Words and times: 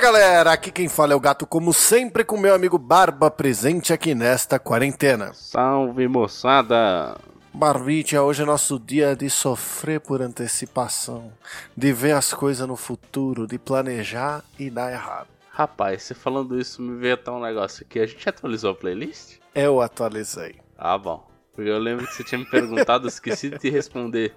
galera, 0.00 0.52
aqui 0.52 0.70
quem 0.72 0.88
fala 0.88 1.12
é 1.12 1.16
o 1.16 1.20
gato, 1.20 1.46
como 1.46 1.74
sempre, 1.74 2.24
com 2.24 2.38
meu 2.38 2.54
amigo 2.54 2.78
Barba 2.78 3.30
presente 3.30 3.92
aqui 3.92 4.14
nesta 4.14 4.58
quarentena. 4.58 5.30
Salve 5.34 6.08
moçada! 6.08 7.18
Barbicha, 7.52 8.22
hoje 8.22 8.42
é 8.42 8.46
nosso 8.46 8.78
dia 8.78 9.14
de 9.14 9.28
sofrer 9.28 10.00
por 10.00 10.22
antecipação, 10.22 11.30
de 11.76 11.92
ver 11.92 12.12
as 12.12 12.32
coisas 12.32 12.66
no 12.66 12.76
futuro, 12.76 13.46
de 13.46 13.58
planejar 13.58 14.42
e 14.58 14.70
dar 14.70 14.90
errado. 14.90 15.28
Rapaz, 15.50 16.04
você 16.04 16.14
falando 16.14 16.58
isso 16.58 16.80
me 16.80 16.98
veio 16.98 17.14
até 17.14 17.30
um 17.30 17.40
negócio 17.42 17.84
aqui. 17.84 18.00
A 18.00 18.06
gente 18.06 18.26
atualizou 18.26 18.70
a 18.70 18.74
playlist? 18.74 19.36
Eu 19.54 19.82
atualizei. 19.82 20.54
Ah, 20.78 20.96
bom. 20.96 21.28
Porque 21.52 21.68
eu 21.68 21.78
lembro 21.78 22.06
que 22.06 22.14
você 22.14 22.24
tinha 22.24 22.38
me 22.38 22.46
perguntado, 22.46 23.06
esqueci 23.08 23.50
de 23.50 23.58
te 23.58 23.68
responder. 23.68 24.32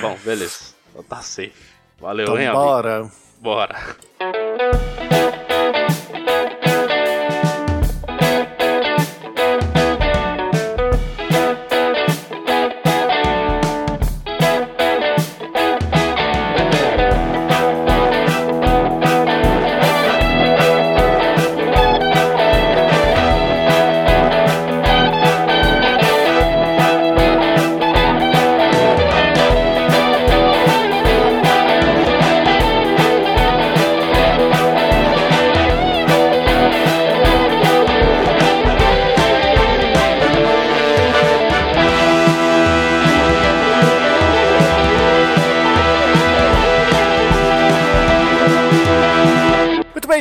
Bom, 0.00 0.16
beleza. 0.24 0.74
Então 0.90 1.02
tá 1.02 1.16
safe. 1.16 1.52
Valeu, 1.98 2.24
Então 2.24 2.38
hein, 2.38 2.46
amigo? 2.46 3.10
Bora. 3.40 3.76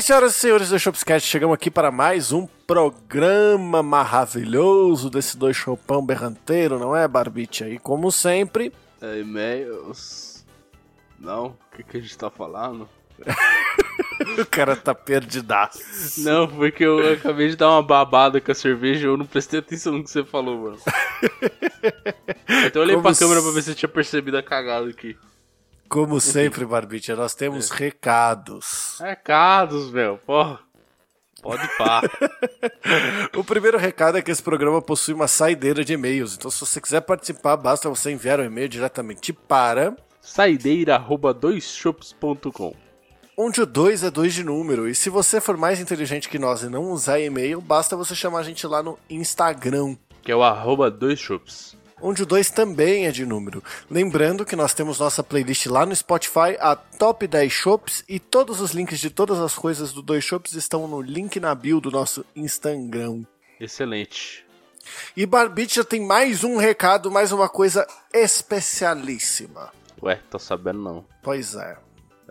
Senhoras 0.10 0.36
e 0.36 0.40
senhores 0.40 0.70
do 0.70 0.80
Shopscast, 0.80 1.30
chegamos 1.30 1.54
aqui 1.54 1.70
para 1.70 1.92
mais 1.92 2.32
um 2.32 2.48
programa 2.66 3.84
maravilhoso 3.84 5.08
desse 5.08 5.38
dois 5.38 5.56
chopão 5.56 6.04
berranteiro, 6.04 6.80
não 6.80 6.96
é, 6.96 7.08
Barbicha? 7.08 7.70
E 7.70 7.78
como 7.78 8.12
sempre, 8.12 8.74
É, 9.00 9.20
E-mails. 9.20 10.44
Não? 11.20 11.50
O 11.50 11.76
que, 11.76 11.84
que 11.84 11.98
a 11.98 12.00
gente 12.00 12.18
tá 12.18 12.32
falando? 12.32 12.90
o 14.42 14.46
cara 14.48 14.76
tá 14.76 14.96
perdidaço. 14.96 16.24
Não, 16.24 16.48
porque 16.48 16.84
eu 16.84 17.14
acabei 17.14 17.50
de 17.50 17.56
dar 17.56 17.70
uma 17.70 17.84
babada 17.84 18.42
com 18.42 18.52
a 18.52 18.56
cerveja 18.56 19.02
e 19.06 19.10
eu 19.12 19.16
não 19.16 19.28
prestei 19.28 19.60
atenção 19.60 19.94
no 19.94 20.04
que 20.04 20.10
você 20.10 20.24
falou, 20.24 20.58
mano. 20.58 20.78
Então 22.66 22.82
eu 22.82 22.82
olhei 22.82 22.96
Como 22.96 23.08
pra 23.08 23.16
câmera 23.16 23.42
pra 23.44 23.52
ver 23.52 23.62
se 23.62 23.72
eu 23.72 23.76
tinha 23.76 23.88
percebido 23.88 24.36
a 24.36 24.44
cagada 24.44 24.90
aqui. 24.90 25.16
Como 25.90 26.20
sempre, 26.22 26.66
Barbicha, 26.66 27.16
nós 27.16 27.34
temos 27.34 27.70
recados. 27.70 28.98
Recados, 29.00 29.92
meu, 29.92 30.18
porra. 30.18 30.60
Pode 31.42 31.68
pá. 31.78 32.02
O 33.36 33.44
primeiro 33.44 33.78
recado 33.78 34.18
é 34.18 34.22
que 34.22 34.30
esse 34.30 34.44
programa 34.44 34.82
possui 34.82 35.14
uma 35.14 35.28
saideira 35.28 35.84
de 35.84 35.94
e-mails. 35.94 36.36
Então, 36.36 36.52
se 36.52 36.60
você 36.60 36.82
quiser 36.82 37.02
participar, 37.02 37.56
basta 37.56 37.90
você 37.90 38.12
enviar 38.12 38.40
um 38.40 38.44
e-mail 38.44 38.68
diretamente 38.68 39.32
para 39.32 39.96
Saideira 40.22 40.96
arroba 40.96 41.34
doisshops.com 41.34 42.76
onde 43.42 43.62
o 43.62 43.66
2 43.66 44.04
é 44.04 44.12
2 44.12 44.34
de 44.34 44.44
número. 44.44 44.90
E 44.90 44.94
se 44.94 45.10
você 45.10 45.40
for 45.40 45.56
mais 45.56 45.80
inteligente 45.80 46.28
que 46.28 46.38
nós 46.38 46.62
e 46.62 46.68
não 46.68 46.92
usar 46.92 47.22
e-mail, 47.22 47.62
basta 47.62 47.96
você 47.96 48.14
chamar 48.14 48.40
a 48.40 48.44
gente 48.44 48.68
lá 48.68 48.84
no 48.84 49.00
Instagram. 49.10 49.96
Que 50.22 50.34
é 50.34 50.36
o 50.36 50.44
arroba 50.44 50.92
doisshops. 50.92 51.78
Onde 52.02 52.24
o 52.24 52.26
2 52.26 52.52
também 52.52 53.06
é 53.06 53.12
de 53.12 53.26
número. 53.26 53.64
Lembrando 53.90 54.46
que 54.46 54.56
nós 54.56 54.74
temos 54.74 55.00
nossa 55.00 55.24
playlist 55.24 55.66
lá 55.68 55.86
no 55.86 55.96
Spotify, 55.96 56.58
a 56.60 56.76
Top 56.76 57.26
10 57.26 57.52
Shops, 57.52 58.04
e 58.08 58.20
todos 58.20 58.62
os 58.62 58.72
links 58.72 59.00
de 59.00 59.10
todas 59.10 59.40
as 59.40 59.56
coisas 59.56 59.92
do 59.92 60.02
2 60.02 60.24
Shops 60.24 60.54
estão 60.54 60.88
no 60.88 61.02
link 61.02 61.40
na 61.40 61.54
bio 61.54 61.82
do 61.82 61.92
nosso 61.92 62.26
Instagram. 62.36 63.24
Excelente. 63.60 64.46
E 65.16 65.26
Barbicha 65.26 65.84
tem 65.84 66.06
mais 66.06 66.44
um 66.44 66.58
recado, 66.58 67.12
mais 67.12 67.32
uma 67.32 67.50
coisa 67.50 67.86
especialíssima. 68.14 69.72
Ué, 70.02 70.20
tô 70.30 70.40
sabendo 70.40 70.82
não. 70.82 71.06
Pois 71.22 71.56
é. 71.56 71.78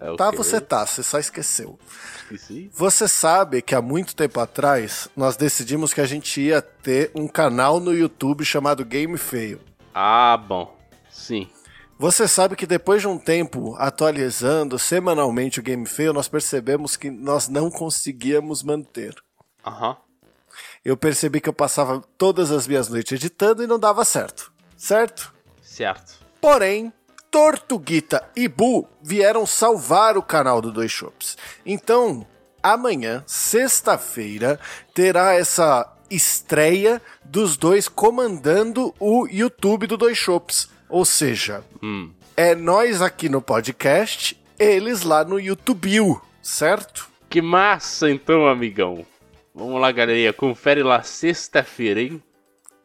É 0.00 0.10
o 0.10 0.16
Tá, 0.16 0.31
você 0.31 0.60
tá, 0.60 0.86
você 0.86 1.03
só 1.03 1.19
esqueceu. 1.19 1.78
Esqueci? 2.22 2.70
Você 2.75 3.09
sabe 3.09 3.62
que 3.62 3.75
há 3.75 3.82
muito 3.82 4.14
tempo 4.14 4.38
atrás 4.41 5.09
nós 5.16 5.36
decidimos 5.36 5.92
que 5.92 6.00
a 6.00 6.06
gente 6.06 6.41
ia 6.41 6.62
ter 6.62 7.10
um 7.14 7.26
canal 7.26 7.81
no 7.81 7.92
YouTube 7.92 8.44
chamado 8.44 8.84
Game 8.84 9.19
Fail. 9.19 9.60
Ah, 9.94 10.37
bom. 10.37 10.76
Sim. 11.10 11.48
Você 11.98 12.28
sabe 12.28 12.54
que 12.54 12.66
depois 12.66 13.00
de 13.03 13.08
um 13.08 13.19
tempo 13.19 13.75
atualizando 13.76 14.78
semanalmente 14.78 15.58
o 15.58 15.62
Game 15.62 15.84
Fail, 15.84 16.12
nós 16.12 16.28
percebemos 16.28 16.97
que 16.97 17.10
nós 17.10 17.48
não 17.48 17.70
conseguíamos 17.70 18.62
manter. 18.62 19.16
Aham. 19.66 19.97
Eu 20.84 20.97
percebi 20.97 21.41
que 21.41 21.48
eu 21.48 21.53
passava 21.53 22.00
todas 22.16 22.53
as 22.53 22.69
minhas 22.69 22.88
noites 22.88 23.12
editando 23.12 23.64
e 23.64 23.66
não 23.66 23.81
dava 23.81 24.04
certo. 24.04 24.53
Certo? 24.76 25.34
Certo. 25.60 26.14
Porém, 26.41 26.92
Tortuguita 27.31 28.27
e 28.34 28.49
Bu 28.49 28.89
vieram 29.03 29.47
salvar 29.47 30.16
o 30.16 30.22
canal 30.22 30.61
do 30.61 30.72
Dois 30.72 30.91
Shops. 30.91 31.37
Então, 31.65 32.27
amanhã, 32.62 33.22
sexta-feira, 33.27 34.59
terá 34.94 35.34
essa 35.34 35.94
estreia 36.11 37.03
dos 37.25 37.56
dois 37.56 37.87
comandando 37.88 38.94
o 38.99 39.27
YouTube 39.31 39.87
do 39.87 39.97
Dois 39.97 40.17
Shops. 40.17 40.69
Ou 40.88 41.05
seja, 41.05 41.62
Hum. 41.83 42.11
é 42.37 42.55
nós 42.55 43.03
aqui 43.03 43.28
no 43.28 43.43
podcast, 43.43 44.41
eles 44.59 45.03
lá 45.03 45.22
no 45.22 45.38
YouTube, 45.38 46.17
certo? 46.43 47.09
Que 47.28 47.43
massa 47.43 48.11
então, 48.11 48.47
amigão. 48.49 49.05
Vamos 49.55 49.81
lá, 49.81 49.93
galerinha. 49.93 50.33
Confere 50.33 50.83
lá 50.83 51.03
sexta-feira, 51.03 52.00
hein? 52.00 52.22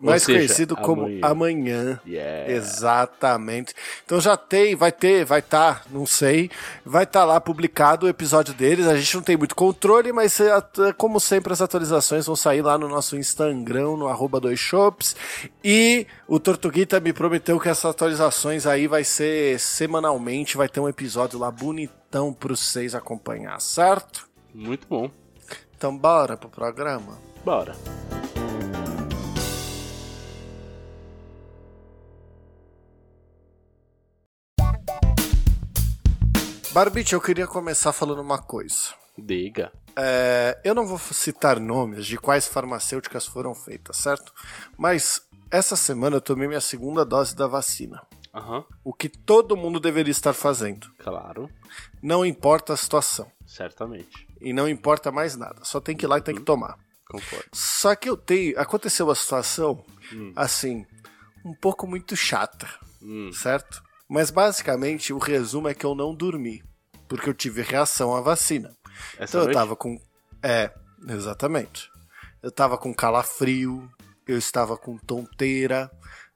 Mais 0.06 0.24
seja, 0.24 0.40
conhecido 0.40 0.76
como 0.76 1.04
amanhã. 1.04 1.20
amanhã. 1.24 2.00
Yeah. 2.06 2.52
Exatamente. 2.52 3.74
Então 4.06 4.20
já 4.20 4.36
tem, 4.36 4.76
vai 4.76 4.92
ter, 4.92 5.24
vai 5.24 5.40
estar, 5.40 5.86
não 5.90 6.06
sei, 6.06 6.52
vai 6.86 7.04
estar 7.04 7.24
lá 7.26 7.40
publicado 7.40 8.06
o 8.06 8.10
episódio 8.10 8.54
deles. 8.54 8.88
A 8.88 8.98
gente 8.98 9.16
não 9.16 9.24
tem 9.24 9.38
muito 9.38 9.56
controle, 9.56 10.12
mas 10.12 10.40
é, 10.40 10.50
é, 10.50 10.94
como 10.94 11.20
sempre 11.20 11.54
as 11.54 11.62
atualizações 11.62 12.26
vão 12.26 12.36
sair 12.36 12.62
lá 12.62 12.78
no 12.78 12.90
nosso 12.90 13.16
Instagram, 13.18 13.98
no 13.98 14.08
arroba 14.08 14.40
dois 14.40 14.60
shops. 14.60 15.16
E 15.64 16.06
o 16.28 16.40
Tortuguita 16.40 17.00
me 17.00 17.14
prometeu 17.14 17.60
que 17.60 17.70
essas 17.70 17.86
atualizações 17.86 18.66
aí 18.66 18.88
vai 18.88 19.04
ser 19.04 19.60
semanalmente, 19.60 20.58
vai 20.58 20.68
ter 20.68 20.80
um 20.80 20.90
episódio 20.90 21.40
lá 21.40 21.50
bonitão 21.50 22.34
para 22.34 22.56
vocês 22.56 22.94
acompanhar, 22.94 23.60
certo? 23.62 24.28
Muito 24.54 24.88
bom. 24.88 25.10
Então 25.76 25.98
bora 25.98 26.38
pro 26.38 26.50
programa. 26.50 27.18
Bora. 27.44 27.76
Barbite, 36.74 37.14
eu 37.14 37.22
queria 37.22 37.46
começar 37.48 37.94
falando 37.94 38.22
uma 38.22 38.40
coisa. 38.40 38.94
Diga. 39.18 39.72
É, 39.96 40.60
eu 40.64 40.74
não 40.74 40.88
vou 40.88 40.98
citar 40.98 41.60
nomes 41.60 42.06
de 42.06 42.18
quais 42.18 42.48
farmacêuticas 42.48 43.28
foram 43.28 43.54
feitas, 43.54 43.98
certo? 43.98 44.34
Mas 44.78 45.22
essa 45.52 45.76
semana 45.76 46.16
eu 46.18 46.22
tomei 46.22 46.48
minha 46.48 46.62
segunda 46.62 47.06
dose 47.06 47.36
da 47.36 47.46
vacina. 47.46 48.02
Aham. 48.34 48.66
O 48.84 48.92
que 48.92 49.08
todo 49.08 49.56
mundo 49.56 49.80
deveria 49.80 50.10
estar 50.12 50.34
fazendo. 50.34 50.92
Claro. 50.98 51.48
Não 52.02 52.26
importa 52.26 52.74
a 52.74 52.78
situação. 52.78 53.32
Certamente. 53.46 54.28
E 54.42 54.52
não 54.52 54.68
importa 54.68 55.12
mais 55.12 55.36
nada. 55.36 55.64
Só 55.64 55.80
tem 55.80 55.96
que 55.96 56.06
ir 56.06 56.08
lá 56.08 56.18
e 56.18 56.22
tem 56.22 56.34
que 56.34 56.42
tomar. 56.42 56.76
Concordo. 57.08 57.46
Só 57.54 57.96
que 57.96 58.10
eu 58.10 58.18
tenho. 58.18 58.60
Aconteceu 58.60 59.06
uma 59.06 59.14
situação, 59.14 59.86
assim, 60.36 60.88
um 61.46 61.54
pouco 61.54 61.86
muito 61.86 62.16
chata, 62.16 62.68
Hum. 63.00 63.30
certo? 63.32 63.84
Mas 64.10 64.30
basicamente 64.30 65.14
o 65.14 65.18
resumo 65.18 65.68
é 65.68 65.74
que 65.74 65.86
eu 65.86 65.96
não 65.96 66.14
dormi. 66.14 66.64
Porque 67.08 67.30
eu 67.30 67.34
tive 67.34 67.62
reação 67.62 68.16
à 68.16 68.22
vacina. 68.22 68.76
Essa 69.18 69.24
Então 69.24 69.42
eu 69.42 69.46
noite? 69.46 69.56
tava 69.56 69.76
com. 69.76 70.00
É, 70.42 70.72
exatamente. 71.08 71.90
Eu 72.42 72.52
tava 72.52 72.78
com 72.78 72.94
calafrio, 72.94 73.90
eu 74.28 74.38
estava 74.38 74.78
com 74.78 74.98
tonteira, 74.98 75.92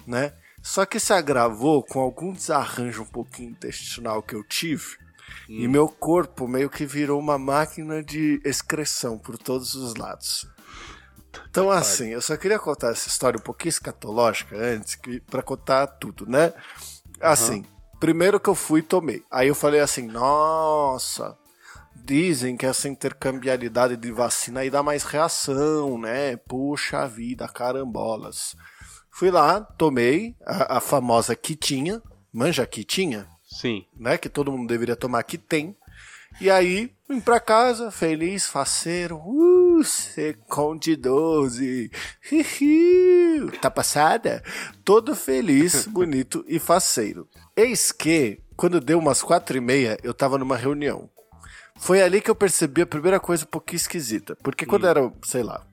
né? 0.05 0.33
Só 0.61 0.85
que 0.85 0.99
se 0.99 1.13
agravou 1.13 1.83
com 1.83 1.99
algum 1.99 2.33
desarranjo 2.33 3.03
um 3.03 3.07
pouquinho 3.07 3.51
intestinal 3.51 4.21
que 4.21 4.35
eu 4.35 4.43
tive. 4.43 4.97
Hum. 5.49 5.59
E 5.59 5.67
meu 5.67 5.87
corpo 5.87 6.47
meio 6.47 6.69
que 6.69 6.85
virou 6.85 7.19
uma 7.19 7.37
máquina 7.37 8.03
de 8.03 8.41
excreção 8.43 9.17
por 9.17 9.37
todos 9.37 9.75
os 9.75 9.95
lados. 9.95 10.47
Então, 11.49 11.69
assim, 11.69 12.09
eu 12.09 12.21
só 12.21 12.35
queria 12.35 12.57
contar 12.59 12.91
essa 12.91 13.07
história 13.07 13.37
um 13.39 13.43
pouquinho 13.43 13.69
escatológica 13.69 14.55
antes, 14.57 14.95
que, 14.95 15.19
pra 15.21 15.41
contar 15.41 15.87
tudo, 15.87 16.25
né? 16.25 16.53
Assim, 17.21 17.65
primeiro 17.99 18.39
que 18.39 18.49
eu 18.49 18.55
fui 18.55 18.81
tomei. 18.81 19.23
Aí 19.31 19.47
eu 19.47 19.55
falei 19.55 19.79
assim, 19.79 20.07
nossa, 20.07 21.37
dizem 21.95 22.55
que 22.55 22.65
essa 22.65 22.87
intercambialidade 22.87 23.97
de 23.97 24.11
vacina 24.11 24.61
aí 24.61 24.69
dá 24.69 24.81
mais 24.81 25.03
reação, 25.03 25.97
né? 25.97 26.37
Puxa 26.37 27.07
vida, 27.07 27.47
carambolas. 27.47 28.55
Fui 29.11 29.31
lá, 29.31 29.61
tomei 29.61 30.35
a, 30.45 30.77
a 30.77 30.79
famosa 30.79 31.35
quitinha, 31.35 32.01
manja 32.31 32.65
quitinha? 32.65 33.27
Sim. 33.43 33.85
Né? 33.97 34.17
Que 34.17 34.29
todo 34.29 34.51
mundo 34.51 34.67
deveria 34.67 34.95
tomar 34.95 35.23
que 35.23 35.37
tem. 35.37 35.75
E 36.39 36.51
aí, 36.51 36.93
vim 37.09 37.19
pra 37.19 37.39
casa, 37.39 37.89
feliz, 37.89 38.45
faceiro. 38.45 39.17
Uh, 39.17 39.56
Seconde 39.83 40.95
12. 40.95 41.91
Hihi, 42.31 43.51
tá 43.61 43.69
passada? 43.69 44.43
Todo 44.83 45.15
feliz, 45.15 45.85
bonito 45.87 46.43
e 46.47 46.59
faceiro. 46.59 47.27
Eis 47.55 47.91
que, 47.91 48.39
quando 48.55 48.79
deu 48.79 48.99
umas 48.99 49.21
quatro 49.21 49.57
e 49.57 49.61
meia, 49.61 49.97
eu 50.03 50.13
tava 50.13 50.37
numa 50.37 50.57
reunião. 50.57 51.09
Foi 51.79 52.01
ali 52.01 52.21
que 52.21 52.29
eu 52.29 52.35
percebi 52.35 52.81
a 52.81 52.87
primeira 52.87 53.19
coisa 53.19 53.43
um 53.43 53.47
pouquinho 53.47 53.77
esquisita. 53.77 54.35
Porque 54.43 54.65
quando 54.65 54.85
Hum. 54.85 54.89
era, 54.89 55.13
sei 55.23 55.43
lá, 55.43 55.63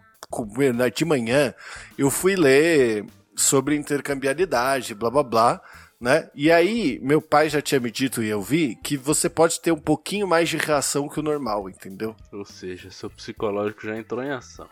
de 0.94 1.04
manhã, 1.04 1.54
eu 1.96 2.10
fui 2.10 2.36
ler 2.36 3.06
sobre 3.36 3.74
intercambialidade, 3.76 4.94
blá 4.94 5.10
blá 5.10 5.22
blá, 5.22 5.60
né? 6.04 6.28
E 6.34 6.52
aí, 6.52 6.98
meu 7.02 7.20
pai 7.22 7.48
já 7.48 7.62
tinha 7.62 7.80
me 7.80 7.90
dito 7.90 8.22
e 8.22 8.28
eu 8.28 8.42
vi 8.42 8.76
que 8.76 8.96
você 8.96 9.28
pode 9.28 9.58
ter 9.60 9.72
um 9.72 9.78
pouquinho 9.78 10.26
mais 10.28 10.48
de 10.48 10.56
reação 10.58 11.08
que 11.08 11.18
o 11.18 11.22
normal, 11.22 11.68
entendeu? 11.68 12.14
Ou 12.30 12.44
seja, 12.44 12.90
seu 12.90 13.08
psicológico 13.08 13.86
já 13.86 13.96
entrou 13.96 14.22
em 14.22 14.30
ação. 14.30 14.68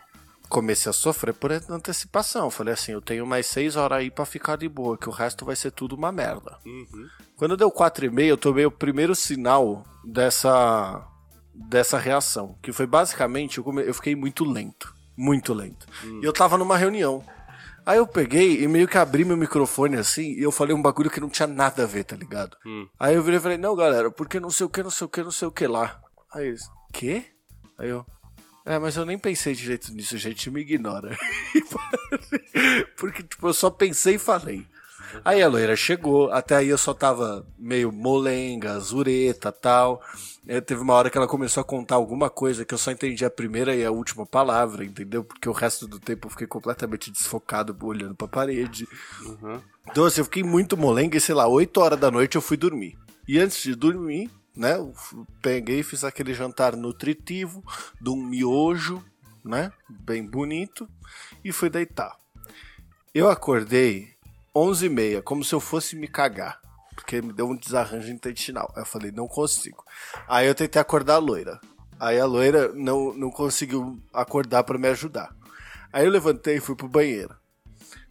Comecei 0.47 0.89
a 0.89 0.93
sofrer 0.93 1.33
por 1.33 1.51
antecipação. 1.51 2.51
Falei 2.51 2.75
assim, 2.75 2.91
eu 2.91 3.01
tenho 3.01 3.25
mais 3.25 3.47
seis 3.47 3.75
horas 3.75 3.97
aí 3.97 4.11
pra 4.11 4.25
ficar 4.25 4.55
de 4.57 4.69
boa, 4.69 4.95
que 4.97 5.09
o 5.09 5.11
resto 5.11 5.43
vai 5.43 5.55
ser 5.55 5.71
tudo 5.71 5.95
uma 5.95 6.11
merda. 6.11 6.59
Quando 7.35 7.57
deu 7.57 7.71
quatro 7.71 8.05
e 8.05 8.09
meia, 8.11 8.29
eu 8.29 8.37
tomei 8.37 8.65
o 8.65 8.69
primeiro 8.71 9.15
sinal 9.15 9.83
dessa 10.05 11.03
dessa 11.55 11.97
reação, 11.99 12.55
que 12.63 12.71
foi 12.71 12.85
basicamente 12.87 13.57
eu, 13.59 13.63
come- 13.63 13.83
eu 13.87 13.93
fiquei 13.93 14.15
muito 14.15 14.43
lento, 14.43 14.93
muito 15.17 15.53
lento. 15.53 15.87
E 16.21 16.25
eu 16.25 16.33
tava 16.33 16.57
numa 16.57 16.77
reunião. 16.77 17.23
Aí 17.85 17.97
eu 17.97 18.07
peguei 18.07 18.63
e 18.63 18.67
meio 18.67 18.87
que 18.87 18.97
abri 18.97 19.25
meu 19.25 19.35
microfone 19.35 19.97
assim 19.97 20.33
e 20.33 20.41
eu 20.41 20.51
falei 20.51 20.73
um 20.73 20.81
bagulho 20.81 21.09
que 21.09 21.19
não 21.19 21.29
tinha 21.29 21.47
nada 21.47 21.83
a 21.83 21.85
ver, 21.85 22.03
tá 22.05 22.15
ligado? 22.15 22.55
Aí 22.99 23.15
eu 23.15 23.23
virei 23.23 23.39
e 23.39 23.41
falei, 23.41 23.57
não, 23.57 23.75
galera, 23.75 24.09
porque 24.09 24.39
não 24.39 24.49
sei 24.49 24.65
o 24.65 24.69
que, 24.69 24.81
não 24.81 24.89
sei 24.89 25.05
o 25.05 25.09
que, 25.09 25.23
não 25.23 25.31
sei 25.31 25.47
o 25.47 25.51
que 25.51 25.67
lá. 25.67 26.01
Aí 26.33 26.47
eles, 26.47 26.63
quê? 26.93 27.25
Aí 27.77 27.89
eu, 27.89 28.05
é, 28.65 28.79
mas 28.79 28.95
eu 28.95 29.05
nem 29.05 29.17
pensei 29.17 29.53
direito 29.53 29.93
nisso, 29.93 30.17
gente, 30.17 30.49
me 30.49 30.61
ignora. 30.61 31.17
Porque, 32.95 33.21
tipo, 33.21 33.47
eu 33.47 33.53
só 33.53 33.69
pensei 33.69 34.15
e 34.15 34.19
falei. 34.19 34.65
Aí 35.23 35.43
a 35.43 35.47
loira 35.47 35.75
chegou, 35.75 36.31
até 36.31 36.55
aí 36.55 36.69
eu 36.69 36.77
só 36.77 36.93
tava 36.93 37.45
meio 37.59 37.91
molenga, 37.91 38.79
zureta 38.79 39.51
tal. 39.51 40.01
Aí 40.47 40.59
teve 40.59 40.81
uma 40.81 40.93
hora 40.93 41.09
que 41.09 41.17
ela 41.17 41.27
começou 41.27 41.61
a 41.61 41.63
contar 41.63 41.95
alguma 41.95 42.29
coisa 42.29 42.65
que 42.65 42.73
eu 42.73 42.77
só 42.77 42.91
entendi 42.91 43.23
a 43.23 43.29
primeira 43.29 43.75
e 43.75 43.85
a 43.85 43.91
última 43.91 44.25
palavra, 44.25 44.83
entendeu? 44.83 45.23
Porque 45.23 45.47
o 45.47 45.53
resto 45.53 45.87
do 45.87 45.99
tempo 45.99 46.27
eu 46.27 46.31
fiquei 46.31 46.47
completamente 46.47 47.09
desfocado, 47.09 47.77
olhando 47.81 48.13
pra 48.13 48.27
parede. 48.27 48.87
Então, 49.89 50.05
assim, 50.05 50.21
eu 50.21 50.25
fiquei 50.25 50.43
muito 50.43 50.75
molenga 50.75 51.17
e, 51.17 51.21
sei 51.21 51.33
lá, 51.33 51.47
8 51.47 51.79
horas 51.79 51.99
da 51.99 52.11
noite 52.11 52.35
eu 52.35 52.41
fui 52.41 52.57
dormir. 52.57 52.97
E 53.25 53.39
antes 53.39 53.63
de 53.63 53.73
dormir, 53.73 54.29
né, 54.55 54.75
eu 54.75 54.93
peguei 55.41 55.79
e 55.79 55.83
fiz 55.83 56.03
aquele 56.03 56.33
jantar 56.33 56.75
nutritivo, 56.75 57.63
de 58.01 58.09
um 58.09 58.17
miojo, 58.17 59.03
né, 59.43 59.71
bem 59.89 60.25
bonito, 60.25 60.87
e 61.43 61.51
fui 61.51 61.69
deitar. 61.69 62.17
Eu 63.13 63.29
acordei 63.29 64.09
11h30, 64.53 65.21
como 65.21 65.43
se 65.43 65.55
eu 65.55 65.59
fosse 65.59 65.95
me 65.95 66.07
cagar, 66.07 66.61
porque 67.03 67.21
me 67.21 67.33
deu 67.33 67.49
um 67.49 67.55
desarranjo 67.55 68.11
intestinal. 68.11 68.71
Aí 68.75 68.81
eu 68.81 68.85
falei, 68.85 69.11
não 69.11 69.27
consigo. 69.27 69.83
Aí 70.27 70.47
eu 70.47 70.55
tentei 70.55 70.81
acordar 70.81 71.15
a 71.15 71.19
loira. 71.19 71.59
Aí 71.99 72.19
a 72.19 72.25
loira 72.25 72.73
não, 72.73 73.13
não 73.13 73.29
conseguiu 73.29 74.01
acordar 74.13 74.63
pra 74.63 74.77
me 74.77 74.87
ajudar. 74.87 75.35
Aí 75.91 76.05
eu 76.05 76.11
levantei 76.11 76.57
e 76.57 76.61
fui 76.61 76.75
pro 76.75 76.87
banheiro. 76.87 77.35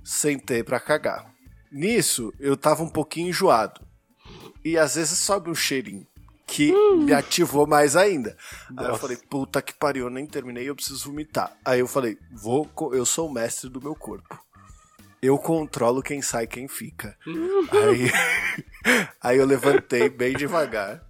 Sentei 0.04 0.62
pra 0.62 0.78
cagar. 0.78 1.32
Nisso, 1.70 2.32
eu 2.38 2.56
tava 2.56 2.82
um 2.82 2.88
pouquinho 2.88 3.30
enjoado. 3.30 3.80
E 4.62 4.78
às 4.78 4.94
vezes 4.94 5.18
sobe 5.18 5.50
um 5.50 5.54
cheirinho 5.54 6.06
que 6.46 6.70
me 6.98 7.14
ativou 7.14 7.66
mais 7.66 7.96
ainda. 7.96 8.36
Aí 8.76 8.84
eu 8.84 8.88
Nossa. 8.90 9.00
falei, 9.00 9.16
puta 9.16 9.62
que 9.62 9.72
pariu, 9.72 10.04
eu 10.04 10.10
nem 10.10 10.26
terminei, 10.26 10.68
eu 10.68 10.76
preciso 10.76 11.06
vomitar. 11.06 11.56
Aí 11.64 11.80
eu 11.80 11.88
falei, 11.88 12.18
vou, 12.30 12.70
eu 12.92 13.06
sou 13.06 13.26
o 13.26 13.32
mestre 13.32 13.70
do 13.70 13.80
meu 13.80 13.94
corpo. 13.94 14.38
Eu 15.22 15.38
controlo 15.38 16.02
quem 16.02 16.20
sai 16.20 16.44
e 16.44 16.48
quem 16.48 16.66
fica. 16.66 17.16
aí, 17.70 18.10
aí 19.22 19.38
eu 19.38 19.46
levantei 19.46 20.08
bem 20.08 20.34
devagar. 20.34 21.00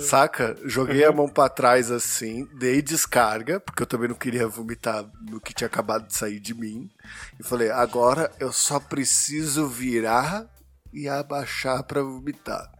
Saca? 0.00 0.56
Joguei 0.64 1.04
a 1.04 1.12
mão 1.12 1.28
pra 1.28 1.50
trás 1.50 1.90
assim, 1.90 2.48
dei 2.54 2.80
descarga, 2.80 3.60
porque 3.60 3.82
eu 3.82 3.86
também 3.86 4.08
não 4.08 4.14
queria 4.14 4.48
vomitar 4.48 5.04
no 5.28 5.38
que 5.38 5.52
tinha 5.52 5.66
acabado 5.66 6.06
de 6.06 6.14
sair 6.14 6.40
de 6.40 6.54
mim. 6.54 6.90
E 7.38 7.42
falei, 7.42 7.70
agora 7.70 8.32
eu 8.40 8.50
só 8.50 8.80
preciso 8.80 9.68
virar 9.68 10.46
e 10.94 11.06
abaixar 11.06 11.82
pra 11.82 12.00
vomitar. 12.00 12.72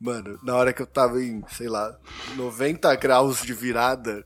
Mano, 0.00 0.38
na 0.42 0.54
hora 0.54 0.72
que 0.72 0.80
eu 0.80 0.86
tava 0.86 1.20
em, 1.20 1.44
sei 1.50 1.68
lá, 1.68 1.98
90 2.36 2.94
graus 2.94 3.42
de 3.42 3.52
virada, 3.52 4.24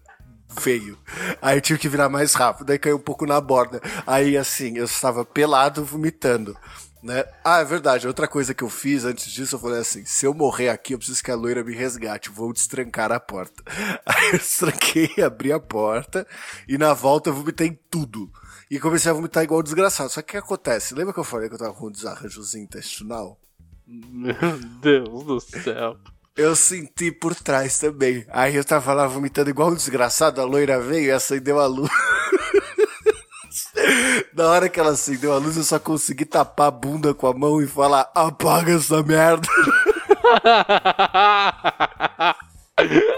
veio. 0.61 0.99
Aí 1.41 1.57
eu 1.57 1.61
tive 1.61 1.79
que 1.79 1.89
virar 1.89 2.09
mais 2.09 2.35
rápido, 2.35 2.71
aí 2.71 2.79
caiu 2.79 2.97
um 2.97 3.01
pouco 3.01 3.27
na 3.27 3.41
borda. 3.41 3.81
Aí 4.07 4.37
assim, 4.37 4.77
eu 4.77 4.85
estava 4.85 5.25
pelado 5.25 5.85
vomitando. 5.85 6.57
Né? 7.05 7.23
Ah, 7.45 7.59
é 7.59 7.65
verdade. 7.65 8.07
Outra 8.07 8.27
coisa 8.27 8.55
que 8.55 8.65
eu 8.65 8.71
fiz 8.71 9.05
antes 9.05 9.31
disso, 9.31 9.57
eu 9.57 9.59
falei 9.59 9.81
assim: 9.81 10.07
se 10.07 10.25
eu 10.25 10.33
morrer 10.33 10.71
aqui, 10.71 10.95
eu 10.95 10.99
preciso 10.99 11.23
que 11.23 11.31
a 11.31 11.35
loira 11.35 11.63
me 11.63 11.75
resgate. 11.75 12.31
Vou 12.31 12.51
destrancar 12.51 13.13
a 13.13 13.21
porta. 13.21 13.63
Aí 14.07 14.29
eu 14.29 14.39
destranquei, 14.39 15.11
abri 15.23 15.53
a 15.53 15.61
porta 15.61 16.27
e 16.67 16.79
na 16.79 16.95
volta 16.95 17.29
eu 17.29 17.35
vomitei 17.35 17.69
em 17.69 17.79
tudo. 17.91 18.33
E 18.71 18.81
comecei 18.81 19.11
a 19.11 19.15
vomitar 19.15 19.45
igual 19.45 19.63
desgraçado. 19.63 20.09
Só 20.09 20.23
que 20.23 20.31
o 20.31 20.33
que 20.33 20.37
acontece? 20.39 20.95
Lembra 20.95 21.13
que 21.13 21.21
eu 21.21 21.25
falei 21.25 21.51
que 21.51 21.55
eu 21.55 21.59
tava 21.59 21.75
com 21.75 21.89
um 21.89 21.93
desarranjozinho 21.93 22.65
intestinal? 22.65 23.39
Meu 23.87 24.59
Deus 24.81 25.25
do 25.25 25.41
céu. 25.41 25.99
Eu 26.37 26.57
senti 26.57 27.13
por 27.13 27.35
trás 27.35 27.79
também. 27.79 28.27
Aí 28.29 28.57
eu 28.57 28.65
tava 28.65 28.93
lá 28.93 29.07
vomitando 29.07 29.51
igual 29.51 29.71
um 29.71 29.75
desgraçado, 29.75 30.41
a 30.41 30.45
loira 30.45 30.81
veio 30.81 31.07
e 31.07 31.13
acendeu 31.13 31.61
a 31.61 31.67
luz. 31.67 31.91
Na 34.35 34.49
hora 34.49 34.69
que 34.69 34.81
ela 34.81 34.91
acendeu 34.91 35.33
a 35.33 35.39
luz, 35.39 35.57
eu 35.57 35.63
só 35.63 35.79
consegui 35.79 36.25
tapar 36.25 36.67
a 36.69 36.73
bunda 36.73 37.15
com 37.15 37.29
a 37.29 37.33
mão 37.33 37.63
e 37.63 37.69
falar: 37.69 38.11
apaga 38.15 38.73
essa 38.73 39.01
merda. 39.03 39.47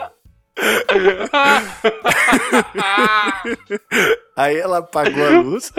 Aí 4.36 4.56
ela 4.56 4.78
apagou 4.78 5.26
a 5.26 5.40
luz. 5.40 5.72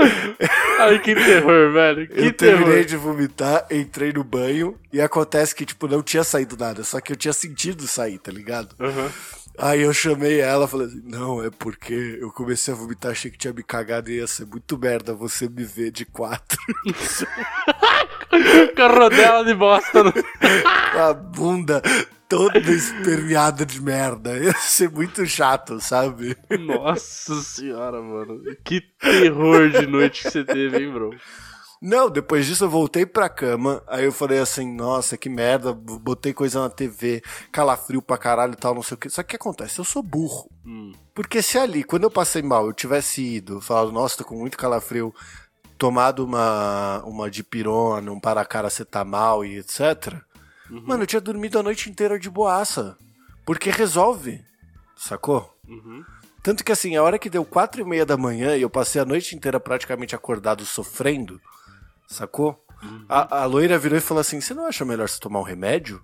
Ai, 0.80 1.00
que 1.00 1.16
terror, 1.16 1.74
velho. 1.74 2.08
Que 2.08 2.20
eu 2.20 2.34
terminei 2.34 2.84
terror. 2.84 2.86
de 2.86 2.98
vomitar, 2.98 3.66
entrei 3.72 4.14
no 4.14 4.24
banho 4.24 4.78
e 4.92 5.02
acontece 5.02 5.56
que, 5.56 5.66
tipo, 5.66 5.88
não 5.88 6.02
tinha 6.02 6.24
saído 6.24 6.58
nada, 6.58 6.84
só 6.84 7.00
que 7.00 7.12
eu 7.12 7.16
tinha 7.16 7.34
sentido 7.34 7.88
sair, 7.88 8.18
tá 8.18 8.32
ligado? 8.32 8.76
Aham. 8.80 9.12
Aí 9.58 9.82
eu 9.82 9.94
chamei 9.94 10.40
ela 10.40 10.68
falei 10.68 10.88
assim, 10.88 11.02
não, 11.04 11.44
é 11.44 11.50
porque 11.50 12.20
eu 12.22 12.32
comecei 12.32 12.74
a 12.74 12.78
vomitar, 12.78 13.12
achei 13.12 13.32
que 13.32 13.38
tinha 13.38 13.54
me 13.54 13.64
cagado 13.64 14.12
e 14.12 14.18
ia 14.18 14.28
ser 14.28 14.46
muito 14.46 14.78
merda 14.78 15.16
você 15.16 15.50
me 15.50 15.64
ver 15.64 15.90
de 15.92 16.06
quatro. 16.06 16.58
Com 18.76 18.82
a 18.84 18.88
rodela 18.88 19.44
de 19.44 19.56
bosta. 19.56 20.04
No... 20.04 20.14
A 21.00 21.14
bunda 21.14 21.82
toda 22.30 22.60
esperneada 22.60 23.66
de 23.66 23.82
merda. 23.82 24.38
Ia 24.38 24.54
ser 24.54 24.92
muito 24.92 25.26
chato, 25.26 25.80
sabe? 25.80 26.38
Nossa 26.60 27.42
senhora, 27.42 28.02
mano. 28.02 28.42
Que 28.64 28.82
terror 29.00 29.70
de 29.70 29.88
noite 29.88 30.24
que 30.24 30.32
você 30.32 30.44
teve, 30.44 30.84
hein, 30.84 30.92
bro? 30.92 31.12
Não, 31.82 32.10
depois 32.10 32.46
disso 32.46 32.64
eu 32.64 32.70
voltei 32.70 33.06
pra 33.06 33.30
cama, 33.30 33.84
aí 33.88 34.06
eu 34.06 34.12
falei 34.12 34.40
assim, 34.40 34.74
nossa, 34.74 35.16
que 35.16 35.30
merda, 35.30 35.74
botei 35.74 36.34
coisa 36.34 36.62
na 36.62 36.70
TV, 36.70 37.22
calafrio 37.52 38.02
pra 38.02 38.18
caralho 38.18 38.54
e 38.54 38.58
tal, 38.58 38.74
não 38.74 38.82
sei 38.82 38.96
o 38.96 38.98
que. 38.98 39.10
Só 39.10 39.22
que 39.22 39.28
o 39.28 39.30
que 39.30 39.36
acontece? 39.36 39.80
Eu 39.80 39.86
sou 39.86 40.02
burro. 40.02 40.50
Hum. 40.66 40.92
Porque 41.14 41.42
se 41.42 41.58
ali, 41.58 41.84
quando 41.84 42.04
eu 42.04 42.12
passei 42.12 42.42
mal, 42.42 42.66
eu 42.66 42.74
tivesse 42.74 43.22
ido, 43.22 43.62
falado, 43.62 43.92
nossa, 43.92 44.18
tô 44.18 44.24
com 44.24 44.36
muito 44.36 44.58
calafrio, 44.58 45.14
tomado 45.78 46.26
uma, 46.26 47.04
uma 47.06 47.30
dipirona, 47.30 48.12
um 48.12 48.20
paracaracetamol 48.20 49.46
e 49.46 49.60
etc. 49.60 50.16
Mano, 50.70 51.04
eu 51.04 51.08
tinha 51.08 51.22
dormido 51.22 51.60
a 51.60 51.64
noite 51.64 51.90
inteira 51.90 52.20
de 52.20 52.30
boaça. 52.30 52.98
Porque 53.46 53.70
resolve. 53.70 54.44
Sacou? 54.96 55.56
Uhum. 55.68 56.04
Tanto 56.44 56.64
que 56.64 56.72
assim, 56.72 56.96
a 56.96 57.04
hora 57.04 57.20
que 57.20 57.30
deu 57.30 57.46
quatro 57.46 57.82
e 57.82 57.86
meia 57.86 58.06
da 58.06 58.18
manhã 58.18 58.56
e 58.56 58.62
eu 58.62 58.70
passei 58.70 59.02
a 59.02 59.06
noite 59.06 59.36
inteira 59.36 59.60
praticamente 59.60 60.16
acordado 60.16 60.66
sofrendo, 60.66 61.40
sacou? 62.08 62.64
A, 63.10 63.42
a 63.42 63.46
loira 63.46 63.78
virou 63.78 63.98
e 63.98 64.02
falou 64.02 64.22
assim: 64.22 64.40
Você 64.42 64.54
não 64.54 64.66
acha 64.66 64.86
melhor 64.86 65.08
você 65.10 65.20
tomar 65.20 65.40
um 65.40 65.44
remédio? 65.44 66.02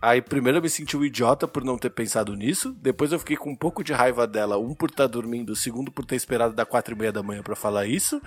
Aí 0.00 0.20
primeiro 0.20 0.58
eu 0.58 0.62
me 0.62 0.68
senti 0.68 0.96
um 0.96 1.04
idiota 1.04 1.46
por 1.46 1.62
não 1.62 1.78
ter 1.78 1.90
pensado 1.90 2.34
nisso, 2.34 2.72
depois 2.82 3.12
eu 3.12 3.20
fiquei 3.20 3.36
com 3.36 3.50
um 3.50 3.56
pouco 3.56 3.84
de 3.84 3.92
raiva 3.92 4.26
dela, 4.26 4.58
um 4.58 4.74
por 4.74 4.90
estar 4.90 5.06
dormindo, 5.06 5.54
segundo 5.54 5.92
por 5.92 6.04
ter 6.04 6.16
esperado 6.16 6.52
da 6.54 6.66
quatro 6.66 6.92
e 6.92 6.98
meia 6.98 7.12
da 7.12 7.22
manhã 7.22 7.40
pra 7.40 7.54
falar 7.54 7.86
isso, 7.86 8.20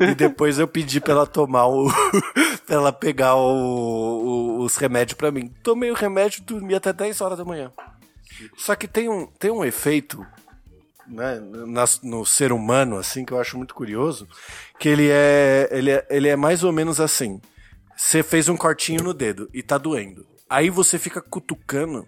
e 0.00 0.14
depois 0.14 0.58
eu 0.58 0.66
pedi 0.66 1.02
pra 1.02 1.12
ela 1.12 1.26
tomar 1.26 1.66
o. 1.66 1.86
pra 2.66 2.76
ela 2.76 2.92
pegar 2.92 3.34
o- 3.34 3.42
o- 3.42 4.58
os 4.64 4.76
remédios 4.76 5.18
pra 5.18 5.30
mim. 5.30 5.52
Tomei 5.62 5.90
o 5.90 5.94
remédio 5.94 6.40
e 6.40 6.44
dormi 6.44 6.74
até 6.74 6.94
10 6.94 7.20
horas 7.20 7.36
da 7.36 7.44
manhã. 7.44 7.70
Só 8.56 8.74
que 8.74 8.88
tem 8.88 9.10
um, 9.10 9.26
tem 9.26 9.50
um 9.50 9.62
efeito 9.64 10.26
né, 11.08 11.40
nas- 11.66 12.00
no 12.02 12.24
ser 12.26 12.52
humano, 12.52 12.96
assim, 12.96 13.24
que 13.24 13.32
eu 13.32 13.40
acho 13.40 13.56
muito 13.56 13.74
curioso, 13.74 14.28
que 14.78 14.88
ele 14.88 15.08
é, 15.10 15.68
ele 15.70 15.90
é, 15.90 16.06
ele 16.10 16.28
é 16.28 16.36
mais 16.36 16.62
ou 16.64 16.72
menos 16.72 17.00
assim. 17.00 17.40
Você 17.96 18.22
fez 18.22 18.48
um 18.48 18.56
cortinho 18.56 19.02
no 19.02 19.12
dedo 19.14 19.48
e 19.52 19.62
tá 19.62 19.76
doendo. 19.78 20.26
Aí 20.48 20.70
você 20.70 20.98
fica 20.98 21.20
cutucando 21.20 22.06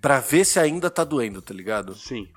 pra 0.00 0.20
ver 0.20 0.44
se 0.44 0.58
ainda 0.60 0.90
tá 0.90 1.02
doendo, 1.04 1.40
tá 1.42 1.52
ligado? 1.54 1.94
Sim. 1.94 2.28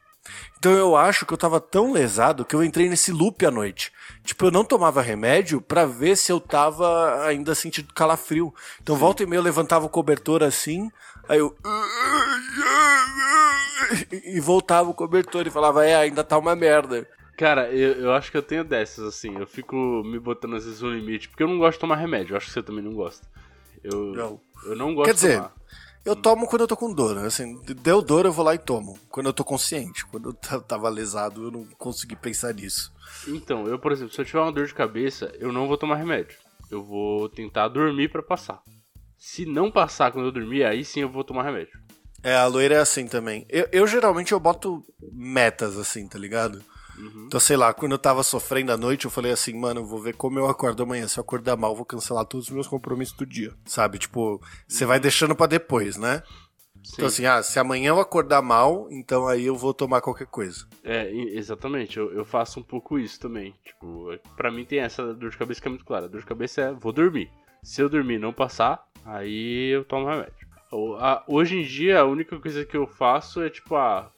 Então 0.58 0.72
eu 0.72 0.96
acho 0.96 1.26
que 1.26 1.34
eu 1.34 1.38
tava 1.38 1.60
tão 1.60 1.92
lesado 1.92 2.46
que 2.46 2.56
eu 2.56 2.64
entrei 2.64 2.88
nesse 2.88 3.12
loop 3.12 3.46
à 3.46 3.52
noite. 3.52 3.92
Tipo, 4.24 4.46
eu 4.46 4.52
não 4.52 4.64
tomava 4.64 5.02
remédio 5.02 5.60
pra 5.60 5.86
ver 5.86 6.16
se 6.16 6.32
eu 6.32 6.40
tava 6.40 7.26
ainda 7.26 7.54
sentindo 7.54 7.94
calafrio. 7.94 8.54
Então 8.82 8.96
volta 8.96 9.22
e 9.22 9.26
meia 9.26 9.40
eu 9.40 9.44
levantava 9.44 9.86
o 9.86 9.90
cobertor 9.90 10.42
assim, 10.42 10.90
aí 11.28 11.40
eu. 11.40 11.54
E 14.12 14.40
voltava 14.40 14.90
o 14.90 14.94
cobertor 14.94 15.46
e 15.48 15.52
falava, 15.52 15.86
é, 15.86 15.96
ainda 15.96 16.24
tá 16.24 16.38
uma 16.38 16.56
merda. 16.56 17.08
Cara, 17.38 17.70
eu, 17.72 17.94
eu 17.94 18.14
acho 18.14 18.30
que 18.32 18.38
eu 18.38 18.44
tenho 18.44 18.64
dessas, 18.64 19.06
assim. 19.06 19.36
Eu 19.38 19.48
fico 19.48 19.76
me 20.06 20.20
botando 20.20 20.56
às 20.56 20.66
vezes 20.66 20.82
no 20.82 20.92
limite. 20.94 21.28
Porque 21.30 21.42
eu 21.44 21.48
não 21.48 21.58
gosto 21.58 21.74
de 21.74 21.80
tomar 21.82 21.96
remédio. 21.96 22.34
Eu 22.34 22.38
acho 22.38 22.48
que 22.48 22.54
você 22.54 22.62
também 22.64 22.84
não 22.84 22.94
gosta. 22.94 23.26
Eu 23.84 24.14
Não. 24.14 24.42
eu 24.66 24.76
não 24.76 24.94
gosto 24.94 25.08
Quer 25.08 25.14
de 25.14 25.20
dizer, 25.22 25.36
tomar. 25.38 25.54
Eu 26.06 26.16
tomo 26.18 26.48
quando 26.48 26.62
eu 26.62 26.68
tô 26.68 26.76
com 26.78 26.94
dor, 26.94 27.16
né? 27.16 27.26
assim, 27.26 27.62
deu 27.82 28.02
dor 28.02 28.26
eu 28.26 28.32
vou 28.32 28.44
lá 28.46 28.54
e 28.54 28.58
tomo. 28.60 29.00
Quando 29.10 29.28
eu 29.28 29.34
tô 29.34 29.44
consciente. 29.44 30.06
Quando 30.06 30.30
eu 30.30 30.34
ta- 30.34 30.60
tava 30.60 30.90
lesado 30.90 31.46
eu 31.46 31.52
não 31.52 31.66
consegui 31.78 32.16
pensar 32.16 32.54
nisso. 32.54 32.92
Então, 33.28 33.68
eu, 33.68 33.80
por 33.80 33.92
exemplo, 33.92 34.14
se 34.14 34.20
eu 34.22 34.26
tiver 34.26 34.40
uma 34.42 34.52
dor 34.52 34.66
de 34.68 34.74
cabeça, 34.74 35.34
eu 35.40 35.52
não 35.52 35.68
vou 35.68 35.78
tomar 35.78 35.96
remédio. 35.96 36.38
Eu 36.70 36.84
vou 36.84 37.30
tentar 37.30 37.68
dormir 37.70 38.10
pra 38.10 38.22
passar. 38.22 38.62
Se 39.18 39.46
não 39.46 39.72
passar 39.72 40.12
quando 40.12 40.26
eu 40.26 40.32
dormir, 40.32 40.66
aí 40.66 40.84
sim 40.84 41.00
eu 41.02 41.10
vou 41.10 41.24
tomar 41.24 41.44
remédio. 41.44 41.80
É, 42.24 42.36
a 42.36 42.46
loira 42.48 42.76
é 42.76 42.80
assim 42.80 43.08
também. 43.08 43.46
Eu, 43.50 43.68
eu, 43.72 43.86
geralmente 43.88 44.32
eu 44.32 44.40
boto 44.40 44.84
metas 45.12 45.78
assim, 45.78 46.08
tá 46.08 46.18
ligado? 46.18 46.64
Então, 47.26 47.40
sei 47.40 47.58
lá, 47.58 47.74
quando 47.74 47.94
eu 47.94 47.98
tava 47.98 48.22
sofrendo 48.24 48.72
à 48.72 48.78
noite, 48.78 49.06
eu 49.06 49.12
falei 49.12 49.32
assim, 49.32 49.54
mano, 49.60 49.82
eu 49.82 49.86
vou 49.86 50.00
ver 50.00 50.16
como 50.16 50.38
eu 50.40 50.48
acordo 50.48 50.84
amanhã. 50.84 51.08
Se 51.08 51.20
eu 51.20 51.22
acordar 51.22 51.58
mal, 51.58 51.72
eu 51.72 51.76
vou 51.76 51.86
cancelar 51.86 52.24
todos 52.24 52.48
os 52.48 52.54
meus 52.54 52.68
compromissos 52.68 53.18
do 53.18 53.26
dia. 53.26 53.52
Sabe? 53.66 53.98
Tipo, 53.98 54.40
você 54.68 54.86
vai 54.86 55.00
deixando 55.00 55.36
pra 55.36 55.48
depois, 55.48 55.98
né? 55.98 56.22
Então, 56.94 57.08
assim, 57.08 57.26
ah, 57.26 57.42
se 57.42 57.58
amanhã 57.60 57.90
eu 57.90 58.00
acordar 58.00 58.42
mal, 58.42 58.88
então 58.92 59.26
aí 59.28 59.46
eu 59.46 59.56
vou 59.56 59.74
tomar 59.74 60.02
qualquer 60.02 60.28
coisa. 60.28 60.68
É, 60.84 61.10
exatamente, 61.12 61.98
eu, 61.98 62.14
eu 62.14 62.24
faço 62.26 62.60
um 62.60 62.64
pouco 62.64 63.00
isso 63.00 63.20
também. 63.20 63.56
Tipo, 63.66 64.12
é- 64.14 64.20
pra 64.38 64.52
mim 64.52 64.64
tem 64.66 64.80
essa 64.80 65.14
dor 65.14 65.30
de 65.32 65.38
cabeça 65.38 65.62
que 65.62 65.68
é 65.68 65.72
muito 65.72 65.86
clara. 65.86 66.06
A 66.06 66.10
dor 66.10 66.22
de 66.22 66.28
cabeça 66.28 66.62
é, 66.62 66.74
vou 66.74 66.92
dormir. 66.94 67.30
Se 67.64 67.82
eu 67.82 67.90
dormir 67.90 68.16
e 68.16 68.20
não 68.20 68.34
passar, 68.34 68.86
aí 69.06 69.70
eu 69.74 69.84
tomo 69.86 70.06
remédio. 70.08 70.43
Hoje 71.28 71.58
em 71.58 71.64
dia, 71.64 72.00
a 72.00 72.06
única 72.06 72.40
coisa 72.40 72.66
que 72.66 72.76
eu 72.76 72.88
faço 72.88 73.42
é 73.42 73.50
tipo, 73.50 73.76
ah, 73.76 74.12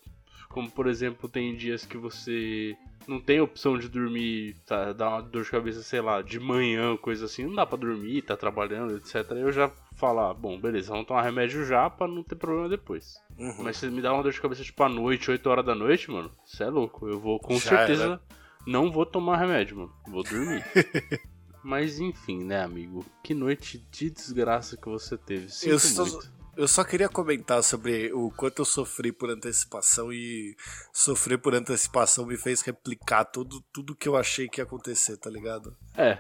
como 0.50 0.70
por 0.72 0.88
exemplo, 0.88 1.28
tem 1.28 1.56
dias 1.56 1.86
que 1.86 1.98
você 1.98 2.78
não 3.08 3.20
tem 3.20 3.40
opção 3.40 3.78
de 3.78 3.88
dormir, 3.88 4.56
tá, 4.66 4.94
dá 4.94 5.10
uma 5.10 5.22
dor 5.22 5.44
de 5.44 5.52
cabeça, 5.52 5.84
sei 5.84 6.02
lá, 6.02 6.22
de 6.22 6.40
manhã, 6.40 6.98
coisa 6.98 7.26
assim, 7.26 7.46
não 7.46 7.56
dá 7.56 7.66
pra 7.66 7.78
dormir, 7.78 8.22
tá 8.24 8.36
trabalhando, 8.36 8.98
etc. 8.98 9.32
Eu 9.32 9.52
já 9.52 9.72
falo, 9.96 10.20
ah, 10.22 10.34
bom, 10.34 10.60
beleza, 10.60 10.92
vamos 10.92 11.08
tomar 11.08 11.22
remédio 11.22 11.66
já 11.66 11.90
pra 11.90 12.08
não 12.08 12.24
ter 12.24 12.36
problema 12.36 12.70
depois. 12.70 13.22
Uhum. 13.38 13.64
Mas 13.64 13.78
se 13.78 13.88
me 13.88 14.02
dá 14.02 14.14
uma 14.14 14.24
dor 14.24 14.32
de 14.32 14.42
cabeça 14.42 14.64
tipo 14.64 14.82
à 14.84 14.90
noite, 14.90 15.30
8 15.30 15.50
horas 15.50 15.66
da 15.66 15.76
noite, 15.76 16.10
mano, 16.10 16.32
você 16.46 16.64
é 16.64 16.70
louco. 16.70 17.08
Eu 17.08 17.20
vou 17.20 17.40
com 17.40 17.56
Já 17.56 17.78
certeza 17.78 18.04
era. 18.04 18.22
não 18.66 18.92
vou 18.92 19.06
tomar 19.06 19.38
remédio, 19.38 19.78
mano. 19.78 19.94
Vou 20.08 20.24
dormir. 20.24 20.64
Mas 21.64 22.00
enfim, 22.00 22.44
né, 22.44 22.64
amigo? 22.64 23.04
Que 23.24 23.34
noite 23.34 23.84
de 23.92 24.12
desgraça 24.12 24.78
que 24.78 24.88
você 24.88 25.18
teve. 25.18 25.50
Sinto 25.50 25.72
Eu 25.72 26.06
muito. 26.06 26.35
Eu 26.58 26.68
só 26.68 26.84
queria 26.84 27.10
comentar 27.10 27.62
sobre 27.64 28.12
o 28.14 28.32
quanto 28.32 28.60
eu 28.60 28.66
sofri 28.66 29.12
por 29.12 29.30
antecipação 29.30 30.12
e 30.12 30.56
sofrer 30.94 31.38
por 31.38 31.54
antecipação 31.54 32.26
me 32.26 32.38
fez 32.38 32.62
replicar 32.62 33.26
tudo, 33.26 33.62
tudo 33.74 33.96
que 33.96 34.08
eu 34.08 34.16
achei 34.16 34.48
que 34.48 34.62
ia 34.62 34.64
acontecer, 34.64 35.18
tá 35.18 35.30
ligado? 35.30 35.76
É, 35.98 36.20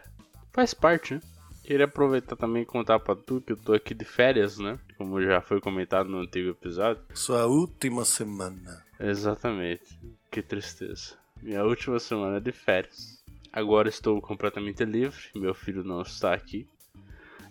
faz 0.53 0.73
parte, 0.73 1.15
né? 1.15 1.21
Queria 1.63 1.85
aproveitar 1.85 2.35
também 2.35 2.61
e 2.61 2.65
contar 2.65 2.99
pra 2.99 3.15
tu 3.15 3.41
que 3.41 3.53
eu 3.53 3.57
tô 3.57 3.73
aqui 3.73 3.95
de 3.95 4.05
férias, 4.05 4.59
né? 4.59 4.77
Como 4.99 5.19
já 5.19 5.41
foi 5.41 5.59
comentado 5.59 6.07
no 6.07 6.19
antigo 6.19 6.51
episódio. 6.51 7.03
Sua 7.15 7.47
última 7.47 8.05
semana. 8.05 8.85
Exatamente. 8.99 9.99
Que 10.29 10.43
tristeza. 10.43 11.17
Minha 11.41 11.63
última 11.63 11.99
semana 11.99 12.39
de 12.39 12.51
férias. 12.51 13.23
Agora 13.51 13.89
estou 13.89 14.21
completamente 14.21 14.85
livre. 14.85 15.23
Meu 15.33 15.55
filho 15.55 15.83
não 15.83 16.03
está 16.03 16.35
aqui. 16.35 16.67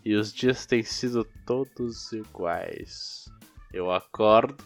E 0.04 0.14
os 0.14 0.32
dias 0.32 0.66
têm 0.66 0.82
sido 0.82 1.24
todos 1.46 2.12
iguais. 2.12 3.28
Eu 3.72 3.90
acordo, 3.90 4.62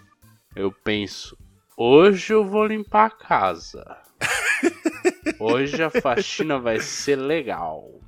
eu 0.57 0.73
penso, 0.73 1.38
hoje 1.76 2.33
eu 2.33 2.45
vou 2.45 2.66
limpar 2.66 3.07
a 3.07 3.11
casa. 3.11 3.97
Hoje 5.38 5.80
a 5.83 5.90
faxina 5.90 6.59
vai 6.59 6.80
ser 6.80 7.16
legal. 7.16 8.00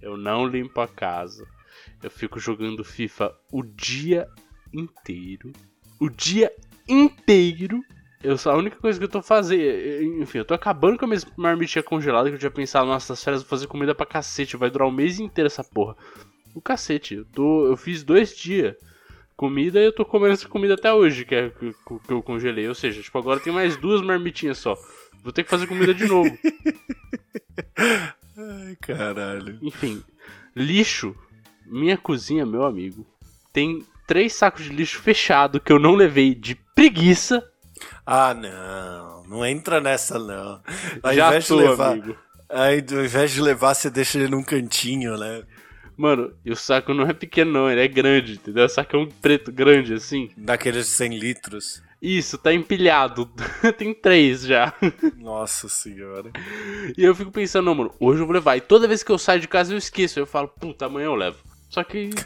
Eu 0.00 0.16
não 0.16 0.46
limpo 0.46 0.80
a 0.80 0.88
casa. 0.88 1.46
Eu 2.02 2.10
fico 2.10 2.40
jogando 2.40 2.82
FIFA 2.82 3.34
o 3.52 3.62
dia 3.62 4.26
inteiro. 4.72 5.52
O 6.00 6.08
dia 6.08 6.50
inteiro. 6.88 7.82
Eu 8.22 8.38
só, 8.38 8.52
a 8.52 8.56
única 8.56 8.76
coisa 8.76 8.98
que 8.98 9.04
eu 9.04 9.10
tô 9.10 9.20
fazendo. 9.20 10.22
Enfim, 10.22 10.38
eu 10.38 10.44
tô 10.44 10.54
acabando 10.54 10.98
com 10.98 11.04
a 11.04 11.08
minha 11.08 11.20
marmitinha 11.36 11.82
congelada 11.82 12.28
que 12.28 12.36
eu 12.36 12.38
tinha 12.38 12.50
pensado, 12.50 12.86
nossa, 12.86 13.12
nas 13.12 13.22
férias 13.22 13.42
vou 13.42 13.50
fazer 13.50 13.66
comida 13.66 13.94
pra 13.94 14.06
cacete. 14.06 14.56
Vai 14.56 14.70
durar 14.70 14.88
o 14.88 14.92
mês 14.92 15.20
inteiro 15.20 15.46
essa 15.46 15.62
porra. 15.62 15.96
O 16.54 16.60
cacete. 16.60 17.14
Eu, 17.14 17.24
tô, 17.24 17.66
eu 17.66 17.76
fiz 17.76 18.02
dois 18.02 18.36
dias 18.36 18.74
comida 19.36 19.80
e 19.80 19.84
eu 19.84 19.92
tô 19.92 20.04
comendo 20.04 20.34
essa 20.34 20.48
comida 20.48 20.74
até 20.74 20.92
hoje, 20.92 21.24
que 21.24 21.34
é 21.34 21.50
que, 21.50 21.72
que 22.06 22.12
eu 22.12 22.20
congelei. 22.20 22.66
Ou 22.68 22.74
seja, 22.74 23.00
tipo, 23.00 23.16
agora 23.16 23.38
tem 23.38 23.52
mais 23.52 23.76
duas 23.76 24.02
marmitinhas 24.02 24.58
só. 24.58 24.76
Vou 25.22 25.32
ter 25.32 25.44
que 25.44 25.50
fazer 25.50 25.68
comida 25.68 25.94
de 25.94 26.06
novo. 26.06 26.36
Ai, 28.36 28.76
caralho. 28.80 29.58
Enfim, 29.62 30.02
lixo. 30.54 31.14
Minha 31.66 31.96
cozinha, 31.96 32.46
meu 32.46 32.64
amigo, 32.64 33.06
tem 33.52 33.84
três 34.06 34.32
sacos 34.32 34.64
de 34.64 34.70
lixo 34.70 35.00
fechado 35.00 35.60
que 35.60 35.70
eu 35.70 35.78
não 35.78 35.94
levei 35.94 36.34
de 36.34 36.54
preguiça. 36.74 37.46
Ah, 38.06 38.32
não. 38.32 39.24
Não 39.28 39.46
entra 39.46 39.80
nessa, 39.80 40.18
não. 40.18 40.62
Ao 41.02 41.14
Já 41.14 41.28
invés 41.28 41.46
tô, 41.46 41.58
de 41.58 41.68
levar, 41.68 41.92
amigo. 41.92 42.16
Aí, 42.48 42.82
ao 42.90 43.04
invés 43.04 43.30
de 43.30 43.42
levar, 43.42 43.74
você 43.74 43.90
deixa 43.90 44.18
ele 44.18 44.28
num 44.28 44.42
cantinho, 44.42 45.18
né? 45.18 45.44
Mano, 45.98 46.32
e 46.44 46.52
o 46.52 46.56
saco 46.56 46.94
não 46.94 47.04
é 47.08 47.12
pequeno 47.12 47.50
não, 47.50 47.68
ele 47.68 47.80
é 47.80 47.88
grande, 47.88 48.34
entendeu? 48.34 48.66
O 48.66 48.68
saco 48.68 48.94
é 48.94 48.98
um 49.00 49.08
preto 49.08 49.50
grande 49.50 49.94
assim. 49.94 50.30
Daqueles 50.36 50.86
100 50.86 51.18
litros. 51.18 51.82
Isso, 52.00 52.38
tá 52.38 52.54
empilhado. 52.54 53.28
tem 53.76 53.92
três 53.92 54.42
já. 54.42 54.72
Nossa 55.16 55.68
senhora. 55.68 56.30
E 56.96 57.02
eu 57.02 57.16
fico 57.16 57.32
pensando, 57.32 57.64
não, 57.64 57.74
mano, 57.74 57.92
hoje 57.98 58.20
eu 58.20 58.26
vou 58.26 58.32
levar. 58.32 58.56
E 58.56 58.60
toda 58.60 58.86
vez 58.86 59.02
que 59.02 59.10
eu 59.10 59.18
saio 59.18 59.40
de 59.40 59.48
casa 59.48 59.74
eu 59.74 59.78
esqueço. 59.78 60.20
Eu 60.20 60.26
falo, 60.26 60.46
puta, 60.46 60.86
amanhã 60.86 61.06
eu 61.06 61.16
levo. 61.16 61.38
Só 61.68 61.82
que. 61.82 62.10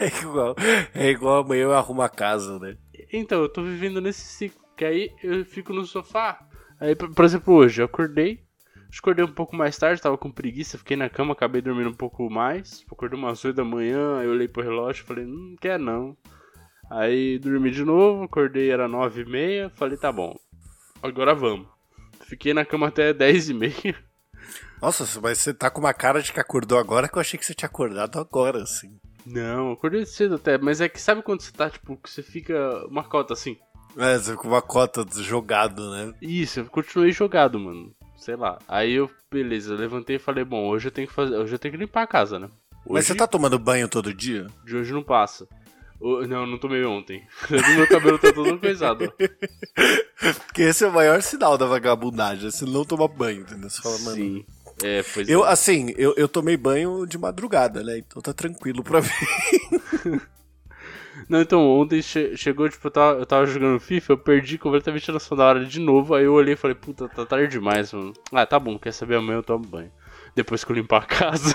É 0.00 0.08
igual, 0.08 0.56
é 0.92 1.10
igual 1.10 1.44
amanhã 1.44 1.62
eu 1.62 1.72
arrumo 1.72 2.02
a 2.02 2.08
casa, 2.08 2.58
né? 2.58 2.76
Então, 3.12 3.40
eu 3.40 3.48
tô 3.48 3.62
vivendo 3.62 4.00
nesse 4.00 4.22
ciclo. 4.22 4.60
Que 4.76 4.84
aí 4.84 5.10
eu 5.22 5.44
fico 5.44 5.72
no 5.72 5.84
sofá. 5.84 6.44
Aí, 6.80 6.96
por 6.96 7.14
por 7.14 7.24
exemplo, 7.24 7.54
hoje 7.54 7.80
eu 7.80 7.86
acordei. 7.86 8.43
Acordei 8.98 9.24
um 9.24 9.32
pouco 9.32 9.56
mais 9.56 9.76
tarde, 9.76 10.00
tava 10.00 10.16
com 10.16 10.30
preguiça, 10.30 10.78
fiquei 10.78 10.96
na 10.96 11.08
cama, 11.08 11.32
acabei 11.32 11.60
dormindo 11.60 11.90
um 11.90 11.94
pouco 11.94 12.30
mais. 12.30 12.84
Acordei 12.90 13.18
umas 13.18 13.44
8 13.44 13.56
da 13.56 13.64
manhã, 13.64 14.18
aí 14.18 14.26
eu 14.26 14.32
olhei 14.32 14.48
pro 14.48 14.62
relógio 14.62 15.02
e 15.02 15.06
falei, 15.06 15.24
não 15.24 15.56
quer 15.56 15.78
não. 15.78 16.16
Aí 16.90 17.38
dormi 17.38 17.70
de 17.70 17.84
novo, 17.84 18.24
acordei, 18.24 18.70
era 18.70 18.86
9 18.86 19.22
e 19.22 19.24
meia, 19.24 19.70
falei, 19.70 19.96
tá 19.96 20.12
bom, 20.12 20.36
agora 21.02 21.34
vamos. 21.34 21.66
Fiquei 22.22 22.54
na 22.54 22.64
cama 22.64 22.88
até 22.88 23.12
10 23.12 23.50
e 23.50 23.54
meia. 23.54 24.04
Nossa, 24.80 25.20
mas 25.20 25.38
você 25.38 25.54
tá 25.54 25.70
com 25.70 25.80
uma 25.80 25.94
cara 25.94 26.20
de 26.20 26.32
que 26.32 26.40
acordou 26.40 26.78
agora 26.78 27.08
que 27.08 27.16
eu 27.16 27.20
achei 27.20 27.38
que 27.38 27.44
você 27.44 27.54
tinha 27.54 27.68
acordado 27.68 28.18
agora, 28.18 28.62
assim. 28.62 28.98
Não, 29.26 29.72
acordei 29.72 30.04
cedo 30.04 30.34
até, 30.34 30.58
mas 30.58 30.80
é 30.80 30.88
que 30.88 31.00
sabe 31.00 31.22
quando 31.22 31.40
você 31.40 31.50
tá, 31.50 31.70
tipo, 31.70 31.96
que 31.96 32.10
você 32.10 32.22
fica 32.22 32.86
uma 32.86 33.02
cota 33.02 33.32
assim? 33.32 33.56
É, 33.96 34.18
você 34.18 34.34
com 34.34 34.48
uma 34.48 34.60
cota 34.60 35.04
jogado, 35.22 35.90
né? 35.90 36.12
Isso, 36.20 36.60
eu 36.60 36.66
continuei 36.66 37.12
jogado, 37.12 37.58
mano. 37.58 37.94
Sei 38.24 38.36
lá. 38.36 38.58
Aí 38.66 38.92
eu, 38.94 39.10
beleza, 39.30 39.74
eu 39.74 39.76
levantei 39.76 40.16
e 40.16 40.18
falei, 40.18 40.44
bom, 40.44 40.66
hoje 40.66 40.88
eu 40.88 40.92
tenho 40.92 41.06
que 41.06 41.12
fazer. 41.12 41.36
Hoje 41.36 41.54
eu 41.54 41.58
tenho 41.58 41.72
que 41.72 41.78
limpar 41.78 42.04
a 42.04 42.06
casa, 42.06 42.38
né? 42.38 42.46
Hoje, 42.86 42.94
Mas 42.94 43.06
você 43.06 43.14
tá 43.14 43.26
tomando 43.26 43.58
banho 43.58 43.86
todo 43.86 44.14
dia? 44.14 44.46
De 44.64 44.74
hoje 44.76 44.94
não 44.94 45.02
passa. 45.02 45.46
O- 46.00 46.26
Não, 46.26 46.46
não 46.46 46.56
tomei 46.56 46.82
ontem. 46.86 47.22
Meu 47.76 47.86
cabelo 47.86 48.18
tá 48.18 48.32
todo 48.32 48.58
coisado. 48.58 49.12
Porque 50.46 50.62
esse 50.62 50.84
é 50.84 50.88
o 50.88 50.92
maior 50.92 51.20
sinal 51.20 51.58
da 51.58 51.66
vagabundagem, 51.66 52.50
você 52.50 52.64
não 52.64 52.82
toma 52.84 53.06
banho, 53.06 53.42
entendeu? 53.42 53.68
Você 53.68 53.82
fala, 53.82 53.98
mano. 53.98 54.16
Sim. 54.16 54.46
É, 54.82 55.02
pois 55.02 55.28
Eu, 55.28 55.44
é. 55.44 55.50
assim, 55.52 55.92
eu, 55.96 56.14
eu 56.16 56.26
tomei 56.26 56.56
banho 56.56 57.06
de 57.06 57.18
madrugada, 57.18 57.82
né? 57.82 57.98
Então 57.98 58.22
tá 58.22 58.32
tranquilo 58.32 58.82
pra 58.82 59.00
mim. 59.02 59.08
Não, 61.28 61.40
então, 61.40 61.66
ontem 61.80 62.02
che- 62.02 62.36
chegou, 62.36 62.68
tipo, 62.68 62.86
eu 62.86 62.90
tava, 62.90 63.18
eu 63.20 63.26
tava 63.26 63.46
jogando 63.46 63.78
FIFA, 63.80 64.12
eu 64.12 64.18
perdi 64.18 64.58
completamente 64.58 65.10
a 65.10 65.14
noção 65.14 65.36
da 65.36 65.44
hora 65.46 65.64
de 65.64 65.80
novo. 65.80 66.14
Aí 66.14 66.24
eu 66.24 66.32
olhei 66.34 66.54
e 66.54 66.56
falei, 66.56 66.74
puta, 66.74 67.08
tá 67.08 67.24
tarde 67.24 67.48
demais, 67.48 67.92
mano. 67.92 68.12
Ah, 68.32 68.44
tá 68.44 68.58
bom, 68.58 68.78
quer 68.78 68.92
saber 68.92 69.16
amanhã 69.16 69.38
eu 69.38 69.42
tomo 69.42 69.64
banho. 69.66 69.90
depois 70.36 70.64
que 70.64 70.72
eu 70.72 70.76
limpar 70.76 71.02
a 71.02 71.06
casa. 71.06 71.54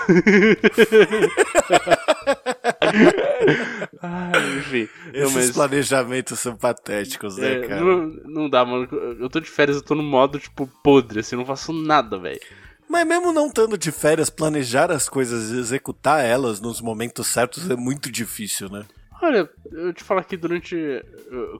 Ai, 4.02 4.58
enfim. 4.58 4.88
Esses 5.12 5.22
Não, 5.22 5.30
mas- 5.30 5.50
planejamentos 5.50 6.38
são 6.38 6.56
patéticos, 6.56 7.36
né, 7.36 7.52
é, 7.60 7.60
cara? 7.66 7.80
não, 7.84 8.06
não 8.24 8.50
dá, 8.50 8.64
mano. 8.64 8.88
Eu 9.20 9.28
tô 9.28 9.40
de 9.40 9.48
férias, 9.50 9.76
eu 9.76 9.82
tô 9.82 9.94
no 9.94 10.02
modo, 10.02 10.38
tipo, 10.38 10.66
podre, 10.82 11.20
assim, 11.20 11.36
não 11.36 11.44
faço 11.46 11.72
nada, 11.72 12.18
velho. 12.18 12.40
Mas 12.88 13.06
mesmo 13.06 13.32
não 13.32 13.46
estando 13.46 13.78
de 13.78 13.92
férias, 13.92 14.28
planejar 14.30 14.90
as 14.90 15.08
coisas 15.08 15.50
e 15.52 15.58
executar 15.60 16.24
elas 16.24 16.60
nos 16.60 16.80
momentos 16.80 17.26
certos 17.28 17.70
é 17.70 17.76
muito 17.76 18.10
difícil, 18.10 18.68
né? 18.68 18.84
Olha, 19.22 19.48
eu 19.70 19.92
te 19.92 20.02
falo 20.02 20.22
que 20.24 20.36
durante. 20.36 20.76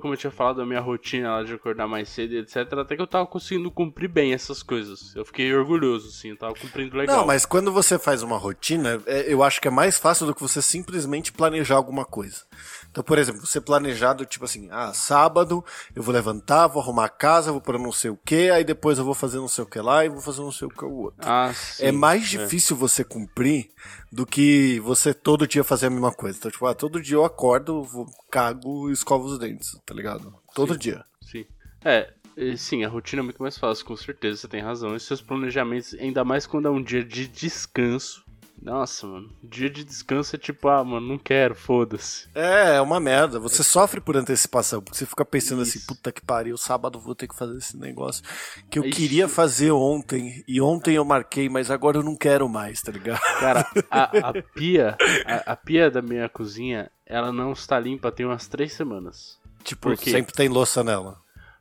Como 0.00 0.14
eu 0.14 0.16
tinha 0.16 0.30
falado 0.30 0.56
da 0.56 0.66
minha 0.66 0.80
rotina 0.80 1.30
lá 1.30 1.42
de 1.42 1.52
acordar 1.52 1.86
mais 1.86 2.08
cedo 2.08 2.32
e 2.32 2.38
etc., 2.38 2.56
até 2.72 2.96
que 2.96 3.02
eu 3.02 3.06
tava 3.06 3.26
conseguindo 3.26 3.70
cumprir 3.70 4.08
bem 4.08 4.32
essas 4.32 4.62
coisas. 4.62 5.14
Eu 5.14 5.24
fiquei 5.24 5.54
orgulhoso, 5.54 6.08
assim, 6.08 6.30
eu 6.30 6.36
tava 6.36 6.54
cumprindo 6.54 6.96
legal. 6.96 7.18
Não, 7.18 7.26
mas 7.26 7.44
quando 7.44 7.70
você 7.70 7.98
faz 7.98 8.22
uma 8.22 8.38
rotina, 8.38 9.00
é, 9.06 9.32
eu 9.32 9.42
acho 9.42 9.60
que 9.60 9.68
é 9.68 9.70
mais 9.70 9.98
fácil 9.98 10.26
do 10.26 10.34
que 10.34 10.40
você 10.40 10.62
simplesmente 10.62 11.32
planejar 11.32 11.76
alguma 11.76 12.04
coisa. 12.04 12.44
Então, 12.90 13.04
por 13.04 13.18
exemplo, 13.18 13.46
você 13.46 13.60
planejado, 13.60 14.26
tipo 14.26 14.44
assim, 14.44 14.68
ah, 14.70 14.92
sábado 14.92 15.64
eu 15.94 16.02
vou 16.02 16.12
levantar, 16.12 16.66
vou 16.66 16.82
arrumar 16.82 17.04
a 17.04 17.08
casa, 17.08 17.52
vou 17.52 17.60
para 17.60 17.78
não 17.78 17.92
sei 17.92 18.10
o 18.10 18.16
que, 18.16 18.50
aí 18.50 18.64
depois 18.64 18.98
eu 18.98 19.04
vou 19.04 19.14
fazer 19.14 19.38
não 19.38 19.46
sei 19.46 19.62
o 19.62 19.66
que 19.66 19.78
lá 19.78 20.04
e 20.04 20.08
vou 20.08 20.20
fazer 20.20 20.40
não 20.40 20.50
sei 20.50 20.66
o 20.66 20.70
que 20.70 20.84
o 20.84 20.92
outro. 20.92 21.20
Ah, 21.20 21.52
sim, 21.54 21.84
é 21.84 21.92
mais 21.92 22.24
é. 22.24 22.38
difícil 22.38 22.76
você 22.76 23.04
cumprir 23.04 23.70
do 24.10 24.26
que 24.26 24.80
você 24.80 25.14
todo 25.14 25.46
dia 25.46 25.62
fazer 25.62 25.86
a 25.86 25.90
mesma 25.90 26.12
coisa. 26.12 26.36
Então, 26.36 26.50
tipo, 26.50 26.66
ah, 26.66 26.74
todo 26.74 27.00
dia 27.00 27.16
eu 27.16 27.24
acordo, 27.24 27.84
vou, 27.84 28.06
cago 28.30 28.90
e 28.90 28.92
escovo 28.92 29.26
os 29.26 29.38
dentes, 29.38 29.78
tá 29.86 29.94
ligado? 29.94 30.34
Todo 30.52 30.76
dia. 30.76 31.04
Sim. 31.22 31.46
É, 31.84 32.12
sim, 32.56 32.84
a 32.84 32.88
rotina 32.88 33.22
é 33.22 33.24
muito 33.24 33.40
mais 33.40 33.56
fácil, 33.56 33.86
com 33.86 33.96
certeza, 33.96 34.40
você 34.40 34.48
tem 34.48 34.60
razão. 34.60 34.96
E 34.96 35.00
seus 35.00 35.22
planejamentos, 35.22 35.94
ainda 35.94 36.24
mais 36.24 36.44
quando 36.46 36.66
é 36.66 36.70
um 36.70 36.82
dia 36.82 37.04
de 37.04 37.28
descanso. 37.28 38.24
Nossa, 38.62 39.06
mano, 39.06 39.30
dia 39.42 39.70
de 39.70 39.82
descanso 39.84 40.36
é 40.36 40.38
tipo, 40.38 40.68
ah, 40.68 40.84
mano, 40.84 41.06
não 41.06 41.18
quero, 41.18 41.54
foda-se. 41.54 42.28
É, 42.34 42.76
é 42.76 42.80
uma 42.80 43.00
merda. 43.00 43.38
Você 43.40 43.64
sofre 43.64 44.00
por 44.00 44.16
antecipação, 44.16 44.82
porque 44.82 44.98
você 44.98 45.06
fica 45.06 45.24
pensando 45.24 45.62
assim, 45.62 45.78
Isso. 45.78 45.86
puta 45.86 46.12
que 46.12 46.20
pariu, 46.20 46.56
sábado 46.58 47.00
vou 47.00 47.14
ter 47.14 47.26
que 47.26 47.34
fazer 47.34 47.56
esse 47.56 47.76
negócio 47.76 48.22
que 48.70 48.78
eu 48.78 48.84
Ixi. 48.84 48.96
queria 48.96 49.28
fazer 49.28 49.70
ontem, 49.70 50.44
e 50.46 50.60
ontem 50.60 50.94
eu 50.94 51.04
marquei, 51.04 51.48
mas 51.48 51.70
agora 51.70 51.98
eu 51.98 52.02
não 52.02 52.14
quero 52.14 52.48
mais, 52.48 52.80
tá 52.82 52.92
ligado? 52.92 53.20
Cara, 53.40 53.66
a, 53.90 54.28
a 54.28 54.32
pia, 54.54 54.96
a, 55.24 55.52
a 55.52 55.56
pia 55.56 55.90
da 55.90 56.02
minha 56.02 56.28
cozinha, 56.28 56.90
ela 57.06 57.32
não 57.32 57.52
está 57.52 57.78
limpa 57.80 58.12
tem 58.12 58.26
umas 58.26 58.46
três 58.46 58.74
semanas. 58.74 59.38
Tipo, 59.64 59.96
sempre 59.96 60.32
tem 60.34 60.48
louça 60.48 60.84
nela. 60.84 61.18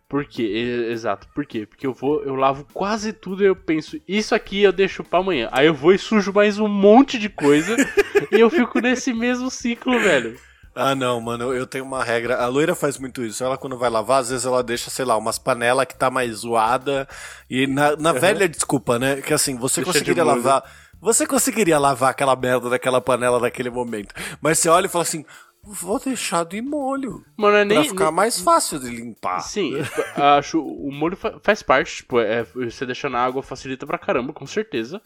Por 0.09 0.25
quê? 0.25 0.87
Exato. 0.89 1.27
Por 1.35 1.45
quê? 1.45 1.67
Porque 1.67 1.85
eu 1.85 1.93
vou, 1.93 2.23
eu 2.23 2.33
lavo 2.33 2.65
quase 2.73 3.13
tudo 3.13 3.43
e 3.43 3.45
eu 3.45 3.55
penso, 3.55 4.01
isso 4.07 4.33
aqui 4.33 4.63
eu 4.63 4.71
deixo 4.71 5.03
pra 5.03 5.19
amanhã. 5.19 5.47
Aí 5.51 5.67
eu 5.67 5.73
vou 5.73 5.93
e 5.93 5.99
sujo 5.99 6.33
mais 6.33 6.57
um 6.57 6.67
monte 6.67 7.19
de 7.19 7.29
coisa 7.29 7.77
e 8.31 8.39
eu 8.39 8.49
fico 8.49 8.79
nesse 8.79 9.13
mesmo 9.13 9.51
ciclo, 9.51 9.99
velho. 9.99 10.35
Ah, 10.75 10.95
não, 10.95 11.21
mano, 11.21 11.53
eu 11.53 11.67
tenho 11.67 11.83
uma 11.83 12.03
regra. 12.03 12.37
A 12.37 12.47
loira 12.47 12.73
faz 12.73 12.97
muito 12.97 13.23
isso. 13.23 13.43
Ela, 13.43 13.57
quando 13.57 13.77
vai 13.77 13.89
lavar, 13.89 14.21
às 14.21 14.29
vezes 14.29 14.45
ela 14.45 14.63
deixa, 14.63 14.89
sei 14.89 15.05
lá, 15.05 15.15
umas 15.15 15.37
panelas 15.37 15.85
que 15.85 15.95
tá 15.95 16.09
mais 16.09 16.37
zoada. 16.37 17.07
E 17.49 17.67
na, 17.67 17.95
na 17.95 18.11
velha 18.11 18.47
desculpa, 18.49 18.97
né? 18.97 19.17
Que 19.21 19.33
assim, 19.33 19.57
você 19.57 19.81
Deixa 19.81 19.99
de 19.99 19.99
conseguiria 19.99 20.23
lavar. 20.23 20.63
Você 21.01 21.27
conseguiria 21.27 21.77
lavar 21.77 22.11
aquela 22.11 22.35
merda 22.35 22.69
daquela 22.69 22.99
panela 22.99 23.39
naquele 23.39 23.69
momento. 23.69 24.13
Mas 24.41 24.59
você 24.59 24.69
olha 24.69 24.85
e 24.85 24.89
fala 24.89 25.03
assim: 25.03 25.25
vou 25.63 25.99
deixar 25.99 26.45
de 26.45 26.61
molho. 26.61 27.23
Mano, 27.37 27.57
é 27.57 27.65
Pra 27.65 27.75
nem. 27.75 27.89
ficar 27.89 28.05
nem- 28.05 28.13
mais 28.13 28.39
fácil 28.39 28.79
de 28.79 28.89
limpar. 28.89 29.39
Sim, 29.41 29.73
acho 30.15 30.61
o 30.61 30.91
molho 30.91 31.15
fa- 31.17 31.39
faz 31.43 31.61
parte, 31.61 31.97
tipo, 31.97 32.19
é, 32.19 32.43
você 32.43 32.85
deixar 32.85 33.09
na 33.09 33.19
água 33.23 33.43
facilita 33.43 33.85
pra 33.85 33.97
caramba, 33.97 34.33
com 34.33 34.45
certeza. 34.47 35.01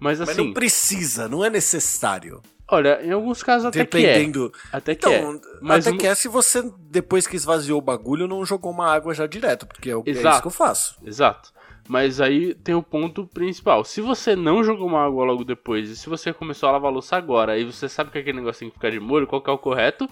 Mas 0.00 0.18
Mas 0.18 0.28
assim, 0.30 0.46
não 0.46 0.52
precisa, 0.52 1.28
não 1.28 1.44
é 1.44 1.48
necessário. 1.50 2.42
olha, 2.68 3.00
em 3.04 3.12
alguns 3.12 3.42
casos 3.42 3.66
até 3.66 3.78
Dependendo. 3.80 4.50
que 4.50 4.58
é. 4.58 4.76
Até 4.76 4.94
que 4.94 5.06
Então, 5.06 5.12
é. 5.34 5.40
Mas 5.62 5.86
até 5.86 5.94
um- 5.94 5.98
que 5.98 6.06
é 6.06 6.14
se 6.14 6.26
você, 6.28 6.62
depois 6.90 7.26
que 7.26 7.36
esvaziou 7.36 7.78
o 7.78 7.82
bagulho, 7.82 8.26
não 8.26 8.44
jogou 8.44 8.72
uma 8.72 8.92
água 8.92 9.14
já 9.14 9.26
direto, 9.26 9.66
porque 9.66 9.90
é, 9.90 9.96
o- 9.96 10.02
é 10.06 10.10
Exato. 10.10 10.28
isso 10.34 10.40
que 10.42 10.46
eu 10.48 10.50
faço. 10.50 10.96
Exato. 11.04 11.52
Mas 11.88 12.18
aí 12.20 12.54
tem 12.54 12.74
o 12.74 12.82
ponto 12.82 13.26
principal. 13.26 13.84
Se 13.84 14.00
você 14.00 14.34
não 14.34 14.64
jogou 14.64 14.86
uma 14.86 15.04
água 15.04 15.24
logo 15.24 15.44
depois, 15.44 15.90
e 15.90 15.96
se 15.96 16.08
você 16.08 16.32
começou 16.32 16.68
a 16.68 16.72
lavar 16.72 16.90
a 16.90 16.94
louça 16.94 17.14
agora, 17.16 17.58
e 17.58 17.64
você 17.64 17.88
sabe 17.88 18.10
que 18.10 18.18
aquele 18.18 18.38
negócio 18.38 18.60
tem 18.60 18.68
que 18.70 18.74
ficar 18.74 18.90
de 18.90 18.98
molho, 18.98 19.26
qual 19.26 19.42
que 19.42 19.50
é 19.50 19.52
o 19.52 19.58
correto? 19.58 20.08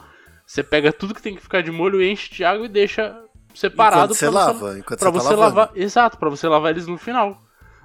Você 0.46 0.62
pega 0.62 0.92
tudo 0.92 1.14
que 1.14 1.22
tem 1.22 1.34
que 1.34 1.40
ficar 1.42 1.62
de 1.62 1.70
molho, 1.70 2.02
enche 2.02 2.30
de 2.34 2.44
água 2.44 2.66
e 2.66 2.68
deixa 2.68 3.16
separado 3.54 4.04
Enquanto 4.12 4.14
você 4.18 4.26
pra 4.30 4.34
lava, 4.34 4.78
enquanto 4.78 4.98
pra 5.00 5.10
você 5.10 5.18
tá 5.28 5.30
você 5.30 5.36
lavando. 5.40 5.56
lavar. 5.60 5.76
Exato, 5.76 6.18
pra 6.18 6.28
você 6.28 6.46
lavar 6.48 6.72
eles 6.72 6.86
no 6.86 6.98
final. 6.98 7.40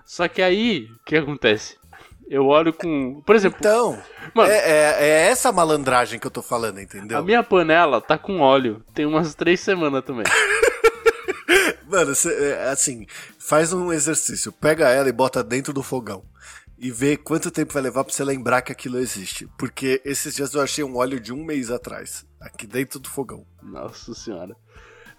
Só 0.05 0.27
que 0.27 0.41
aí, 0.41 0.87
o 0.99 1.03
que 1.05 1.15
acontece? 1.15 1.77
Eu 2.29 2.45
olho 2.47 2.73
com. 2.73 3.21
Por 3.25 3.37
exemplo, 3.37 3.57
Então, 3.61 3.97
Mano. 4.33 4.49
é, 4.51 4.57
é- 4.57 4.95
é 4.99 5.27
essa 5.29 5.49
malandragem 5.49 6.19
que 6.19 6.27
eu 6.27 6.31
tô 6.31 6.41
falando, 6.41 6.81
entendeu? 6.81 7.17
a 7.17 7.21
minha 7.21 7.41
panela 7.41 8.01
tá 8.01 8.17
com 8.17 8.41
óleo. 8.41 8.83
Tem 8.93 9.05
umas 9.05 9.33
três 9.33 9.61
semanas 9.61 10.03
também. 10.03 10.25
Mano, 11.87 12.13
cê, 12.13 12.33
é, 12.33 12.69
assim, 12.69 13.05
faz 13.39 13.71
um 13.71 13.93
exercício, 13.93 14.51
pega 14.51 14.89
ela 14.89 15.07
e 15.09 15.13
bota 15.13 15.43
dentro 15.43 15.71
do 15.73 15.81
fogão. 15.81 16.23
E 16.77 16.91
vê 16.91 17.17
quanto 17.17 17.49
tempo 17.49 17.73
vai 17.73 17.81
levar 17.81 18.03
pra 18.03 18.13
você 18.13 18.23
lembrar 18.23 18.61
que 18.61 18.71
aquilo 18.71 18.99
existe. 18.99 19.49
Porque 19.57 20.01
esses 20.05 20.35
dias 20.35 20.53
eu 20.53 20.61
achei 20.61 20.83
um 20.83 20.97
óleo 20.97 21.19
de 21.19 21.33
um 21.33 21.43
mês 21.43 21.71
atrás, 21.71 22.25
aqui 22.39 22.67
dentro 22.67 22.99
do 22.99 23.09
fogão. 23.09 23.45
Nossa 23.63 24.13
senhora. 24.13 24.55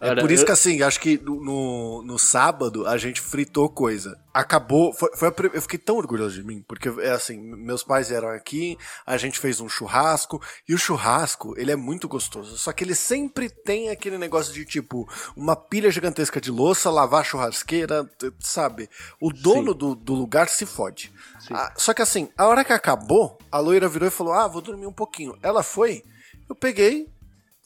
É 0.01 0.15
por 0.15 0.31
isso 0.31 0.43
eu- 0.43 0.47
que 0.47 0.53
assim, 0.53 0.83
acho 0.83 1.01
que 1.01 1.19
no, 1.19 2.03
no, 2.03 2.19
sábado 2.19 2.87
a 2.87 2.97
gente 2.97 3.21
fritou 3.21 3.69
coisa. 3.69 4.17
Acabou, 4.33 4.93
foi, 4.93 5.11
foi 5.17 5.29
a 5.29 5.35
eu 5.53 5.63
fiquei 5.63 5.79
tão 5.79 5.97
orgulhoso 5.97 6.37
de 6.37 6.45
mim, 6.45 6.65
porque 6.69 6.89
é 7.01 7.11
assim, 7.11 7.37
meus 7.37 7.83
pais 7.83 8.09
vieram 8.09 8.29
aqui, 8.29 8.79
a 9.05 9.17
gente 9.17 9.41
fez 9.41 9.61
um 9.61 9.69
churrasco, 9.69 10.41
e 10.69 10.75
o 10.75 10.79
churrasco, 10.79 11.55
ele 11.59 11.73
é 11.73 11.77
muito 11.77 12.07
gostoso, 12.07 12.57
só 12.57 12.73
que 12.73 12.85
ele 12.85 12.95
sempre 12.95 13.51
tem 13.51 13.91
aquele 13.91 14.17
negócio 14.19 14.53
de 14.55 14.65
tipo, 14.65 15.09
uma 15.37 15.57
pilha 15.57 15.91
gigantesca 15.91 16.41
de 16.41 16.51
louça, 16.51 16.91
lavar 16.91 17.23
a 17.23 17.25
churrasqueira, 17.25 18.09
sabe? 18.39 18.89
O 19.21 19.33
dono 19.33 19.75
do, 19.75 19.97
do 19.97 20.15
lugar 20.15 20.49
se 20.49 20.65
fode. 20.65 21.13
Sim. 21.41 21.55
Ah, 21.55 21.73
só 21.77 21.93
que 21.93 22.03
assim, 22.03 22.29
a 22.39 22.47
hora 22.47 22.65
que 22.65 22.73
acabou, 22.73 23.37
a 23.51 23.59
loira 23.59 23.89
virou 23.89 24.07
e 24.07 24.13
falou, 24.13 24.33
ah, 24.33 24.47
vou 24.47 24.63
dormir 24.63 24.87
um 24.87 24.93
pouquinho. 24.93 25.37
Ela 25.43 25.65
foi, 25.65 26.05
eu 26.49 26.55
peguei, 26.55 27.09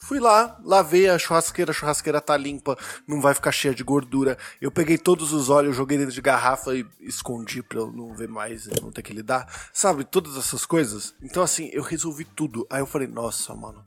Fui 0.03 0.19
lá, 0.19 0.59
lavei 0.65 1.07
a 1.07 1.17
churrasqueira, 1.17 1.71
a 1.71 1.73
churrasqueira 1.73 2.19
tá 2.19 2.35
limpa, 2.35 2.77
não 3.07 3.21
vai 3.21 3.33
ficar 3.33 3.53
cheia 3.53 3.73
de 3.73 3.85
gordura. 3.85 4.37
Eu 4.59 4.69
peguei 4.69 4.97
todos 4.97 5.31
os 5.31 5.49
óleos, 5.49 5.77
joguei 5.77 5.97
dentro 5.97 6.13
de 6.13 6.21
garrafa 6.21 6.75
e 6.75 6.85
escondi 6.99 7.63
pra 7.63 7.79
eu 7.79 7.89
não 7.89 8.13
ver 8.13 8.27
mais 8.27 8.67
não 8.81 8.91
ter 8.91 9.01
que 9.01 9.13
lidar. 9.13 9.47
Sabe, 9.71 10.03
todas 10.03 10.35
essas 10.35 10.65
coisas. 10.65 11.15
Então, 11.23 11.41
assim, 11.41 11.69
eu 11.71 11.81
resolvi 11.81 12.25
tudo. 12.25 12.67
Aí 12.69 12.81
eu 12.81 12.85
falei, 12.85 13.07
nossa, 13.07 13.55
mano, 13.55 13.81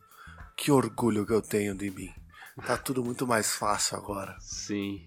que 0.57 0.73
orgulho 0.73 1.27
que 1.27 1.35
eu 1.35 1.43
tenho 1.43 1.75
de 1.75 1.91
mim. 1.91 2.11
Tá 2.67 2.79
tudo 2.79 3.05
muito 3.05 3.27
mais 3.27 3.55
fácil 3.55 3.99
agora. 3.99 4.37
Sim. 4.41 5.07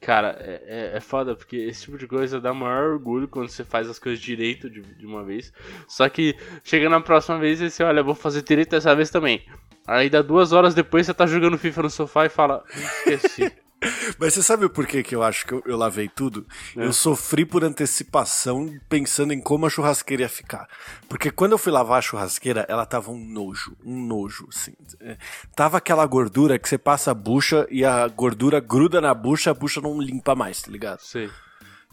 Cara, 0.00 0.36
é, 0.40 0.62
é, 0.66 0.96
é 0.96 1.00
foda, 1.00 1.36
porque 1.36 1.54
esse 1.54 1.82
tipo 1.82 1.96
de 1.96 2.08
coisa 2.08 2.40
dá 2.40 2.52
maior 2.52 2.94
orgulho 2.94 3.28
quando 3.28 3.48
você 3.48 3.62
faz 3.62 3.88
as 3.88 4.00
coisas 4.00 4.20
direito 4.20 4.68
de, 4.68 4.82
de 4.82 5.06
uma 5.06 5.24
vez. 5.24 5.52
Só 5.86 6.08
que 6.08 6.36
chega 6.64 6.88
na 6.88 7.00
próxima 7.00 7.38
vez 7.38 7.60
e 7.60 7.70
você 7.70 7.84
olha, 7.84 8.02
vou 8.02 8.16
fazer 8.16 8.42
direito 8.42 8.70
dessa 8.70 8.94
vez 8.96 9.08
também. 9.08 9.46
Aí 9.88 10.10
dá 10.10 10.20
duas 10.20 10.52
horas 10.52 10.74
depois 10.74 11.06
você 11.06 11.14
tá 11.14 11.26
jogando 11.26 11.56
FIFA 11.56 11.84
no 11.84 11.90
sofá 11.90 12.26
e 12.26 12.28
fala, 12.28 12.62
"Ih, 12.76 13.14
esqueci. 13.14 13.50
Mas 14.18 14.34
você 14.34 14.42
sabe 14.42 14.68
por 14.68 14.86
que, 14.86 15.02
que 15.02 15.14
eu 15.14 15.22
acho 15.22 15.46
que 15.46 15.54
eu, 15.54 15.62
eu 15.64 15.76
lavei 15.76 16.08
tudo? 16.08 16.46
É. 16.76 16.84
Eu 16.84 16.92
sofri 16.92 17.44
por 17.46 17.64
antecipação 17.64 18.76
pensando 18.88 19.32
em 19.32 19.40
como 19.40 19.66
a 19.66 19.70
churrasqueira 19.70 20.24
ia 20.24 20.28
ficar. 20.28 20.68
Porque 21.08 21.30
quando 21.30 21.52
eu 21.52 21.58
fui 21.58 21.72
lavar 21.72 22.00
a 22.00 22.02
churrasqueira, 22.02 22.66
ela 22.68 22.84
tava 22.84 23.10
um 23.10 23.24
nojo, 23.24 23.76
um 23.84 24.04
nojo, 24.04 24.48
assim. 24.52 24.72
É, 25.00 25.16
Tava 25.54 25.78
aquela 25.78 26.04
gordura 26.06 26.58
que 26.58 26.68
você 26.68 26.76
passa 26.76 27.12
a 27.12 27.14
bucha 27.14 27.66
e 27.70 27.84
a 27.84 28.06
gordura 28.08 28.58
gruda 28.60 29.00
na 29.00 29.14
bucha, 29.14 29.52
a 29.52 29.54
bucha 29.54 29.80
não 29.80 30.00
limpa 30.00 30.34
mais, 30.34 30.60
tá 30.60 30.70
ligado? 30.70 31.00
Sei. 31.00 31.30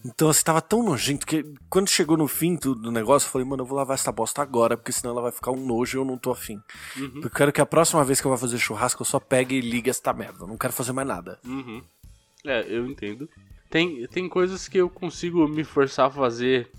Então, 0.05 0.29
assim, 0.29 0.43
tava 0.43 0.61
tão 0.61 0.83
nojento 0.83 1.25
que 1.25 1.43
quando 1.67 1.89
chegou 1.89 2.15
no 2.15 2.27
fim 2.27 2.55
do, 2.55 2.75
do 2.75 2.91
negócio, 2.91 3.25
eu 3.25 3.31
falei, 3.31 3.47
mano, 3.47 3.63
eu 3.63 3.65
vou 3.65 3.75
lavar 3.75 3.95
essa 3.95 4.11
bosta 4.11 4.39
agora, 4.39 4.77
porque 4.77 4.91
senão 4.91 5.13
ela 5.13 5.23
vai 5.23 5.31
ficar 5.31 5.49
um 5.49 5.65
nojo 5.65 5.97
e 5.97 5.99
eu 5.99 6.05
não 6.05 6.15
tô 6.15 6.31
afim. 6.31 6.61
Eu 7.23 7.29
quero 7.31 7.51
que 7.51 7.59
a 7.59 7.65
próxima 7.65 8.05
vez 8.05 8.21
que 8.21 8.27
eu 8.27 8.29
vou 8.29 8.37
fazer 8.37 8.59
churrasco, 8.59 9.01
eu 9.01 9.05
só 9.05 9.19
pegue 9.19 9.55
e 9.55 9.61
ligue 9.61 9.89
essa 9.89 10.13
merda. 10.13 10.43
Eu 10.43 10.47
não 10.47 10.57
quero 10.57 10.73
fazer 10.73 10.91
mais 10.91 11.07
nada. 11.07 11.39
Uhum. 11.43 11.81
É, 12.45 12.65
eu 12.69 12.85
entendo. 12.85 13.27
Tem, 13.67 14.05
tem 14.07 14.29
coisas 14.29 14.67
que 14.67 14.77
eu 14.77 14.87
consigo 14.91 15.47
me 15.47 15.63
forçar 15.63 16.05
a 16.05 16.11
fazer 16.11 16.69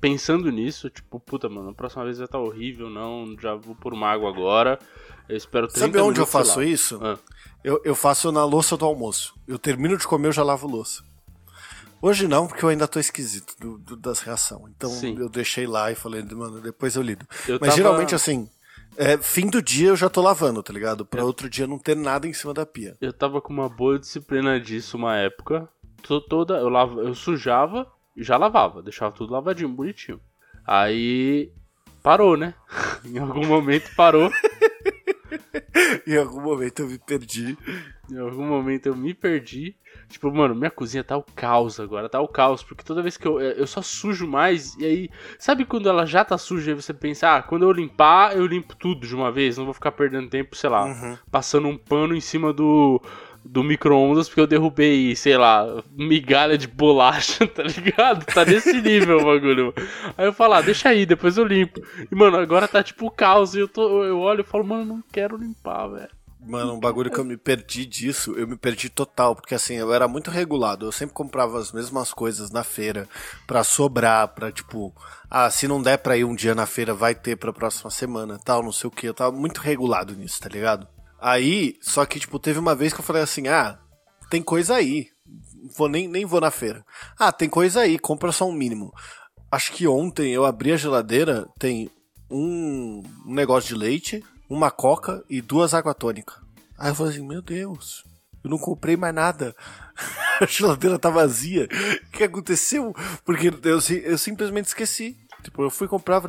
pensando 0.00 0.50
nisso, 0.50 0.90
tipo, 0.90 1.20
puta, 1.20 1.48
mano, 1.48 1.70
a 1.70 1.74
próxima 1.74 2.02
vez 2.02 2.18
vai 2.18 2.24
estar 2.24 2.40
horrível, 2.40 2.90
não, 2.90 3.36
já 3.40 3.54
vou 3.54 3.76
por 3.76 3.94
uma 3.94 4.08
água 4.08 4.28
agora. 4.28 4.76
Eu 5.28 5.36
espero 5.36 5.68
30 5.68 5.80
Sabe 5.80 6.00
onde 6.00 6.20
eu 6.20 6.26
faço 6.26 6.60
isso? 6.60 6.98
Ah. 7.00 7.16
Eu, 7.62 7.80
eu 7.84 7.94
faço 7.94 8.32
na 8.32 8.44
louça 8.44 8.76
do 8.76 8.84
almoço. 8.84 9.32
Eu 9.46 9.56
termino 9.56 9.96
de 9.96 10.04
comer, 10.04 10.26
eu 10.26 10.32
já 10.32 10.42
lavo 10.42 10.66
louça. 10.66 11.04
Hoje 12.02 12.26
não, 12.26 12.46
porque 12.48 12.64
eu 12.64 12.68
ainda 12.68 12.88
tô 12.88 12.98
esquisito 12.98 13.54
do, 13.60 13.78
do- 13.78 13.96
das 13.96 14.18
reações. 14.20 14.72
Então 14.76 14.90
Sim. 14.90 15.16
eu 15.18 15.28
deixei 15.28 15.66
lá 15.66 15.90
e 15.92 15.94
falei, 15.94 16.22
mano, 16.24 16.60
depois 16.60 16.96
eu 16.96 17.02
lido. 17.02 17.24
Eu 17.46 17.58
Mas 17.60 17.70
tava- 17.70 17.76
geralmente 17.76 18.14
assim, 18.14 18.50
é, 18.96 19.16
fim 19.16 19.46
do 19.48 19.62
dia 19.62 19.90
eu 19.90 19.96
já 19.96 20.08
tô 20.10 20.20
lavando, 20.20 20.62
tá 20.62 20.72
ligado? 20.72 21.06
Pra 21.06 21.24
outro 21.24 21.48
dia 21.48 21.66
não 21.66 21.78
ter 21.78 21.94
nada 21.96 22.26
em 22.26 22.32
cima 22.32 22.52
da 22.52 22.66
pia. 22.66 22.96
Eu 23.00 23.12
tava 23.12 23.40
com 23.40 23.52
uma 23.52 23.68
boa 23.68 23.98
disciplina 24.00 24.58
disso 24.60 24.96
uma 24.96 25.16
época. 25.16 25.68
To- 26.02 26.20
Toda, 26.20 26.54
eu, 26.58 26.68
lava, 26.68 27.00
eu 27.02 27.14
sujava 27.14 27.86
e 28.16 28.22
já 28.24 28.36
lavava, 28.36 28.82
deixava 28.82 29.14
tudo 29.14 29.32
lavadinho, 29.32 29.68
bonitinho. 29.68 30.20
Aí 30.66 31.52
parou, 32.02 32.36
né? 32.36 32.52
em 33.06 33.16
algum 33.18 33.46
momento 33.46 33.94
parou. 33.94 34.28
em 36.06 36.16
algum 36.16 36.40
momento 36.40 36.80
eu 36.82 36.88
me 36.88 36.98
perdi. 36.98 37.56
Em 38.10 38.18
algum 38.18 38.44
momento 38.46 38.86
eu 38.86 38.96
me 38.96 39.14
perdi. 39.14 39.76
Tipo, 40.12 40.30
mano, 40.30 40.54
minha 40.54 40.70
cozinha 40.70 41.02
tá 41.02 41.16
o 41.16 41.22
caos 41.22 41.80
agora, 41.80 42.08
tá 42.08 42.20
o 42.20 42.28
caos, 42.28 42.62
porque 42.62 42.84
toda 42.84 43.02
vez 43.02 43.16
que 43.16 43.26
eu, 43.26 43.40
eu 43.40 43.66
só 43.66 43.80
sujo 43.80 44.26
mais, 44.26 44.76
e 44.76 44.84
aí, 44.84 45.10
sabe 45.38 45.64
quando 45.64 45.88
ela 45.88 46.04
já 46.04 46.24
tá 46.24 46.36
suja 46.36 46.72
e 46.72 46.74
você 46.74 46.92
pensa, 46.92 47.36
ah, 47.36 47.42
quando 47.42 47.62
eu 47.62 47.72
limpar, 47.72 48.36
eu 48.36 48.46
limpo 48.46 48.76
tudo 48.76 49.06
de 49.06 49.14
uma 49.14 49.32
vez, 49.32 49.56
não 49.56 49.64
vou 49.64 49.74
ficar 49.74 49.92
perdendo 49.92 50.28
tempo, 50.28 50.54
sei 50.54 50.68
lá, 50.68 50.84
uhum. 50.84 51.16
passando 51.30 51.66
um 51.66 51.78
pano 51.78 52.14
em 52.14 52.20
cima 52.20 52.52
do, 52.52 53.00
do 53.44 53.64
micro-ondas 53.64 54.28
porque 54.28 54.40
eu 54.40 54.46
derrubei, 54.46 55.16
sei 55.16 55.36
lá, 55.36 55.82
migalha 55.90 56.56
de 56.56 56.68
bolacha, 56.68 57.46
tá 57.48 57.62
ligado? 57.62 58.24
Tá 58.26 58.44
nesse 58.44 58.80
nível 58.80 59.18
o 59.18 59.24
bagulho. 59.24 59.74
Aí 60.16 60.26
eu 60.26 60.32
falo, 60.32 60.54
ah, 60.54 60.60
deixa 60.60 60.90
aí, 60.90 61.04
depois 61.06 61.36
eu 61.36 61.44
limpo. 61.44 61.80
E, 62.10 62.14
mano, 62.14 62.36
agora 62.36 62.68
tá 62.68 62.82
tipo 62.82 63.10
caos 63.10 63.54
e 63.54 63.60
eu, 63.60 63.68
tô, 63.68 64.04
eu 64.04 64.18
olho 64.18 64.42
e 64.42 64.44
falo, 64.44 64.64
mano, 64.64 64.84
não 64.84 65.04
quero 65.10 65.36
limpar, 65.36 65.88
velho. 65.88 66.21
Mano, 66.44 66.74
um 66.74 66.80
bagulho 66.80 67.10
que 67.10 67.18
eu 67.18 67.24
me 67.24 67.36
perdi 67.36 67.86
disso, 67.86 68.34
eu 68.36 68.48
me 68.48 68.56
perdi 68.56 68.88
total, 68.88 69.36
porque 69.36 69.54
assim, 69.54 69.74
eu 69.74 69.92
era 69.94 70.08
muito 70.08 70.30
regulado, 70.30 70.86
eu 70.86 70.92
sempre 70.92 71.14
comprava 71.14 71.58
as 71.58 71.70
mesmas 71.70 72.12
coisas 72.12 72.50
na 72.50 72.64
feira 72.64 73.08
para 73.46 73.62
sobrar, 73.62 74.26
pra 74.28 74.50
tipo, 74.50 74.92
ah, 75.30 75.48
se 75.50 75.68
não 75.68 75.80
der 75.80 75.98
pra 75.98 76.16
ir 76.16 76.24
um 76.24 76.34
dia 76.34 76.54
na 76.54 76.66
feira, 76.66 76.92
vai 76.92 77.14
ter 77.14 77.36
pra 77.36 77.52
próxima 77.52 77.90
semana, 77.90 78.40
tal, 78.44 78.62
não 78.62 78.72
sei 78.72 78.88
o 78.88 78.90
que, 78.90 79.06
eu 79.06 79.14
tava 79.14 79.30
muito 79.30 79.60
regulado 79.60 80.16
nisso, 80.16 80.40
tá 80.40 80.48
ligado? 80.48 80.88
Aí, 81.22 81.78
só 81.80 82.04
que, 82.04 82.18
tipo, 82.18 82.36
teve 82.40 82.58
uma 82.58 82.74
vez 82.74 82.92
que 82.92 82.98
eu 82.98 83.04
falei 83.04 83.22
assim: 83.22 83.46
ah, 83.46 83.78
tem 84.28 84.42
coisa 84.42 84.74
aí. 84.74 85.06
Vou, 85.78 85.88
nem, 85.88 86.08
nem 86.08 86.24
vou 86.24 86.40
na 86.40 86.50
feira. 86.50 86.84
Ah, 87.16 87.30
tem 87.30 87.48
coisa 87.48 87.82
aí, 87.82 87.96
compra 87.96 88.32
só 88.32 88.48
um 88.48 88.52
mínimo. 88.52 88.92
Acho 89.48 89.70
que 89.70 89.86
ontem 89.86 90.32
eu 90.32 90.44
abri 90.44 90.72
a 90.72 90.76
geladeira, 90.76 91.46
tem 91.60 91.88
um 92.28 93.04
negócio 93.24 93.68
de 93.68 93.76
leite, 93.76 94.24
uma 94.52 94.70
coca 94.70 95.24
e 95.30 95.40
duas 95.40 95.72
água 95.72 95.94
tônica. 95.94 96.34
Aí 96.78 96.90
eu 96.90 96.94
falei 96.94 97.12
assim: 97.12 97.26
meu 97.26 97.40
Deus, 97.40 98.04
eu 98.44 98.50
não 98.50 98.58
comprei 98.58 98.96
mais 98.96 99.14
nada. 99.14 99.54
a 100.40 100.46
geladeira 100.46 100.98
tá 100.98 101.08
vazia. 101.08 101.68
O 102.08 102.10
que 102.10 102.24
aconteceu? 102.24 102.94
Porque 103.24 103.48
eu, 103.48 103.80
eu 104.04 104.18
simplesmente 104.18 104.66
esqueci. 104.66 105.16
Tipo, 105.42 105.64
eu 105.64 105.70
fui 105.70 105.88
comprar, 105.88 106.22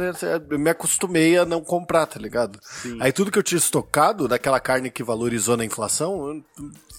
eu 0.50 0.58
me 0.58 0.72
acostumei 0.72 1.38
a 1.38 1.46
não 1.46 1.62
comprar, 1.62 2.08
tá 2.08 2.20
ligado? 2.20 2.58
Sim. 2.64 2.98
Aí 3.00 3.12
tudo 3.12 3.32
que 3.32 3.38
eu 3.38 3.44
tinha 3.44 3.60
estocado 3.60 4.28
daquela 4.28 4.60
carne 4.60 4.90
que 4.90 5.04
valorizou 5.04 5.56
na 5.56 5.64
inflação, 5.64 6.44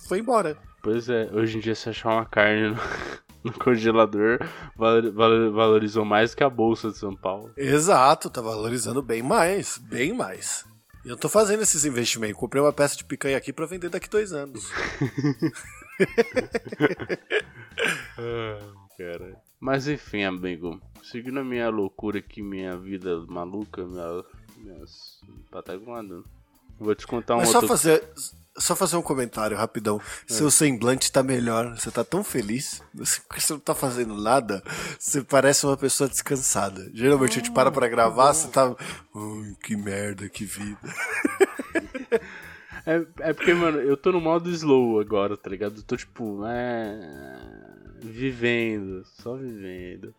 foi 0.06 0.20
embora. 0.20 0.56
Pois 0.80 1.08
é, 1.08 1.28
hoje 1.32 1.56
em 1.56 1.60
dia 1.60 1.74
se 1.74 1.88
achar 1.88 2.10
uma 2.10 2.24
carne 2.24 2.70
no, 2.70 2.76
no 3.50 3.52
congelador 3.52 4.38
valorizou 4.76 6.04
mais 6.04 6.36
que 6.36 6.44
a 6.44 6.48
bolsa 6.48 6.90
de 6.90 6.98
São 6.98 7.16
Paulo. 7.16 7.50
Exato, 7.56 8.30
tá 8.30 8.40
valorizando 8.40 9.02
bem 9.02 9.20
mais, 9.20 9.76
bem 9.78 10.12
mais. 10.12 10.64
Eu 11.04 11.16
tô 11.16 11.28
fazendo 11.28 11.62
esses 11.62 11.84
investimentos. 11.84 12.38
Comprei 12.38 12.62
uma 12.62 12.72
peça 12.72 12.96
de 12.96 13.04
picanha 13.04 13.36
aqui 13.36 13.52
para 13.52 13.66
vender 13.66 13.90
daqui 13.90 14.08
dois 14.08 14.32
anos. 14.32 14.70
ah, 18.18 18.58
cara. 18.96 19.36
Mas 19.60 19.86
enfim, 19.86 20.22
amigo. 20.22 20.80
Seguindo 21.02 21.40
a 21.40 21.44
minha 21.44 21.68
loucura 21.68 22.18
aqui, 22.18 22.42
minha 22.42 22.76
vida 22.78 23.20
maluca, 23.28 23.84
minha, 23.84 24.24
minhas. 24.56 25.20
Vou 26.78 26.94
te 26.94 27.06
contar 27.06 27.34
um 27.34 27.38
Mas 27.38 27.54
outro... 27.54 27.68
só 27.68 27.68
fazer, 27.68 28.02
só 28.58 28.76
fazer 28.76 28.96
um 28.96 29.02
comentário 29.02 29.56
rapidão. 29.56 30.00
É. 30.28 30.32
Seu 30.32 30.50
semblante 30.50 31.10
tá 31.10 31.22
melhor, 31.22 31.78
você 31.78 31.90
tá 31.90 32.04
tão 32.04 32.22
feliz. 32.22 32.82
Você, 32.94 33.20
você 33.34 33.52
não 33.52 33.60
tá 33.60 33.74
fazendo 33.74 34.14
nada, 34.20 34.62
você 34.98 35.22
parece 35.22 35.66
uma 35.66 35.76
pessoa 35.76 36.08
descansada. 36.08 36.90
Geralmente 36.94 37.32
a 37.32 37.42
gente 37.42 37.50
para 37.52 37.70
pra 37.70 37.88
gravar, 37.88 38.32
você 38.32 38.48
tá. 38.48 38.74
Ui, 39.14 39.54
que 39.62 39.76
merda, 39.76 40.28
que 40.28 40.44
vida. 40.44 40.78
É, 42.86 43.02
é 43.30 43.32
porque, 43.32 43.54
mano, 43.54 43.80
eu 43.80 43.96
tô 43.96 44.12
no 44.12 44.20
modo 44.20 44.50
slow 44.50 45.00
agora, 45.00 45.38
tá 45.38 45.48
ligado? 45.48 45.76
Eu 45.78 45.82
tô 45.82 45.96
tipo, 45.96 46.44
é. 46.46 47.64
Vivendo, 48.02 49.02
só 49.22 49.34
vivendo. 49.34 50.14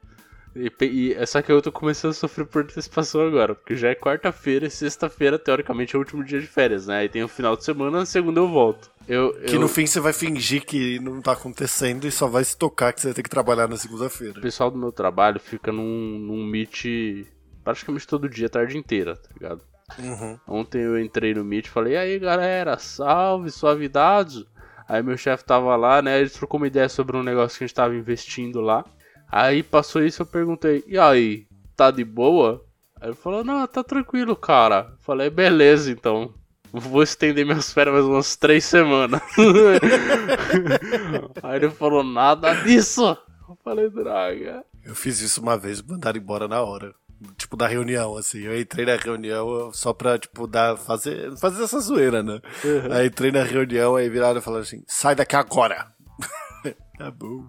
E, 0.56 0.72
e, 0.86 1.14
é 1.14 1.26
só 1.26 1.42
que 1.42 1.52
eu 1.52 1.62
tô 1.62 1.72
começando 1.72 2.12
a 2.12 2.14
sofrer 2.14 2.46
por 2.46 2.64
antecipação 2.64 3.28
agora, 3.28 3.54
porque 3.54 3.76
já 3.76 3.90
é 3.90 3.96
quarta-feira 3.96 4.68
e 4.68 4.72
sexta-feira, 4.72 5.38
teoricamente, 5.38 5.96
é 5.96 5.98
o 5.98 6.00
último 6.00 6.24
dia 6.24 6.40
de 6.40 6.48
férias, 6.48 6.88
né? 6.88 7.00
Aí 7.00 7.10
tem 7.10 7.24
o 7.24 7.28
final 7.28 7.58
de 7.58 7.66
semana, 7.66 8.00
na 8.00 8.06
segunda 8.06 8.40
eu 8.40 8.48
volto. 8.48 8.90
Eu, 9.08 9.34
que 9.34 9.60
no 9.60 9.68
fim 9.68 9.86
você 9.86 10.00
vai 10.00 10.14
fingir 10.14 10.66
que 10.66 11.00
não 11.00 11.22
tá 11.22 11.34
acontecendo 11.34 12.08
e 12.08 12.12
só 12.12 12.28
vai 12.28 12.44
se 12.44 12.58
tocar 12.58 12.94
que 12.94 13.02
você 13.02 13.08
vai 13.08 13.14
ter 13.14 13.24
que 13.24 13.30
trabalhar 13.30 13.68
na 13.68 13.78
segunda-feira. 13.78 14.40
O 14.40 14.42
pessoal 14.42 14.72
do 14.72 14.78
meu 14.78 14.92
trabalho 14.92 15.40
fica 15.40 15.72
num, 15.72 16.18
num 16.20 16.44
meet 16.44 17.28
praticamente 17.64 18.08
todo 18.08 18.30
dia, 18.30 18.48
a 18.48 18.50
tarde 18.50 18.78
inteira, 18.78 19.16
tá 19.18 19.30
ligado? 19.34 19.62
Uhum. 20.00 20.40
Ontem 20.48 20.82
eu 20.82 21.00
entrei 21.00 21.34
no 21.34 21.44
meet 21.44 21.68
e 21.68 21.70
falei, 21.70 21.98
aí 21.98 22.18
galera, 22.18 22.80
salve, 22.80 23.52
suavidade. 23.52 24.48
Aí 24.88 25.02
meu 25.04 25.18
chefe 25.18 25.44
tava 25.44 25.76
lá, 25.76 26.02
né? 26.02 26.20
Ele 26.20 26.30
trocou 26.30 26.60
uma 26.60 26.68
ideia 26.68 26.88
sobre 26.88 27.18
um 27.18 27.24
negócio 27.24 27.58
que 27.58 27.64
a 27.64 27.68
gente 27.68 27.76
tava 27.76 27.96
investindo 27.96 28.62
lá. 28.62 28.86
Aí 29.32 29.64
passou 29.64 30.04
isso, 30.04 30.22
eu 30.22 30.26
perguntei, 30.26 30.84
e 30.88 30.98
aí, 30.98 31.48
tá 31.76 31.92
de 31.92 32.04
boa? 32.04 32.64
Aí 33.00 33.10
ele 33.10 33.16
falou, 33.16 33.44
não, 33.44 33.68
tá 33.68 33.84
tranquilo, 33.84 34.36
cara. 34.36 34.90
Eu 34.92 34.98
falei, 35.00 35.30
beleza, 35.30 35.92
então. 35.92 36.34
Vou 36.72 37.04
estender 37.04 37.46
minhas 37.46 37.72
férias 37.72 37.96
mais 37.96 38.06
umas 38.06 38.36
três 38.36 38.66
semanas. 38.66 39.22
aí 41.42 41.56
ele 41.56 41.70
falou, 41.70 42.04
nada 42.04 42.54
disso. 42.64 43.18
Eu 43.48 43.58
falei, 43.64 43.90
draga. 43.90 44.64
Eu 44.84 44.96
fiz 44.96 45.22
isso 45.22 45.42
uma 45.42 45.58
vez, 45.58 45.82
mandaram 45.82 46.20
embora 46.20 46.48
na 46.48 46.62
hora. 46.62 46.94
Tipo, 47.38 47.56
da 47.56 47.66
reunião, 47.66 48.18
assim. 48.18 48.42
Eu 48.42 48.60
entrei 48.60 48.86
na 48.86 48.98
reunião 48.98 49.72
só 49.72 49.94
pra, 49.94 50.20
tipo, 50.20 50.46
dar, 50.48 50.76
fazer, 50.76 51.36
fazer 51.38 51.64
essa 51.64 51.80
zoeira, 51.80 52.22
né? 52.22 52.42
Uhum. 52.64 52.92
Aí 52.92 53.08
entrei 53.08 53.32
na 53.32 53.44
reunião, 53.44 53.96
aí 53.96 54.10
viraram 54.10 54.40
e 54.40 54.42
falaram 54.42 54.64
assim, 54.64 54.84
sai 54.86 55.16
daqui 55.16 55.36
agora. 55.36 55.94
tá 56.98 57.10
bom. 57.10 57.48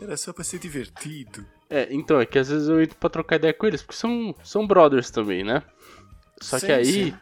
Era 0.00 0.16
só 0.16 0.32
pra 0.32 0.44
ser 0.44 0.58
divertido. 0.58 1.44
É, 1.68 1.88
então, 1.90 2.20
é 2.20 2.26
que 2.26 2.38
às 2.38 2.48
vezes 2.48 2.68
eu 2.68 2.80
entro 2.82 2.96
pra 2.96 3.10
trocar 3.10 3.36
ideia 3.36 3.52
com 3.52 3.66
eles, 3.66 3.82
porque 3.82 3.96
são, 3.96 4.34
são 4.42 4.66
brothers 4.66 5.10
também, 5.10 5.44
né? 5.44 5.62
Só 6.40 6.58
sim, 6.58 6.66
que 6.66 6.72
aí, 6.72 6.84
sim. 6.84 7.14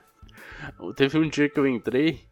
teve 0.94 1.18
um 1.18 1.28
dia 1.28 1.48
que 1.48 1.58
eu 1.58 1.66
entrei, 1.66 2.26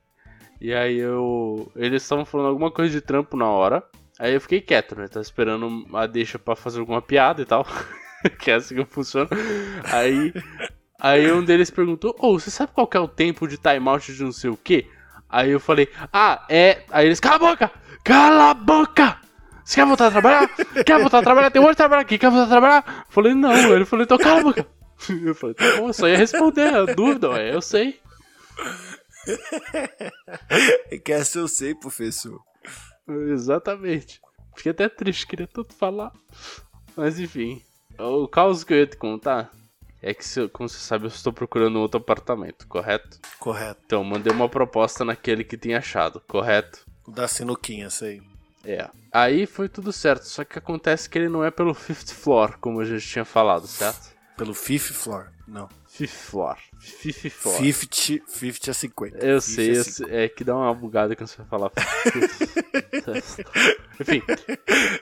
e 0.61 0.73
aí 0.73 0.99
eu. 0.99 1.71
Eles 1.75 2.03
estavam 2.03 2.25
falando 2.25 2.49
alguma 2.49 2.71
coisa 2.71 2.93
de 2.93 3.01
trampo 3.01 3.37
na 3.37 3.49
hora. 3.49 3.83
Aí 4.19 4.33
eu 4.33 4.41
fiquei 4.41 4.61
quieto, 4.61 4.95
né? 4.97 5.09
Tava 5.09 5.23
esperando 5.23 5.87
a 5.93 6.07
deixa 6.07 6.39
pra 6.39 6.55
fazer 6.55 6.81
alguma 6.81 7.03
piada 7.03 7.43
e 7.43 7.45
tal. 7.45 7.67
que 8.39 8.51
é 8.51 8.55
assim 8.55 8.77
que 8.77 8.85
funciona. 8.85 9.29
Aí. 9.85 10.33
Aí 11.01 11.31
um 11.33 11.45
deles 11.45 11.71
perguntou: 11.71 12.17
Ô, 12.19 12.29
oh, 12.29 12.39
você 12.39 12.51
sabe 12.51 12.73
qual 12.73 12.87
que 12.87 12.97
é 12.97 13.01
o 13.01 13.09
tempo 13.09 13.49
de 13.49 13.59
timeout 13.59 14.13
de 14.13 14.23
não 14.23 14.33
sei 14.33 14.51
o 14.51 14.57
quê? 14.57 14.87
Aí 15.29 15.51
eu 15.51 15.61
falei: 15.61 15.89
Ah, 16.13 16.47
é. 16.49 16.83
Aí 16.91 17.07
eles: 17.07 17.21
Cala 17.21 17.37
a 17.37 17.39
boca! 17.39 17.71
Cala 18.05 18.51
a 18.51 18.55
boca! 18.55 19.24
Você 19.65 19.77
quer 19.77 19.87
voltar 19.87 20.07
a 20.09 20.11
trabalhar? 20.11 20.49
quer 20.85 21.01
voltar 21.01 21.19
a 21.19 21.23
trabalhar? 21.23 21.51
Tem 21.51 21.61
um 21.61 21.65
outro 21.65 21.77
trabalho 21.77 22.03
aqui, 22.03 22.19
quer 22.19 22.31
voltar 22.31 22.45
a 22.45 22.49
trabalhar? 22.49 23.07
Falei, 23.09 23.35
não. 23.35 23.53
Ele 23.75 23.85
falou, 23.85 24.05
então 24.05 24.19
calma, 24.19 24.53
cara. 24.53 24.69
Eu 25.25 25.35
falei, 25.35 25.55
tá 25.55 25.77
bom, 25.77 25.89
eu 25.89 25.93
só 25.93 26.07
ia 26.09 26.17
responder 26.17 26.73
a 26.73 26.85
dúvida, 26.85 27.29
ué, 27.31 27.53
eu 27.55 27.61
sei. 27.61 28.01
É 30.91 30.97
que 30.99 31.13
essa 31.13 31.41
eu 31.41 31.49
sei, 31.49 31.75
professor. 31.75 32.41
Exatamente. 33.33 34.21
Fiquei 34.57 34.71
até 34.71 34.89
triste, 34.89 35.27
queria 35.27 35.49
tanto 35.49 35.75
falar. 35.75 36.13
Mas 36.97 37.19
enfim, 37.19 37.61
o 37.99 38.29
caos 38.29 38.63
que 38.63 38.73
eu 38.73 38.79
ia 38.79 38.87
te 38.87 38.97
contar 38.97 39.51
é 40.01 40.15
que, 40.15 40.25
como 40.49 40.69
você 40.69 40.79
sabe, 40.79 41.05
eu 41.05 41.09
estou 41.09 41.33
procurando 41.33 41.81
outro 41.81 42.01
apartamento, 42.01 42.67
correto? 42.69 43.19
Correto. 43.39 43.81
Então, 43.85 44.05
mandei 44.05 44.33
uma 44.33 44.49
proposta 44.49 45.05
naquele 45.05 45.43
que 45.43 45.57
tinha 45.59 45.79
achado, 45.79 46.23
correto? 46.29 46.87
Da 47.09 47.27
sinuquinha, 47.27 47.91
sei. 47.91 48.23
É. 48.65 48.89
Aí 49.13 49.47
foi 49.47 49.69
tudo 49.69 49.93
certo, 49.93 50.25
só 50.25 50.45
que 50.45 50.59
acontece 50.59 51.09
que 51.09 51.19
ele 51.19 51.29
não 51.29 51.45
é 51.45 51.51
pelo 51.51 51.75
fifth 51.75 52.13
floor, 52.13 52.59
como 52.61 52.81
a 52.81 52.85
gente 52.85 53.07
tinha 53.07 53.25
falado, 53.25 53.67
certo? 53.67 54.15
Pelo 54.37 54.53
fifth 54.53 54.93
floor, 54.93 55.31
não. 55.47 55.69
Fifth 55.87 56.11
floor. 56.11 56.57
Fifth 56.81 57.31
floor. 57.31 57.57
Fifth, 57.57 58.21
fifth 58.27 58.69
a 58.69 58.75
50. 58.75 59.25
Eu 59.25 59.41
sei, 59.41 59.71
é, 59.71 59.79
eu 59.79 59.85
sei, 59.85 60.07
é 60.11 60.29
que 60.29 60.43
dá 60.43 60.57
uma 60.57 60.75
bugada 60.75 61.15
quando 61.15 61.29
você 61.29 61.37
vai 61.37 61.47
falar. 61.47 61.71
Enfim. 64.01 64.21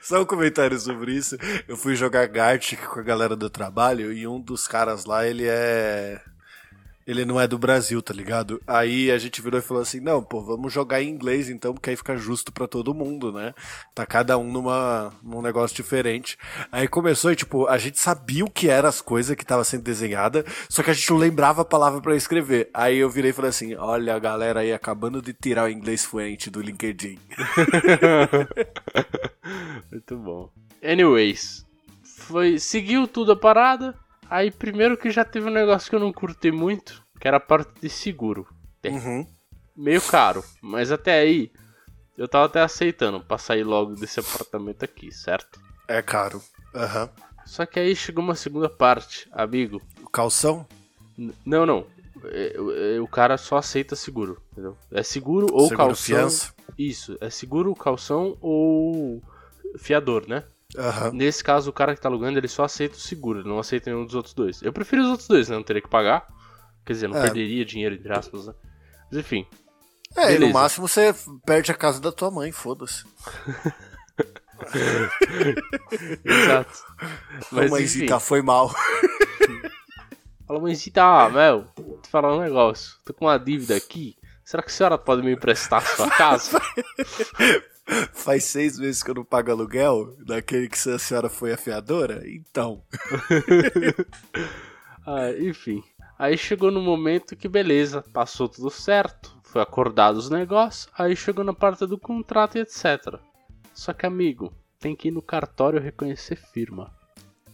Só 0.03 0.21
um 0.21 0.27
comentário 0.27 0.79
sobre 0.79 1.15
isso. 1.15 1.39
Eu 1.67 1.79
fui 1.79 1.97
jogar 1.97 2.27
Gartic 2.27 2.79
com 2.85 3.01
a 3.01 3.03
galera 3.03 3.35
do 3.35 3.49
trabalho 3.49 4.13
e 4.13 4.27
um 4.27 4.39
dos 4.39 4.69
caras 4.69 5.07
lá, 5.07 5.27
ele 5.27 5.47
é 5.47 6.21
ele 7.07 7.25
não 7.25 7.41
é 7.41 7.47
do 7.47 7.59
Brasil, 7.59 8.01
tá 8.03 8.15
ligado? 8.15 8.61
Aí 8.67 9.11
a 9.11 9.19
gente 9.19 9.43
virou 9.43 9.59
e 9.59 9.63
falou 9.63 9.83
assim: 9.83 10.01
não, 10.01 10.23
pô, 10.23 10.41
vamos 10.41 10.73
jogar 10.73 11.03
em 11.03 11.09
inglês 11.09 11.49
então, 11.49 11.75
porque 11.75 11.91
aí 11.91 11.97
fica 11.97 12.17
justo 12.17 12.53
para 12.53 12.69
todo 12.69 12.95
mundo, 12.95 13.33
né? 13.33 13.55
Tá 13.95 14.07
cada 14.07 14.39
um 14.39 14.51
numa, 14.51 15.13
num 15.23 15.43
negócio 15.43 15.77
diferente. 15.77 16.39
Aí 16.71 16.87
começou 16.87 17.33
e, 17.33 17.37
tipo, 17.37 17.67
a 17.67 17.79
gente 17.79 17.99
sabia 17.99 18.45
o 18.45 18.51
que 18.51 18.69
eram 18.69 18.89
as 18.89 19.01
coisas 19.01 19.37
que 19.37 19.45
tava 19.45 19.65
sendo 19.65 19.83
desenhada, 19.83 20.45
só 20.69 20.83
que 20.83 20.91
a 20.91 20.95
gente 20.95 21.11
não 21.11 21.19
lembrava 21.19 21.63
a 21.63 21.65
palavra 21.65 22.01
para 22.01 22.17
escrever. 22.17 22.71
Aí 22.73 22.99
eu 22.99 23.11
virei 23.11 23.31
e 23.31 23.35
falei 23.35 23.51
assim: 23.51 23.75
olha 23.75 24.15
a 24.15 24.19
galera 24.19 24.61
aí 24.61 24.73
acabando 24.73 25.21
de 25.21 25.33
tirar 25.33 25.65
o 25.65 25.71
inglês 25.71 26.05
fluente 26.05 26.51
do 26.51 26.61
LinkedIn. 26.61 27.19
Muito 29.91 30.17
bom. 30.17 30.51
Anyways, 30.83 31.67
foi. 32.03 32.59
Seguiu 32.59 33.07
tudo 33.07 33.33
a 33.33 33.37
parada. 33.37 33.95
Aí 34.33 34.51
primeiro 34.51 34.97
que 34.97 35.11
já 35.11 35.25
teve 35.27 35.47
um 35.49 35.53
negócio 35.53 35.91
que 35.91 35.95
eu 35.97 36.01
não 36.01 36.11
curti 36.13 36.51
muito, 36.51 37.03
que 37.21 37.29
era 37.29 37.37
a 37.37 37.41
parte 37.41 37.71
de 37.83 37.89
seguro. 37.91 38.47
É 38.83 38.89
Uhum. 38.89 39.27
meio 39.77 40.01
caro, 40.01 40.43
mas 40.63 40.91
até 40.91 41.19
aí 41.21 41.51
eu 42.17 42.27
tava 42.27 42.47
até 42.47 42.63
aceitando 42.63 43.21
pra 43.21 43.37
sair 43.37 43.63
logo 43.63 43.95
desse 43.95 44.21
apartamento 44.21 44.85
aqui, 44.85 45.13
certo? 45.13 45.61
É 45.87 46.01
caro. 46.01 46.43
Aham. 46.75 47.11
Só 47.45 47.67
que 47.67 47.79
aí 47.79 47.95
chegou 47.95 48.25
uma 48.25 48.35
segunda 48.35 48.71
parte, 48.71 49.29
amigo. 49.33 49.83
O 50.03 50.09
calção? 50.09 50.67
N- 51.19 51.35
Não, 51.45 51.67
não. 51.67 51.87
É, 52.25 52.97
é, 52.97 53.01
O 53.01 53.07
cara 53.09 53.37
só 53.37 53.59
aceita 53.59 53.95
seguro, 53.95 54.41
entendeu? 54.53 54.77
É 54.93 55.03
seguro 55.03 55.49
ou 55.53 55.69
Seguro 55.69 55.89
calção. 55.89 55.97
fiança? 56.17 56.55
Isso, 56.79 57.19
é 57.21 57.29
seguro, 57.29 57.75
calção 57.75 58.39
ou 58.41 59.21
fiador, 59.79 60.25
né? 60.27 60.43
Aham. 60.79 61.11
Nesse 61.13 61.45
caso, 61.45 61.71
o 61.71 61.73
cara 61.73 61.95
que 61.95 62.01
tá 62.01 62.09
alugando, 62.09 62.39
ele 62.39 62.49
só 62.49 62.65
aceita 62.65 62.97
o 62.97 63.01
seguro, 63.01 63.41
ele 63.41 63.49
não 63.49 63.59
aceita 63.59 63.91
nenhum 63.91 64.05
dos 64.07 64.15
outros 64.15 64.35
dois. 64.35 64.63
Eu 64.63 64.73
prefiro 64.73 65.03
os 65.03 65.09
outros 65.11 65.29
dois, 65.29 65.49
né? 65.49 65.57
Não 65.57 65.63
teria 65.63 65.83
que 65.83 65.89
pagar. 65.89 66.27
Quer 66.85 66.95
dizer, 66.95 67.09
não 67.09 67.19
É. 67.19 67.23
perderia 67.23 67.65
dinheiro, 67.65 67.95
entre 67.95 68.13
aspas, 68.13 68.47
né? 68.47 68.55
Mas 69.11 69.21
enfim. 69.21 69.47
É, 70.17 70.35
e 70.35 70.39
no 70.39 70.51
máximo 70.53 70.87
você 70.89 71.15
perde 71.47 71.71
a 71.71 71.75
casa 71.75 72.01
da 72.01 72.11
tua 72.13 72.31
mãe, 72.31 72.51
foda-se. 72.53 73.05
Exato. 76.25 76.79
Mas 77.51 77.65
enfim. 77.65 77.71
Mãezita, 77.71 78.21
foi 78.21 78.43
mal. 78.43 78.71
Fala, 80.47 80.61
mãezita, 80.61 81.03
ah, 81.03 81.29
Mel, 81.31 81.67
vou 81.77 81.99
te 81.99 82.09
falar 82.09 82.35
um 82.35 82.41
negócio. 82.41 82.95
Tô 83.05 83.13
com 83.15 83.27
uma 83.27 83.39
dívida 83.39 83.77
aqui. 83.77 84.17
Será 84.45 84.63
que 84.63 84.71
a 84.71 84.73
senhora 84.73 84.99
pode 84.99 85.23
me 85.23 85.33
emprestar 85.33 85.83
a 85.83 85.87
sua 85.87 86.11
casa? 86.11 86.61
Faz 88.13 88.45
seis 88.45 88.79
meses 88.79 89.03
que 89.03 89.11
eu 89.11 89.15
não 89.15 89.25
pago 89.25 89.51
aluguel, 89.51 90.17
daquele 90.25 90.69
que 90.69 90.77
a 90.89 90.99
senhora 90.99 91.29
foi 91.29 91.53
afiadora? 91.53 92.23
Então. 92.27 92.83
Ah, 95.05 95.33
enfim. 95.33 95.83
Aí 96.17 96.39
chegou 96.39 96.71
no 96.71 96.81
momento 96.81 97.35
que 97.35 97.49
beleza, 97.49 98.05
passou 98.13 98.49
tudo 98.49 98.71
certo, 98.71 99.37
foi 99.43 99.61
acordado 99.61 100.17
os 100.17 100.31
negócios, 100.31 100.89
aí 100.97 101.17
chegou 101.17 101.45
na 101.45 101.53
parte 101.53 101.85
do 101.87 101.99
contrato 101.99 102.57
e 102.57 102.61
etc. 102.61 103.19
Só 103.75 103.93
que, 103.93 104.07
amigo, 104.07 104.53
tem 104.79 104.95
que 104.95 105.09
ir 105.09 105.11
no 105.11 105.21
cartório 105.21 105.81
reconhecer 105.81 106.37
firma. 106.37 106.93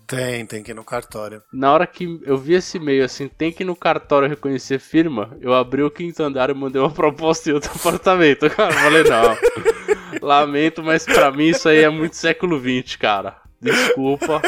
Tem, 0.07 0.45
tem 0.47 0.63
que 0.63 0.71
ir 0.71 0.75
no 0.75 0.85
cartório. 0.85 1.43
Na 1.53 1.73
hora 1.73 1.87
que 1.87 2.21
eu 2.25 2.37
vi 2.37 2.55
esse 2.55 2.77
e-mail 2.77 3.05
assim, 3.05 3.29
tem 3.29 3.53
que 3.53 3.63
ir 3.63 3.67
no 3.67 3.77
cartório 3.77 4.29
reconhecer 4.29 4.79
firma, 4.79 5.37
eu 5.41 5.55
abri 5.55 5.83
o 5.83 5.91
quinto 5.91 6.23
andar 6.23 6.51
e 6.51 6.55
mandei 6.55 6.81
uma 6.81 6.91
proposta 6.91 7.51
em 7.51 7.53
outro 7.55 7.71
apartamento. 7.77 8.49
Cara, 8.51 8.73
falei, 8.73 9.05
não. 9.05 9.78
Lamento, 10.23 10.83
mas 10.83 11.05
pra 11.05 11.31
mim 11.31 11.49
isso 11.49 11.69
aí 11.69 11.83
é 11.83 11.89
muito 11.91 12.17
século 12.17 12.59
XX, 12.61 12.97
cara. 12.97 13.37
Desculpa. 13.61 14.41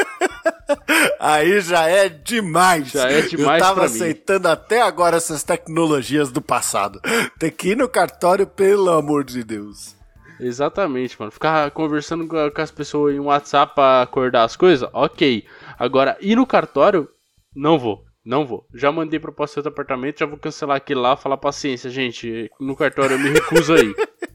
Aí 1.19 1.59
já 1.61 1.87
é 1.89 2.07
demais. 2.09 2.91
Já 2.91 3.09
é 3.09 3.21
demais 3.21 3.61
Eu 3.61 3.67
tava 3.67 3.81
pra 3.81 3.89
mim. 3.89 3.95
aceitando 3.95 4.47
até 4.47 4.81
agora 4.81 5.17
essas 5.17 5.43
tecnologias 5.43 6.31
do 6.31 6.41
passado. 6.41 6.99
Tem 7.37 7.51
que 7.51 7.69
ir 7.69 7.77
no 7.77 7.89
cartório, 7.89 8.47
pelo 8.47 8.89
amor 8.89 9.23
de 9.23 9.43
Deus. 9.43 9.95
Exatamente, 10.39 11.15
mano. 11.19 11.31
Ficar 11.31 11.69
conversando 11.71 12.25
com 12.27 12.61
as 12.61 12.71
pessoas 12.71 13.13
em 13.15 13.19
WhatsApp 13.19 13.75
pra 13.75 14.01
acordar 14.01 14.43
as 14.43 14.55
coisas, 14.55 14.89
ok. 14.93 15.45
Agora, 15.77 16.17
ir 16.21 16.35
no 16.35 16.47
cartório, 16.47 17.07
não 17.55 17.77
vou. 17.77 18.03
Não 18.25 18.45
vou. 18.45 18.65
Já 18.73 18.91
mandei 18.91 19.19
proposta 19.19 19.55
de 19.55 19.67
outro 19.67 19.73
apartamento, 19.73 20.19
já 20.19 20.25
vou 20.25 20.37
cancelar 20.37 20.77
aquele 20.77 20.99
lá, 20.99 21.17
falar 21.17 21.37
paciência, 21.37 21.89
gente. 21.89 22.49
No 22.59 22.75
cartório 22.75 23.15
eu 23.15 23.19
me 23.19 23.29
recuso 23.29 23.73
aí. 23.73 23.93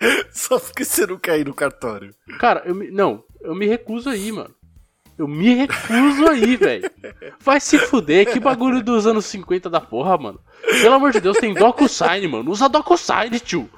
Só 0.32 0.58
porque 0.58 0.84
você 0.84 1.06
não 1.06 1.18
quer 1.18 1.38
ir 1.40 1.46
no 1.46 1.54
cartório. 1.54 2.14
Cara, 2.38 2.62
eu 2.64 2.74
me, 2.74 2.90
não, 2.90 3.22
eu 3.42 3.54
me 3.54 3.66
recuso 3.66 4.08
aí, 4.08 4.32
mano. 4.32 4.54
Eu 5.18 5.28
me 5.28 5.54
recuso 5.54 6.26
aí, 6.28 6.56
velho. 6.56 6.90
Vai 7.40 7.60
se 7.60 7.78
fuder, 7.78 8.32
que 8.32 8.40
bagulho 8.40 8.82
dos 8.82 9.06
anos 9.06 9.26
50 9.26 9.68
da 9.68 9.80
porra, 9.80 10.16
mano. 10.16 10.40
Pelo 10.80 10.94
amor 10.94 11.12
de 11.12 11.20
Deus, 11.20 11.36
tem 11.36 11.52
DocuSign, 11.52 12.26
mano. 12.26 12.50
Usa 12.50 12.68
DocuSign, 12.70 13.38
tio. 13.38 13.68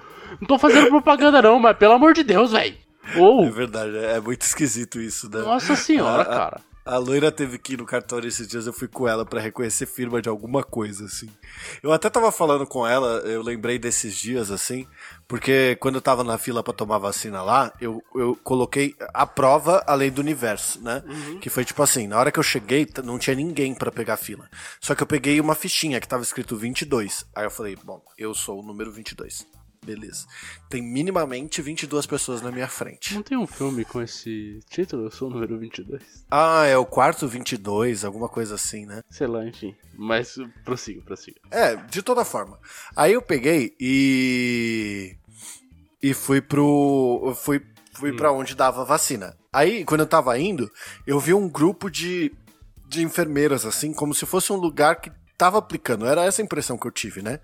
Não 0.40 0.46
tô 0.46 0.56
fazendo 0.58 0.86
propaganda 0.88 1.42
não, 1.42 1.58
mas 1.58 1.76
pelo 1.76 1.94
amor 1.94 2.14
de 2.14 2.22
Deus, 2.22 2.52
velho. 2.52 2.76
Ou, 3.16 3.44
É 3.46 3.50
verdade, 3.50 3.96
é 3.96 4.20
muito 4.20 4.42
esquisito 4.42 5.00
isso, 5.00 5.28
né? 5.28 5.40
nossa 5.40 5.74
senhora, 5.74 6.22
A- 6.22 6.22
a- 6.22 6.24
cara. 6.36 6.60
A 6.84 6.96
loira 6.98 7.30
teve 7.30 7.58
que 7.58 7.74
ir 7.74 7.78
no 7.78 7.86
cartório 7.86 8.26
esses 8.28 8.48
dias, 8.48 8.66
eu 8.66 8.72
fui 8.72 8.88
com 8.88 9.06
ela 9.06 9.24
pra 9.24 9.40
reconhecer 9.40 9.86
firma 9.86 10.20
de 10.20 10.28
alguma 10.28 10.64
coisa, 10.64 11.04
assim. 11.04 11.28
Eu 11.80 11.92
até 11.92 12.10
tava 12.10 12.32
falando 12.32 12.66
com 12.66 12.84
ela, 12.86 13.20
eu 13.20 13.40
lembrei 13.40 13.78
desses 13.78 14.16
dias, 14.16 14.50
assim, 14.50 14.86
porque 15.28 15.76
quando 15.76 15.96
eu 15.96 16.00
tava 16.00 16.24
na 16.24 16.36
fila 16.38 16.62
pra 16.62 16.72
tomar 16.72 16.98
vacina 16.98 17.40
lá, 17.40 17.72
eu, 17.80 18.02
eu 18.16 18.36
coloquei 18.42 18.96
a 19.14 19.24
prova 19.24 19.82
além 19.86 20.10
do 20.10 20.20
universo, 20.20 20.82
né? 20.82 21.04
Que 21.40 21.48
foi 21.48 21.64
tipo 21.64 21.82
assim, 21.82 22.08
na 22.08 22.18
hora 22.18 22.32
que 22.32 22.38
eu 22.38 22.42
cheguei, 22.42 22.86
não 23.04 23.18
tinha 23.18 23.36
ninguém 23.36 23.74
pra 23.74 23.92
pegar 23.92 24.16
fila. 24.16 24.48
Só 24.80 24.94
que 24.94 25.02
eu 25.02 25.06
peguei 25.06 25.40
uma 25.40 25.54
fichinha 25.54 26.00
que 26.00 26.08
tava 26.08 26.22
escrito 26.24 26.56
22. 26.56 27.24
Aí 27.34 27.44
eu 27.44 27.50
falei, 27.50 27.76
bom, 27.84 28.02
eu 28.18 28.34
sou 28.34 28.60
o 28.60 28.62
número 28.62 28.92
22. 28.92 29.46
Beleza. 29.84 30.26
Tem 30.68 30.80
minimamente 30.80 31.60
22 31.60 32.06
pessoas 32.06 32.40
na 32.40 32.52
minha 32.52 32.68
frente. 32.68 33.14
Não 33.14 33.22
tem 33.22 33.36
um 33.36 33.48
filme 33.48 33.84
com 33.84 34.00
esse 34.00 34.60
título? 34.70 35.06
Eu 35.06 35.10
sou 35.10 35.28
o 35.28 35.32
número 35.32 35.58
22. 35.58 36.24
Ah, 36.30 36.66
é 36.66 36.76
o 36.76 36.86
quarto 36.86 37.26
22, 37.26 38.04
alguma 38.04 38.28
coisa 38.28 38.54
assim, 38.54 38.86
né? 38.86 39.02
Sei 39.10 39.26
lá, 39.26 39.44
enfim. 39.44 39.74
Mas 39.94 40.36
prossiga, 40.64 41.02
prossiga. 41.02 41.40
É, 41.50 41.74
de 41.74 42.00
toda 42.00 42.24
forma. 42.24 42.60
Aí 42.94 43.12
eu 43.12 43.22
peguei 43.22 43.74
e. 43.80 45.16
E 46.00 46.14
fui 46.14 46.40
pro. 46.40 47.34
Fui, 47.36 47.60
fui 47.92 48.12
pra 48.14 48.30
onde 48.30 48.54
dava 48.54 48.84
vacina. 48.84 49.36
Aí, 49.52 49.84
quando 49.84 50.02
eu 50.02 50.06
tava 50.06 50.38
indo, 50.38 50.70
eu 51.06 51.18
vi 51.18 51.34
um 51.34 51.48
grupo 51.48 51.90
de, 51.90 52.32
de 52.86 53.02
enfermeiras, 53.02 53.66
assim, 53.66 53.92
como 53.92 54.14
se 54.14 54.24
fosse 54.24 54.52
um 54.52 54.56
lugar 54.56 55.00
que 55.00 55.10
tava 55.36 55.58
aplicando. 55.58 56.06
Era 56.06 56.24
essa 56.24 56.40
a 56.40 56.44
impressão 56.44 56.78
que 56.78 56.86
eu 56.86 56.90
tive, 56.92 57.20
né? 57.20 57.40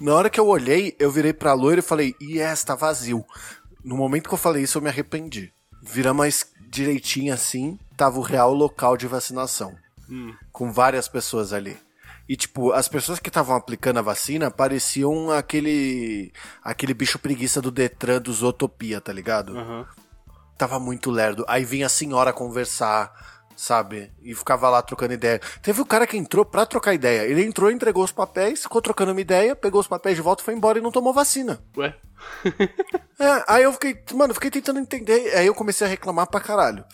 Na 0.00 0.14
hora 0.14 0.30
que 0.30 0.40
eu 0.40 0.46
olhei, 0.46 0.96
eu 0.98 1.10
virei 1.10 1.32
pra 1.32 1.52
loira 1.52 1.80
e 1.80 1.82
falei, 1.82 2.14
yes, 2.20 2.64
tá 2.64 2.74
vazio. 2.74 3.24
No 3.84 3.96
momento 3.96 4.28
que 4.28 4.34
eu 4.34 4.38
falei 4.38 4.62
isso, 4.62 4.78
eu 4.78 4.82
me 4.82 4.88
arrependi. 4.88 5.52
Vira 5.82 6.12
mais 6.12 6.46
direitinho 6.68 7.32
assim, 7.32 7.78
tava 7.96 8.18
o 8.18 8.22
real 8.22 8.52
local 8.52 8.96
de 8.96 9.06
vacinação. 9.06 9.76
Com 10.52 10.72
várias 10.72 11.08
pessoas 11.08 11.52
ali. 11.52 11.76
E, 12.28 12.36
tipo, 12.36 12.72
as 12.72 12.88
pessoas 12.88 13.18
que 13.18 13.28
estavam 13.28 13.54
aplicando 13.54 13.98
a 13.98 14.02
vacina 14.02 14.50
pareciam 14.50 15.30
aquele. 15.30 16.32
aquele 16.62 16.94
bicho 16.94 17.18
preguiça 17.18 17.60
do 17.60 17.70
Detran 17.70 18.20
do 18.20 18.32
Zootopia, 18.32 19.00
tá 19.00 19.12
ligado? 19.12 19.56
Aham. 19.56 19.86
Tava 20.56 20.80
muito 20.80 21.10
lerdo. 21.10 21.44
Aí 21.48 21.64
vinha 21.64 21.86
a 21.86 21.90
senhora 21.90 22.32
conversar, 22.32 23.33
sabe? 23.56 24.12
E 24.22 24.34
ficava 24.34 24.68
lá 24.68 24.82
trocando 24.82 25.14
ideia. 25.14 25.40
Teve 25.62 25.80
o 25.80 25.86
cara 25.86 26.06
que 26.06 26.16
entrou 26.16 26.44
pra 26.44 26.66
trocar 26.66 26.94
ideia. 26.94 27.22
Ele 27.22 27.44
entrou, 27.44 27.70
entregou 27.70 28.04
os 28.04 28.12
papéis, 28.12 28.62
ficou 28.62 28.82
trocando 28.82 29.12
uma 29.12 29.20
ideia, 29.20 29.56
pegou 29.56 29.80
os 29.80 29.86
papéis 29.86 30.16
de 30.16 30.22
volta, 30.22 30.42
foi 30.42 30.54
embora 30.54 30.78
e 30.78 30.82
não 30.82 30.90
tomou 30.90 31.12
vacina. 31.12 31.62
Ué? 31.76 31.94
É, 33.16 33.44
aí 33.46 33.62
eu 33.62 33.72
fiquei, 33.72 33.96
mano, 34.12 34.32
eu 34.32 34.34
fiquei 34.34 34.50
tentando 34.50 34.80
entender. 34.80 35.32
Aí 35.36 35.46
eu 35.46 35.54
comecei 35.54 35.86
a 35.86 35.90
reclamar 35.90 36.26
pra 36.26 36.40
caralho. 36.40 36.84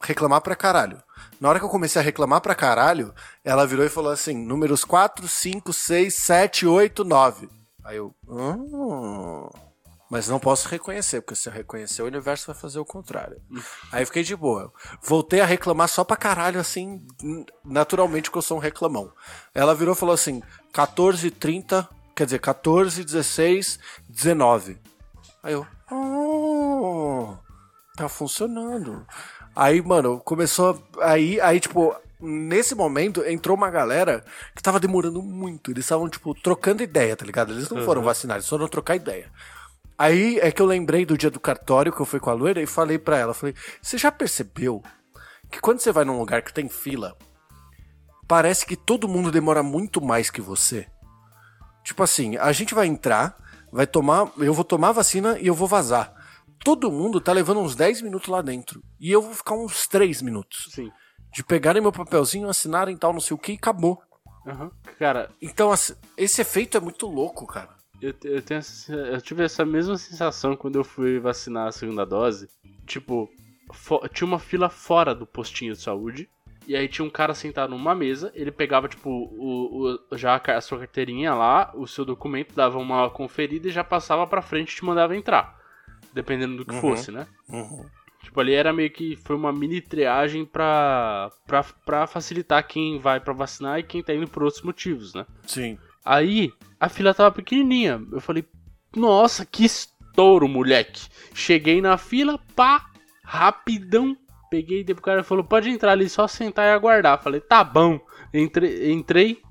Reclamar 0.00 0.40
pra 0.40 0.54
caralho. 0.54 1.02
Na 1.40 1.48
hora 1.48 1.58
que 1.58 1.64
eu 1.64 1.70
comecei 1.70 2.00
a 2.00 2.04
reclamar 2.04 2.40
pra 2.40 2.54
caralho, 2.54 3.12
ela 3.44 3.66
virou 3.66 3.84
e 3.84 3.88
falou 3.88 4.12
assim: 4.12 4.34
números 4.34 4.84
4, 4.84 5.26
5, 5.26 5.72
6, 5.72 6.14
7, 6.14 6.66
8, 6.66 7.04
9. 7.04 7.48
Aí 7.84 7.96
eu. 7.96 8.14
Hum, 8.28 9.48
mas 10.10 10.28
não 10.28 10.38
posso 10.38 10.68
reconhecer, 10.68 11.20
porque 11.20 11.34
se 11.34 11.48
eu 11.48 11.52
reconhecer, 11.52 12.02
o 12.02 12.06
universo 12.06 12.46
vai 12.46 12.54
fazer 12.54 12.78
o 12.78 12.84
contrário. 12.84 13.40
Aí 13.90 14.04
fiquei 14.06 14.22
de 14.22 14.36
boa. 14.36 14.72
Voltei 15.02 15.40
a 15.40 15.46
reclamar 15.46 15.88
só 15.88 16.04
pra 16.04 16.16
caralho, 16.16 16.60
assim, 16.60 17.04
naturalmente, 17.64 18.30
que 18.30 18.38
eu 18.38 18.42
sou 18.42 18.56
um 18.56 18.60
reclamão. 18.60 19.12
Ela 19.52 19.74
virou 19.74 19.94
e 19.94 19.98
falou 19.98 20.14
assim: 20.14 20.42
14, 20.72 21.30
30, 21.30 21.88
quer 22.14 22.24
dizer, 22.24 22.38
14, 22.38 23.04
16, 23.04 23.78
19. 24.08 24.78
Aí 25.42 25.52
eu. 25.52 25.66
Oh, 25.90 27.36
tá 27.96 28.08
funcionando. 28.08 29.04
Aí, 29.54 29.82
mano, 29.82 30.20
começou. 30.20 30.80
Aí, 31.00 31.40
aí, 31.40 31.58
tipo, 31.58 31.96
nesse 32.20 32.74
momento 32.74 33.24
entrou 33.24 33.56
uma 33.56 33.70
galera 33.70 34.24
que 34.54 34.62
tava 34.62 34.78
demorando 34.78 35.20
muito. 35.20 35.70
Eles 35.70 35.84
estavam, 35.84 36.08
tipo, 36.08 36.34
trocando 36.34 36.82
ideia, 36.82 37.16
tá 37.16 37.24
ligado? 37.24 37.52
Eles 37.52 37.68
não 37.68 37.84
foram 37.84 38.02
vacinar, 38.02 38.36
eles 38.36 38.48
foram 38.48 38.68
trocar 38.68 38.94
ideia. 38.94 39.32
Aí 39.98 40.38
é 40.40 40.50
que 40.52 40.60
eu 40.60 40.66
lembrei 40.66 41.06
do 41.06 41.16
dia 41.16 41.30
do 41.30 41.40
cartório 41.40 41.92
que 41.92 42.00
eu 42.00 42.06
fui 42.06 42.20
com 42.20 42.30
a 42.30 42.34
loira 42.34 42.60
e 42.60 42.66
falei 42.66 42.98
pra 42.98 43.18
ela, 43.18 43.32
falei, 43.32 43.54
você 43.80 43.96
já 43.96 44.12
percebeu 44.12 44.82
que 45.50 45.60
quando 45.60 45.80
você 45.80 45.90
vai 45.90 46.04
num 46.04 46.18
lugar 46.18 46.42
que 46.42 46.52
tem 46.52 46.68
fila, 46.68 47.16
parece 48.28 48.66
que 48.66 48.76
todo 48.76 49.08
mundo 49.08 49.30
demora 49.30 49.62
muito 49.62 50.00
mais 50.00 50.30
que 50.30 50.40
você? 50.40 50.86
Tipo 51.82 52.02
assim, 52.02 52.36
a 52.36 52.52
gente 52.52 52.74
vai 52.74 52.86
entrar, 52.86 53.36
vai 53.72 53.86
tomar, 53.86 54.30
eu 54.38 54.52
vou 54.52 54.64
tomar 54.64 54.88
a 54.88 54.92
vacina 54.92 55.38
e 55.38 55.46
eu 55.46 55.54
vou 55.54 55.68
vazar. 55.68 56.12
Todo 56.64 56.90
mundo 56.90 57.20
tá 57.20 57.32
levando 57.32 57.60
uns 57.60 57.76
10 57.76 58.02
minutos 58.02 58.28
lá 58.28 58.42
dentro. 58.42 58.82
E 58.98 59.12
eu 59.12 59.22
vou 59.22 59.32
ficar 59.32 59.54
uns 59.54 59.86
3 59.86 60.20
minutos. 60.20 60.68
Sim. 60.72 60.90
De 61.32 61.44
pegarem 61.44 61.80
meu 61.80 61.92
papelzinho, 61.92 62.48
assinarem 62.48 62.96
tal, 62.96 63.12
não 63.12 63.20
sei 63.20 63.34
o 63.34 63.38
que 63.38 63.52
e 63.52 63.56
acabou. 63.56 64.02
Aham. 64.46 64.70
Cara, 64.98 65.30
Então, 65.40 65.70
assim, 65.70 65.94
esse 66.16 66.40
efeito 66.40 66.76
é 66.76 66.80
muito 66.80 67.06
louco, 67.06 67.46
cara. 67.46 67.75
Eu, 68.00 68.14
eu, 68.24 68.42
tenho 68.42 68.60
eu 69.10 69.20
tive 69.20 69.44
essa 69.44 69.64
mesma 69.64 69.96
sensação 69.96 70.54
quando 70.56 70.76
eu 70.76 70.84
fui 70.84 71.18
vacinar 71.18 71.68
a 71.68 71.72
segunda 71.72 72.04
dose. 72.04 72.48
Tipo, 72.86 73.28
tinha 74.12 74.26
uma 74.26 74.38
fila 74.38 74.68
fora 74.68 75.14
do 75.14 75.26
postinho 75.26 75.72
de 75.74 75.80
saúde. 75.80 76.28
E 76.68 76.74
aí 76.74 76.88
tinha 76.88 77.04
um 77.06 77.10
cara 77.10 77.32
sentado 77.32 77.70
numa 77.70 77.94
mesa, 77.94 78.32
ele 78.34 78.50
pegava, 78.50 78.88
tipo, 78.88 79.08
o, 79.08 79.94
o- 80.12 80.16
já 80.18 80.34
a 80.34 80.60
sua 80.60 80.78
carteirinha 80.80 81.32
lá, 81.32 81.70
o 81.76 81.86
seu 81.86 82.04
documento, 82.04 82.54
dava 82.56 82.76
uma 82.76 83.08
conferida 83.08 83.68
e 83.68 83.72
já 83.72 83.84
passava 83.84 84.26
pra 84.26 84.42
frente 84.42 84.72
e 84.72 84.76
te 84.76 84.84
mandava 84.84 85.16
entrar. 85.16 85.56
Dependendo 86.12 86.56
do 86.56 86.64
que 86.64 86.74
Uhum. 86.74 86.80
fosse, 86.80 87.12
né? 87.12 87.24
Uhum. 87.48 87.86
Tipo, 88.24 88.40
ali 88.40 88.52
era 88.52 88.72
meio 88.72 88.90
que 88.90 89.14
foi 89.14 89.36
uma 89.36 89.52
mini 89.52 89.80
triagem 89.80 90.44
pra, 90.44 91.30
pra, 91.46 91.62
pra 91.84 92.06
facilitar 92.08 92.66
quem 92.66 92.98
vai 92.98 93.20
pra 93.20 93.32
vacinar 93.32 93.78
e 93.78 93.84
quem 93.84 94.02
tá 94.02 94.12
indo 94.12 94.26
por 94.26 94.42
outros 94.42 94.62
motivos, 94.64 95.14
né? 95.14 95.24
Sim. 95.46 95.78
Aí 96.06 96.52
a 96.78 96.88
fila 96.88 97.12
tava 97.12 97.32
pequenininha. 97.32 98.00
Eu 98.12 98.20
falei, 98.20 98.44
nossa, 98.94 99.44
que 99.44 99.64
estouro, 99.64 100.48
moleque. 100.48 101.08
Cheguei 101.34 101.82
na 101.82 101.98
fila, 101.98 102.38
pá, 102.54 102.86
rapidão. 103.24 104.16
Peguei, 104.48 104.84
depois 104.84 105.02
o 105.02 105.04
cara 105.04 105.24
falou, 105.24 105.42
pode 105.42 105.68
entrar 105.68 105.92
ali, 105.92 106.08
só 106.08 106.28
sentar 106.28 106.66
e 106.66 106.70
aguardar. 106.70 107.20
Falei, 107.20 107.40
tá 107.40 107.64
bom. 107.64 107.98
Entrei, 108.32 108.92
entrei 108.92 109.42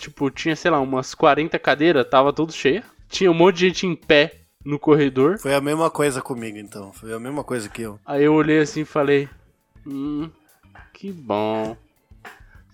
tipo, 0.00 0.30
tinha, 0.30 0.56
sei 0.56 0.70
lá, 0.70 0.80
umas 0.80 1.14
40 1.14 1.58
cadeiras, 1.58 2.08
tava 2.08 2.32
tudo 2.32 2.52
cheia. 2.52 2.82
Tinha 3.08 3.30
um 3.30 3.34
monte 3.34 3.56
de 3.56 3.68
gente 3.68 3.86
em 3.86 3.94
pé 3.94 4.40
no 4.64 4.78
corredor. 4.78 5.38
Foi 5.38 5.54
a 5.54 5.60
mesma 5.60 5.90
coisa 5.90 6.22
comigo, 6.22 6.56
então. 6.56 6.92
Foi 6.92 7.12
a 7.12 7.20
mesma 7.20 7.44
coisa 7.44 7.68
que 7.68 7.82
eu. 7.82 7.98
Aí 8.04 8.24
eu 8.24 8.34
olhei 8.34 8.60
assim 8.60 8.80
e 8.80 8.84
falei, 8.84 9.28
hum, 9.86 10.30
que 10.92 11.12
bom. 11.12 11.76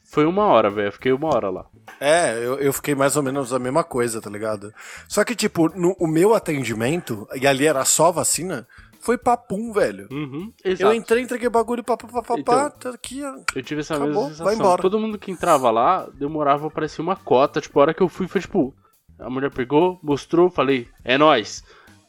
Foi 0.05 0.25
uma 0.25 0.45
hora, 0.47 0.71
velho. 0.71 0.93
Fiquei 0.93 1.13
uma 1.13 1.35
hora 1.35 1.51
lá. 1.51 1.67
É, 2.01 2.37
eu, 2.39 2.59
eu 2.59 2.73
fiquei 2.73 2.95
mais 2.95 3.17
ou 3.17 3.23
menos 3.23 3.53
a 3.53 3.59
mesma 3.59 3.83
coisa, 3.85 4.21
tá 4.21 4.29
ligado? 4.31 4.73
Só 5.09 5.25
que, 5.25 5.35
tipo, 5.35 5.69
no, 5.79 5.97
o 5.99 6.07
meu 6.07 6.35
atendimento, 6.35 7.27
e 7.35 7.47
ali 7.47 7.67
era 7.67 7.85
só 7.85 8.13
vacina, 8.13 8.67
foi 9.01 9.17
papum, 9.17 9.73
velho. 9.73 10.07
Uhum, 10.11 10.53
Eu 10.65 10.93
entrei, 10.93 11.23
entreguei 11.23 11.49
bagulho, 11.49 11.83
papapá, 11.85 12.35
Então, 12.39 12.71
tá 12.71 12.91
aqui, 12.91 13.23
ó. 13.25 13.37
Eu 13.55 13.63
tive 13.63 13.81
essa 13.81 13.95
Acabou, 13.95 14.09
mesma 14.09 14.23
vai 14.25 14.31
sensação. 14.31 14.53
embora. 14.55 14.83
Todo 14.83 14.99
mundo 14.99 15.19
que 15.19 15.31
entrava 15.31 15.71
lá 15.71 16.07
demorava 16.15 16.63
pra 16.69 16.71
parecer 16.75 17.01
uma 17.01 17.17
cota. 17.17 17.61
Tipo, 17.61 17.79
a 17.79 17.83
hora 17.83 17.95
que 17.95 18.03
eu 18.03 18.09
fui 18.09 18.27
foi 18.29 18.41
tipo. 18.41 18.75
A 19.19 19.31
mulher 19.31 19.51
pegou, 19.51 19.99
mostrou, 20.03 20.51
falei, 20.51 20.89
é 21.03 21.17
nóis. 21.17 21.65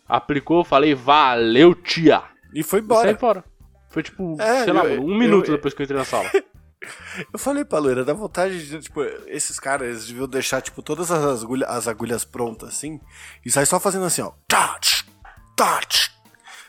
Aplicou, 0.10 0.64
falei, 0.66 0.94
valeu, 0.96 1.74
tia. 1.76 2.24
E 2.54 2.64
foi 2.64 2.80
E 2.80 2.84
saí 2.84 3.12
embora. 3.12 3.18
fora. 3.18 3.44
Foi 3.90 4.04
tipo, 4.04 4.36
É, 4.42 4.64
sei 4.66 4.74
lá, 4.74 4.84
eu- 4.84 4.90
mano, 5.02 5.06
um 5.08 5.12
eu- 5.14 5.18
minuto 5.20 5.48
eu- 5.50 5.56
depois 5.56 5.74
que 5.74 5.82
eu 5.82 5.86
entrei 5.86 5.98
na 5.98 6.04
sala. 6.06 6.30
Eu 7.34 7.40
falei 7.40 7.66
pra 7.66 7.80
loira, 7.80 8.06
dá 8.06 8.14
vontade 8.14 8.68
de, 8.68 8.80
tipo, 8.80 9.02
esses 9.28 9.60
caras, 9.60 9.88
eles 9.88 10.08
deviam 10.08 10.28
deixar, 10.28 10.62
tipo, 10.62 10.82
todas 10.82 11.12
as 11.12 11.44
agulhas, 11.44 11.70
as 11.70 11.88
agulhas 11.88 12.24
prontas, 12.24 12.70
assim, 12.70 13.00
e 13.46 13.50
sair 13.50 13.66
só 13.66 13.80
fazendo 13.80 14.06
assim, 14.06 14.22
ó. 14.22 14.32
Tch, 14.48 15.06
tá, 15.56 15.80
tch. 15.82 16.18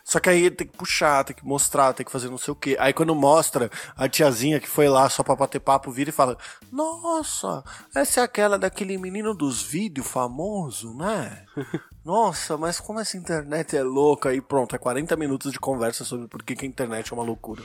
Só 0.09 0.19
que 0.19 0.31
aí 0.31 0.51
tem 0.51 0.67
que 0.67 0.75
puxar, 0.75 1.23
tem 1.23 1.37
que 1.37 1.45
mostrar, 1.45 1.93
tem 1.93 2.05
que 2.05 2.11
fazer 2.11 2.31
não 2.31 2.39
sei 2.39 2.51
o 2.51 2.57
quê. 2.57 2.75
Aí 2.81 2.95
quando 2.95 3.15
mostra, 3.15 3.71
a 3.95 4.09
tiazinha 4.09 4.59
que 4.59 4.67
foi 4.67 4.89
lá 4.89 5.07
só 5.11 5.23
pra 5.23 5.37
bater 5.37 5.61
papo 5.61 5.91
vira 5.91 6.09
e 6.09 6.15
fala: 6.15 6.39
Nossa, 6.73 7.63
essa 7.95 8.21
é 8.21 8.25
aquela 8.25 8.59
daquele 8.59 8.97
menino 8.97 9.35
dos 9.35 9.63
vídeos 9.63 10.07
famoso, 10.07 10.97
né? 10.97 11.45
Nossa, 12.03 12.57
mas 12.57 12.81
como 12.81 13.01
essa 13.01 13.19
internet 13.19 13.77
é 13.77 13.83
louca. 13.83 14.31
Aí 14.31 14.41
pronto, 14.41 14.75
é 14.75 14.79
40 14.79 15.15
minutos 15.15 15.53
de 15.53 15.61
conversa 15.61 16.07
sobre 16.07 16.27
por 16.27 16.43
que, 16.43 16.57
que 16.57 16.65
a 16.65 16.69
internet 16.69 17.13
é 17.13 17.15
uma 17.15 17.23
loucura. 17.23 17.63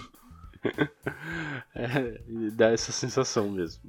É, 1.76 2.21
e 2.28 2.52
dá 2.52 2.71
essa 2.71 2.91
sensação 2.91 3.49
mesmo. 3.49 3.82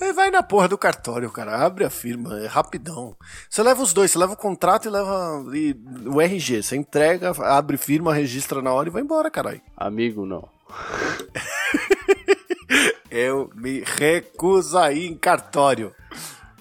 Aí 0.00 0.12
vai 0.14 0.32
na 0.32 0.42
porra 0.42 0.66
do 0.66 0.76
cartório, 0.76 1.30
cara. 1.30 1.64
Abre 1.64 1.84
a 1.84 1.90
firma, 1.90 2.40
é 2.40 2.46
rapidão. 2.46 3.16
Você 3.48 3.62
leva 3.62 3.80
os 3.80 3.92
dois, 3.92 4.10
você 4.10 4.18
leva 4.18 4.32
o 4.32 4.36
contrato 4.36 4.88
e 4.88 4.90
leva 4.90 5.44
e 5.54 5.76
o 6.06 6.20
RG. 6.20 6.64
Você 6.64 6.76
entrega, 6.76 7.30
abre 7.44 7.76
firma, 7.76 8.12
registra 8.12 8.60
na 8.60 8.72
hora 8.72 8.88
e 8.88 8.92
vai 8.92 9.02
embora, 9.02 9.30
caralho. 9.30 9.60
Amigo, 9.76 10.26
não. 10.26 10.48
Eu 13.08 13.48
me 13.54 13.84
recuso 13.84 14.76
a 14.78 14.92
ir 14.92 15.06
em 15.06 15.14
cartório. 15.14 15.94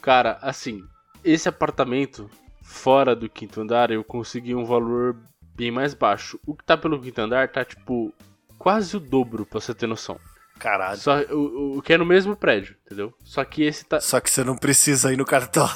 Cara, 0.02 0.38
assim, 0.42 0.84
esse 1.24 1.48
apartamento 1.50 2.30
fora 2.62 3.16
do 3.16 3.30
quinto 3.30 3.62
andar 3.62 3.92
eu 3.92 4.04
consegui 4.04 4.56
um 4.56 4.66
valor 4.66 5.16
bem 5.62 5.70
mais 5.70 5.94
baixo. 5.94 6.40
O 6.44 6.56
que 6.56 6.64
tá 6.64 6.76
pelo 6.76 7.00
quinto 7.00 7.22
andar 7.22 7.48
tá 7.50 7.64
tipo 7.64 8.12
quase 8.58 8.98
o 8.98 9.00
dobro, 9.00 9.46
pra 9.46 9.60
você 9.60 9.76
ter 9.76 9.86
noção. 9.86 10.20
Caralho. 10.58 10.98
Só 10.98 11.22
o, 11.32 11.78
o 11.78 11.82
que 11.84 11.94
é 11.94 11.98
no 12.00 12.06
mesmo 12.06 12.36
prédio, 12.36 12.76
entendeu? 12.84 13.14
Só 13.24 13.46
que 13.46 13.62
esse 13.64 13.86
tá. 13.86 14.00
Só 14.00 14.20
que 14.20 14.32
você 14.32 14.44
não 14.44 14.56
precisa 14.56 15.14
ir 15.14 15.18
no 15.18 15.26
cartório. 15.26 15.76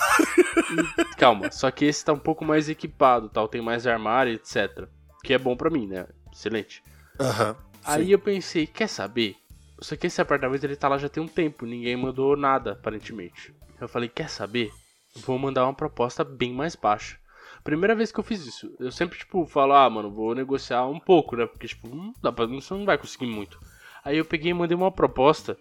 Calma, 1.18 1.52
só 1.52 1.70
que 1.70 1.86
esse 1.86 2.04
tá 2.04 2.14
um 2.14 2.20
pouco 2.20 2.44
mais 2.44 2.68
equipado, 2.68 3.30
tal, 3.30 3.48
tem 3.48 3.62
mais 3.62 3.86
armário, 3.86 4.34
etc. 4.34 4.88
Que 5.24 5.36
é 5.36 5.38
bom 5.38 5.56
pra 5.56 5.70
mim, 5.70 5.86
né? 5.86 6.08
Excelente. 6.34 6.84
Aham. 7.20 7.56
Aí 7.84 8.12
eu 8.12 8.18
pensei, 8.18 8.66
quer 8.66 8.88
saber? 8.88 9.36
Só 9.80 9.96
que 9.96 10.08
esse 10.08 10.20
apartamento 10.20 10.64
ele 10.64 10.76
tá 10.76 10.88
lá 10.88 10.98
já 10.98 11.10
tem 11.10 11.22
um 11.22 11.28
tempo, 11.28 11.66
ninguém 11.66 11.96
mandou 11.96 12.36
nada, 12.36 12.72
aparentemente. 12.72 13.54
Eu 13.80 13.88
falei, 13.88 14.10
quer 14.10 14.30
saber? 14.30 14.72
Vou 15.18 15.38
mandar 15.38 15.66
uma 15.66 15.74
proposta 15.74 16.24
bem 16.24 16.54
mais 16.54 16.76
baixa. 16.76 17.18
Primeira 17.66 17.96
vez 17.96 18.12
que 18.12 18.20
eu 18.20 18.24
fiz 18.24 18.46
isso. 18.46 18.72
Eu 18.80 18.92
sempre, 18.92 19.18
tipo, 19.18 19.44
falo, 19.48 19.74
ah, 19.74 19.90
mano, 19.90 20.12
vou 20.12 20.36
negociar 20.36 20.86
um 20.86 21.00
pouco, 21.00 21.36
né? 21.36 21.48
Porque, 21.48 21.68
tipo, 21.68 21.90
não 21.90 22.14
dá 22.22 22.32
pra, 22.32 22.46
você 22.46 22.72
não 22.76 22.86
vai 22.86 22.96
conseguir 22.96 23.26
muito. 23.26 23.60
Aí 24.04 24.20
eu 24.20 24.24
peguei 24.24 24.52
e 24.52 24.54
mandei 24.54 24.78
uma 24.78 24.92
proposta 24.92 25.58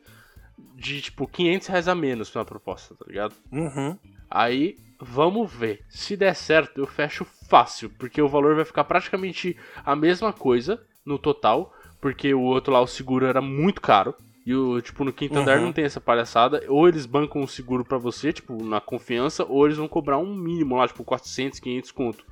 de, 0.77 1.01
tipo, 1.01 1.27
500 1.27 1.67
reais 1.67 1.89
a 1.89 1.95
menos 1.95 2.33
na 2.35 2.45
proposta, 2.45 2.95
tá 2.95 3.07
ligado? 3.09 3.35
Uhum. 3.51 3.99
Aí, 4.31 4.77
vamos 5.01 5.51
ver. 5.51 5.83
Se 5.89 6.15
der 6.15 6.37
certo, 6.37 6.79
eu 6.79 6.87
fecho 6.87 7.25
fácil, 7.49 7.89
porque 7.99 8.21
o 8.21 8.29
valor 8.29 8.55
vai 8.55 8.67
ficar 8.67 8.85
praticamente 8.85 9.57
a 9.83 9.97
mesma 9.97 10.31
coisa 10.31 10.79
no 11.07 11.19
total, 11.19 11.75
porque 12.03 12.35
o 12.35 12.43
outro 12.43 12.75
lá, 12.75 12.83
o 12.83 12.87
seguro 12.87 13.25
era 13.25 13.41
muito 13.41 13.81
caro. 13.81 14.15
E 14.47 14.55
o, 14.55 14.81
tipo, 14.83 15.05
no 15.05 15.13
quinto 15.13 15.39
andar 15.39 15.59
Uhum. 15.59 15.65
não 15.67 15.73
tem 15.73 15.85
essa 15.85 16.01
palhaçada. 16.01 16.63
Ou 16.69 16.87
eles 16.87 17.07
bancam 17.07 17.43
o 17.43 17.49
seguro 17.49 17.85
pra 17.85 17.97
você, 17.97 18.33
tipo, 18.33 18.63
na 18.63 18.81
confiança, 18.81 19.45
ou 19.45 19.65
eles 19.65 19.79
vão 19.79 19.89
cobrar 19.89 20.19
um 20.19 20.35
mínimo 20.35 20.77
lá, 20.77 20.87
tipo, 20.87 21.03
400, 21.03 21.59
500 21.59 21.91
conto. 21.91 22.25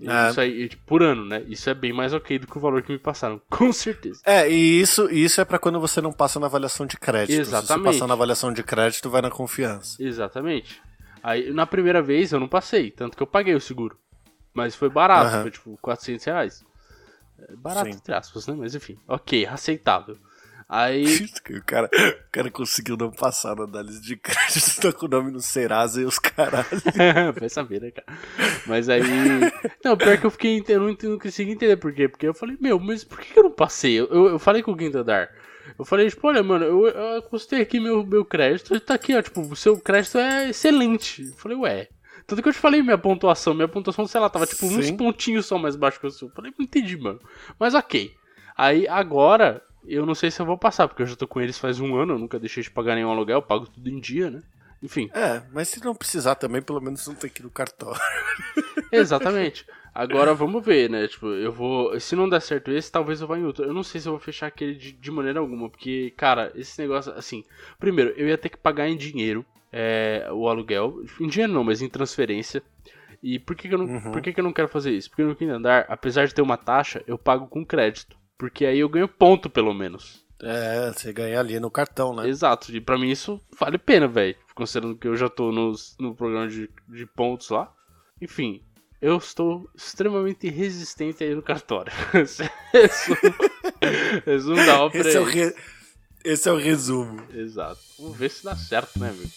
E 0.00 0.08
É. 0.08 0.28
Isso 0.30 0.40
aí, 0.40 0.68
tipo, 0.68 0.84
por 0.86 1.02
ano, 1.02 1.24
né? 1.24 1.42
Isso 1.48 1.68
é 1.68 1.74
bem 1.74 1.92
mais 1.92 2.12
ok 2.14 2.38
do 2.38 2.46
que 2.46 2.56
o 2.56 2.60
valor 2.60 2.82
que 2.82 2.92
me 2.92 2.98
passaram, 2.98 3.40
com 3.50 3.72
certeza. 3.72 4.20
É, 4.24 4.48
e 4.48 4.80
isso, 4.80 5.10
isso 5.10 5.40
é 5.40 5.44
pra 5.44 5.58
quando 5.58 5.80
você 5.80 6.00
não 6.00 6.12
passa 6.12 6.38
na 6.38 6.46
avaliação 6.46 6.86
de 6.86 6.96
crédito. 6.96 7.32
Se 7.44 7.50
você 7.50 7.56
Exatamente. 7.56 7.84
passar 7.84 8.06
na 8.06 8.14
avaliação 8.14 8.52
de 8.52 8.62
crédito, 8.62 9.10
vai 9.10 9.22
na 9.22 9.30
confiança. 9.30 10.00
Exatamente. 10.00 10.80
Aí, 11.22 11.52
na 11.52 11.66
primeira 11.66 12.00
vez, 12.02 12.30
eu 12.32 12.38
não 12.38 12.46
passei, 12.46 12.90
tanto 12.90 13.16
que 13.16 13.22
eu 13.22 13.26
paguei 13.26 13.54
o 13.54 13.60
seguro. 13.60 13.98
Mas 14.54 14.76
foi 14.76 14.88
barato, 14.88 15.26
Aham. 15.28 15.42
foi 15.42 15.50
tipo 15.50 15.76
400 15.82 16.24
reais. 16.24 16.64
É 17.38 17.56
Barato, 17.56 17.90
Sim. 17.90 17.96
entre 17.96 18.14
aspas, 18.14 18.46
né? 18.46 18.54
Mas 18.56 18.74
enfim, 18.76 18.96
ok, 19.08 19.44
aceitável. 19.46 20.16
Aí, 20.68 21.04
o, 21.50 21.64
cara, 21.64 21.88
o 21.88 22.30
cara 22.32 22.50
conseguiu 22.50 22.96
não 22.96 23.10
passar 23.10 23.54
na 23.54 23.64
análise 23.64 24.00
de 24.00 24.16
crédito, 24.16 24.80
tá 24.82 24.92
com 24.92 25.06
o 25.06 25.08
nome 25.08 25.30
no 25.30 25.40
Serasa 25.40 26.00
e 26.00 26.04
os 26.04 26.18
caralho. 26.18 26.66
vai 27.38 27.48
saber, 27.48 27.80
né, 27.80 27.90
cara? 27.92 28.18
Mas 28.66 28.88
aí. 28.88 29.02
Não, 29.84 29.96
pior 29.96 30.18
que 30.18 30.26
eu 30.26 30.30
fiquei. 30.30 30.64
Eu 30.68 30.80
não, 30.80 31.18
consegui 31.18 31.52
entender 31.52 31.76
por 31.76 31.92
quê. 31.92 32.08
Porque 32.08 32.26
eu 32.26 32.34
falei, 32.34 32.56
meu, 32.60 32.80
mas 32.80 33.04
por 33.04 33.20
que 33.20 33.38
eu 33.38 33.44
não 33.44 33.50
passei? 33.50 33.94
Eu, 33.94 34.06
eu, 34.08 34.26
eu 34.30 34.38
falei 34.40 34.62
com 34.62 34.72
o 34.72 34.76
quinto 34.76 34.98
andar. 34.98 35.30
Eu 35.78 35.84
falei, 35.84 36.08
tipo, 36.08 36.26
olha, 36.26 36.42
mano, 36.42 36.64
eu, 36.64 36.86
eu 36.88 37.22
custei 37.22 37.60
aqui 37.60 37.78
meu, 37.78 38.04
meu 38.04 38.24
crédito 38.24 38.74
e 38.74 38.80
tá 38.80 38.94
aqui, 38.94 39.14
ó. 39.16 39.22
Tipo, 39.22 39.42
o 39.42 39.54
seu 39.54 39.78
crédito 39.78 40.18
é 40.18 40.50
excelente. 40.50 41.22
Eu 41.22 41.34
falei, 41.34 41.56
ué. 41.58 41.88
Tanto 42.26 42.42
que 42.42 42.48
eu 42.48 42.52
te 42.52 42.58
falei 42.58 42.82
minha 42.82 42.98
pontuação. 42.98 43.54
Minha 43.54 43.68
pontuação, 43.68 44.04
sei 44.04 44.20
lá, 44.20 44.28
tava 44.28 44.46
tipo 44.46 44.66
uns 44.66 44.86
Sim. 44.86 44.96
pontinhos 44.96 45.46
só 45.46 45.56
mais 45.58 45.76
baixo 45.76 46.00
que 46.00 46.08
o 46.08 46.10
seu. 46.10 46.26
Eu 46.26 46.34
falei, 46.34 46.52
não 46.58 46.64
entendi, 46.64 46.96
mano. 46.96 47.20
Mas 47.56 47.72
ok. 47.72 48.12
Aí 48.56 48.88
agora, 48.88 49.62
eu 49.86 50.04
não 50.06 50.14
sei 50.14 50.30
se 50.30 50.40
eu 50.40 50.46
vou 50.46 50.58
passar, 50.58 50.88
porque 50.88 51.02
eu 51.02 51.06
já 51.06 51.16
tô 51.16 51.26
com 51.26 51.40
eles 51.40 51.58
faz 51.58 51.80
um 51.80 51.96
ano, 51.96 52.14
eu 52.14 52.18
nunca 52.18 52.38
deixei 52.38 52.62
de 52.62 52.70
pagar 52.70 52.94
nenhum 52.94 53.10
aluguel, 53.10 53.38
eu 53.38 53.42
pago 53.42 53.66
tudo 53.66 53.88
em 53.88 53.98
dia, 54.00 54.30
né? 54.30 54.42
Enfim. 54.82 55.10
É, 55.14 55.42
mas 55.52 55.68
se 55.68 55.82
não 55.84 55.94
precisar 55.94 56.34
também, 56.34 56.60
pelo 56.60 56.80
menos 56.80 57.06
não 57.06 57.14
tem 57.14 57.30
que 57.30 57.40
ir 57.40 57.44
no 57.44 57.50
cartório. 57.50 58.00
Exatamente. 58.92 59.66
Agora 59.94 60.34
vamos 60.34 60.62
ver, 60.64 60.90
né? 60.90 61.08
Tipo, 61.08 61.28
eu 61.28 61.50
vou. 61.50 61.98
Se 61.98 62.14
não 62.14 62.28
der 62.28 62.40
certo 62.42 62.70
esse, 62.70 62.92
talvez 62.92 63.20
eu 63.20 63.26
vá 63.26 63.38
em 63.38 63.44
outro. 63.44 63.64
Eu 63.64 63.72
não 63.72 63.82
sei 63.82 64.00
se 64.00 64.06
eu 64.06 64.12
vou 64.12 64.20
fechar 64.20 64.46
aquele 64.46 64.74
de, 64.74 64.92
de 64.92 65.10
maneira 65.10 65.40
alguma, 65.40 65.70
porque, 65.70 66.12
cara, 66.16 66.52
esse 66.54 66.78
negócio, 66.80 67.12
assim. 67.12 67.42
Primeiro, 67.78 68.10
eu 68.10 68.28
ia 68.28 68.36
ter 68.36 68.50
que 68.50 68.58
pagar 68.58 68.86
em 68.88 68.96
dinheiro 68.96 69.44
é, 69.72 70.28
o 70.30 70.48
aluguel. 70.48 71.02
Em 71.18 71.26
dinheiro 71.26 71.52
não, 71.54 71.64
mas 71.64 71.80
em 71.80 71.88
transferência. 71.88 72.62
E 73.22 73.38
por 73.38 73.56
que, 73.56 73.68
que 73.68 73.74
eu 73.74 73.78
não, 73.78 73.86
Uhum. 73.86 74.12
por 74.12 74.20
que, 74.20 74.32
que 74.34 74.38
eu 74.38 74.44
não 74.44 74.52
quero 74.52 74.68
fazer 74.68 74.90
isso? 74.92 75.08
Porque 75.08 75.22
no 75.24 75.34
quinto 75.34 75.52
andar, 75.52 75.86
apesar 75.88 76.26
de 76.26 76.34
ter 76.34 76.42
uma 76.42 76.58
taxa, 76.58 77.02
eu 77.06 77.16
pago 77.16 77.46
com 77.46 77.64
crédito. 77.64 78.14
Porque 78.38 78.66
aí 78.66 78.78
eu 78.80 78.88
ganho 78.88 79.08
ponto, 79.08 79.48
pelo 79.48 79.72
menos. 79.72 80.24
É, 80.42 80.92
você 80.92 81.12
ganha 81.12 81.40
ali 81.40 81.58
no 81.58 81.70
cartão, 81.70 82.14
né? 82.14 82.28
Exato. 82.28 82.74
E 82.74 82.80
pra 82.80 82.98
mim 82.98 83.08
isso 83.10 83.40
vale 83.58 83.76
a 83.76 83.78
pena, 83.78 84.06
velho. 84.06 84.36
Considerando 84.54 84.96
que 84.96 85.08
eu 85.08 85.16
já 85.16 85.28
tô 85.30 85.50
nos, 85.50 85.96
no 85.98 86.14
programa 86.14 86.46
de, 86.48 86.68
de 86.88 87.06
pontos 87.06 87.48
lá. 87.48 87.72
Enfim, 88.20 88.62
eu 89.00 89.16
estou 89.16 89.70
extremamente 89.74 90.48
resistente 90.50 91.24
aí 91.24 91.34
no 91.34 91.42
cartório. 91.42 91.92
Resumo, 92.12 93.16
resumo 94.26 94.66
da 94.66 94.82
ópera. 94.82 95.08
Esse 95.08 95.16
é, 95.16 95.20
o 95.20 95.28
é 95.28 95.32
re- 95.32 95.54
Esse 96.24 96.48
é 96.48 96.52
o 96.52 96.56
resumo. 96.56 97.22
Exato. 97.32 97.80
Vamos 97.98 98.16
ver 98.18 98.30
se 98.30 98.44
dá 98.44 98.54
certo, 98.56 98.98
né, 98.98 99.08
amigo? 99.10 99.30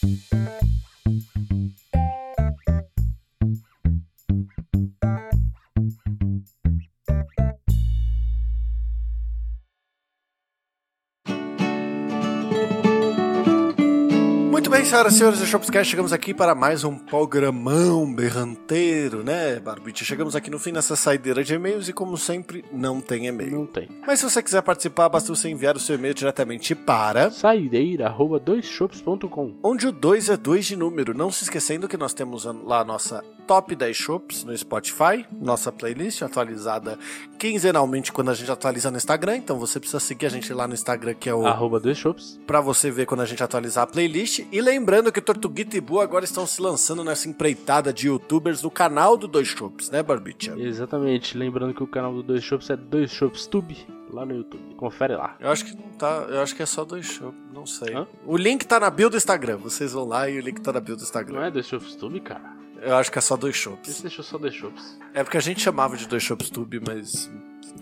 Senhoras 15.00 15.14
e 15.14 15.18
senhores 15.18 15.40
do 15.40 15.46
Shopscast, 15.46 15.90
chegamos 15.90 16.12
aqui 16.12 16.34
para 16.34 16.54
mais 16.54 16.84
um 16.84 16.94
programão 16.94 18.14
berranteiro, 18.14 19.24
né, 19.24 19.58
Barbite? 19.58 20.04
Chegamos 20.04 20.36
aqui 20.36 20.50
no 20.50 20.60
fim 20.60 20.74
nessa 20.74 20.94
saideira 20.94 21.42
de 21.42 21.54
e-mails 21.54 21.88
e, 21.88 21.94
como 21.94 22.18
sempre, 22.18 22.66
não 22.70 23.00
tem 23.00 23.28
e-mail. 23.28 23.60
Não 23.60 23.66
tem. 23.66 23.88
Mas 24.06 24.20
se 24.20 24.30
você 24.30 24.44
quiser 24.44 24.62
participar, 24.62 25.08
basta 25.08 25.34
você 25.34 25.48
enviar 25.48 25.78
o 25.78 25.80
seu 25.80 25.96
e-mail 25.96 26.14
diretamente 26.14 26.76
para 26.76 27.32
Saideira.doisshops.com 27.32 29.54
onde 29.64 29.88
o 29.88 29.92
2 29.94 30.32
é 30.32 30.36
2 30.36 30.66
de 30.66 30.76
número. 30.76 31.14
Não 31.14 31.32
se 31.32 31.46
esquecendo 31.46 31.88
que 31.88 31.96
nós 31.96 32.14
temos 32.14 32.44
lá 32.44 32.82
a 32.82 32.84
nossa 32.84 33.24
Top 33.48 33.74
10 33.74 33.96
Shops 33.96 34.44
no 34.44 34.54
Spotify, 34.56 35.26
nossa 35.42 35.72
playlist 35.72 36.22
atualizada 36.22 37.00
quinzenalmente 37.40 38.12
quando 38.12 38.30
a 38.30 38.34
gente 38.34 38.52
atualiza 38.52 38.92
no 38.92 38.98
Instagram. 38.98 39.38
Então 39.38 39.58
você 39.58 39.80
precisa 39.80 40.02
seguir 40.02 40.26
a 40.26 40.30
gente 40.30 40.54
lá 40.54 40.68
no 40.68 40.74
Instagram, 40.74 41.14
que 41.14 41.30
é 41.30 41.34
o 41.34 41.48
Arroba 41.48 41.80
dois 41.80 41.98
shops. 41.98 42.38
para 42.46 42.60
você 42.60 42.92
ver 42.92 43.06
quando 43.06 43.22
a 43.22 43.26
gente 43.26 43.42
atualizar 43.42 43.86
a 43.86 43.88
playlist. 43.88 44.46
E 44.52 44.62
lembrando 44.62 44.89
que 45.12 45.22
Tortuguita 45.22 45.78
e 45.78 45.82
Bu 45.82 46.00
agora 46.00 46.26
estão 46.26 46.46
se 46.48 46.62
lançando 46.62 47.04
nessa 47.04 47.28
empreitada 47.30 47.94
de 47.94 48.08
youtubers 48.08 48.64
no 48.64 48.72
canal 48.72 49.16
do 49.16 49.28
Dois 49.28 49.48
Shops, 49.48 49.90
né, 49.90 50.02
Barbicha? 50.02 50.54
Exatamente. 50.58 51.38
Lembrando 51.38 51.74
que 51.74 51.84
o 51.84 51.88
canal 51.88 52.14
do 52.14 52.24
Dois 52.24 52.44
Shops 52.44 52.70
é 52.70 52.76
Dois 52.76 53.12
Shops 53.12 53.46
Tube, 53.48 53.86
lá 54.12 54.26
no 54.26 54.36
YouTube. 54.36 54.76
Confere 54.76 55.16
lá. 55.16 55.36
Eu 55.40 55.50
acho 55.52 55.66
que 55.66 55.76
não 55.76 55.90
tá, 55.98 56.26
eu 56.30 56.42
acho 56.42 56.56
que 56.56 56.64
é 56.64 56.66
só 56.66 56.84
Dois 56.84 57.06
Shops, 57.06 57.38
não 57.54 57.66
sei. 57.66 57.94
Hã? 57.96 58.08
O 58.26 58.36
link 58.36 58.66
tá 58.66 58.80
na 58.80 58.90
bio 58.90 59.10
do 59.10 59.18
Instagram, 59.18 59.58
vocês 59.58 59.94
vão 59.94 60.06
lá 60.06 60.30
e 60.30 60.38
o 60.38 60.42
link 60.42 60.60
tá 60.62 60.74
na 60.74 60.80
bio 60.80 60.96
do 60.96 61.00
Não 61.00 61.06
Instagram. 61.06 61.46
é 61.46 61.52
Dois 61.52 61.68
Shops 61.68 61.96
Tube, 61.96 62.20
cara? 62.22 62.58
Eu 62.82 62.96
acho 62.96 63.12
que 63.12 63.18
é 63.18 63.22
só 63.22 63.36
Dois 63.38 63.56
Esse 63.56 63.64
Shops. 63.64 64.02
deixou 64.02 64.24
só 64.24 64.38
Dois 64.38 64.54
Shops. 64.56 64.98
É 65.14 65.24
porque 65.24 65.38
a 65.38 65.42
gente 65.42 65.62
chamava 65.62 65.96
de 65.98 66.08
Dois 66.08 66.24
Shops 66.24 66.50
Tube, 66.50 66.82
mas 66.86 67.30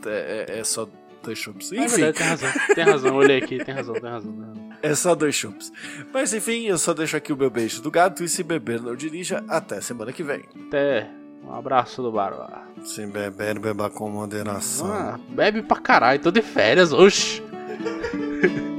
é, 0.06 0.46
é- 0.50 0.60
é 0.60 0.64
só 0.64 0.88
Dois 1.28 1.38
Shops. 1.40 1.74
É 1.74 1.84
Enfim, 1.84 2.02
verdade, 2.02 2.18
tem 2.18 2.28
razão. 2.28 2.50
Tem 2.76 2.84
razão, 2.86 3.16
olhei 3.16 3.38
aqui, 3.38 3.64
tem 3.64 3.76
razão, 3.76 3.94
tem 3.96 4.10
razão. 4.10 4.32
Tem 4.32 4.46
razão. 4.46 4.72
é 4.82 4.96
só 4.96 5.14
Dois 5.14 5.36
Shops. 5.36 5.72
Mas 6.14 6.34
enfim, 6.34 6.66
eu 6.68 6.78
só 6.78 6.94
deixo 6.94 7.18
aqui 7.18 7.34
o 7.34 7.38
meu 7.38 7.50
beijo 7.50 7.82
do 7.82 7.92
gato 7.92 8.24
e 8.24 8.30
se 8.30 8.44
beber 8.44 8.82
não 8.82 8.96
dirija, 8.96 9.44
até 9.48 9.82
semana 9.82 10.14
que 10.14 10.24
vem. 10.24 10.44
Até 10.68 11.10
um 11.44 11.54
abraço 11.54 12.02
do 12.02 12.12
Barba. 12.12 12.62
Se 12.84 13.06
beber, 13.06 13.60
beba 13.60 13.90
com 13.90 14.10
moderação. 14.10 14.88
Ah, 14.92 15.20
bebe 15.30 15.62
pra 15.62 15.78
caralho, 15.82 16.22
tô 16.22 16.32
de 16.32 16.42
férias, 16.42 16.94
oxi. 16.94 17.44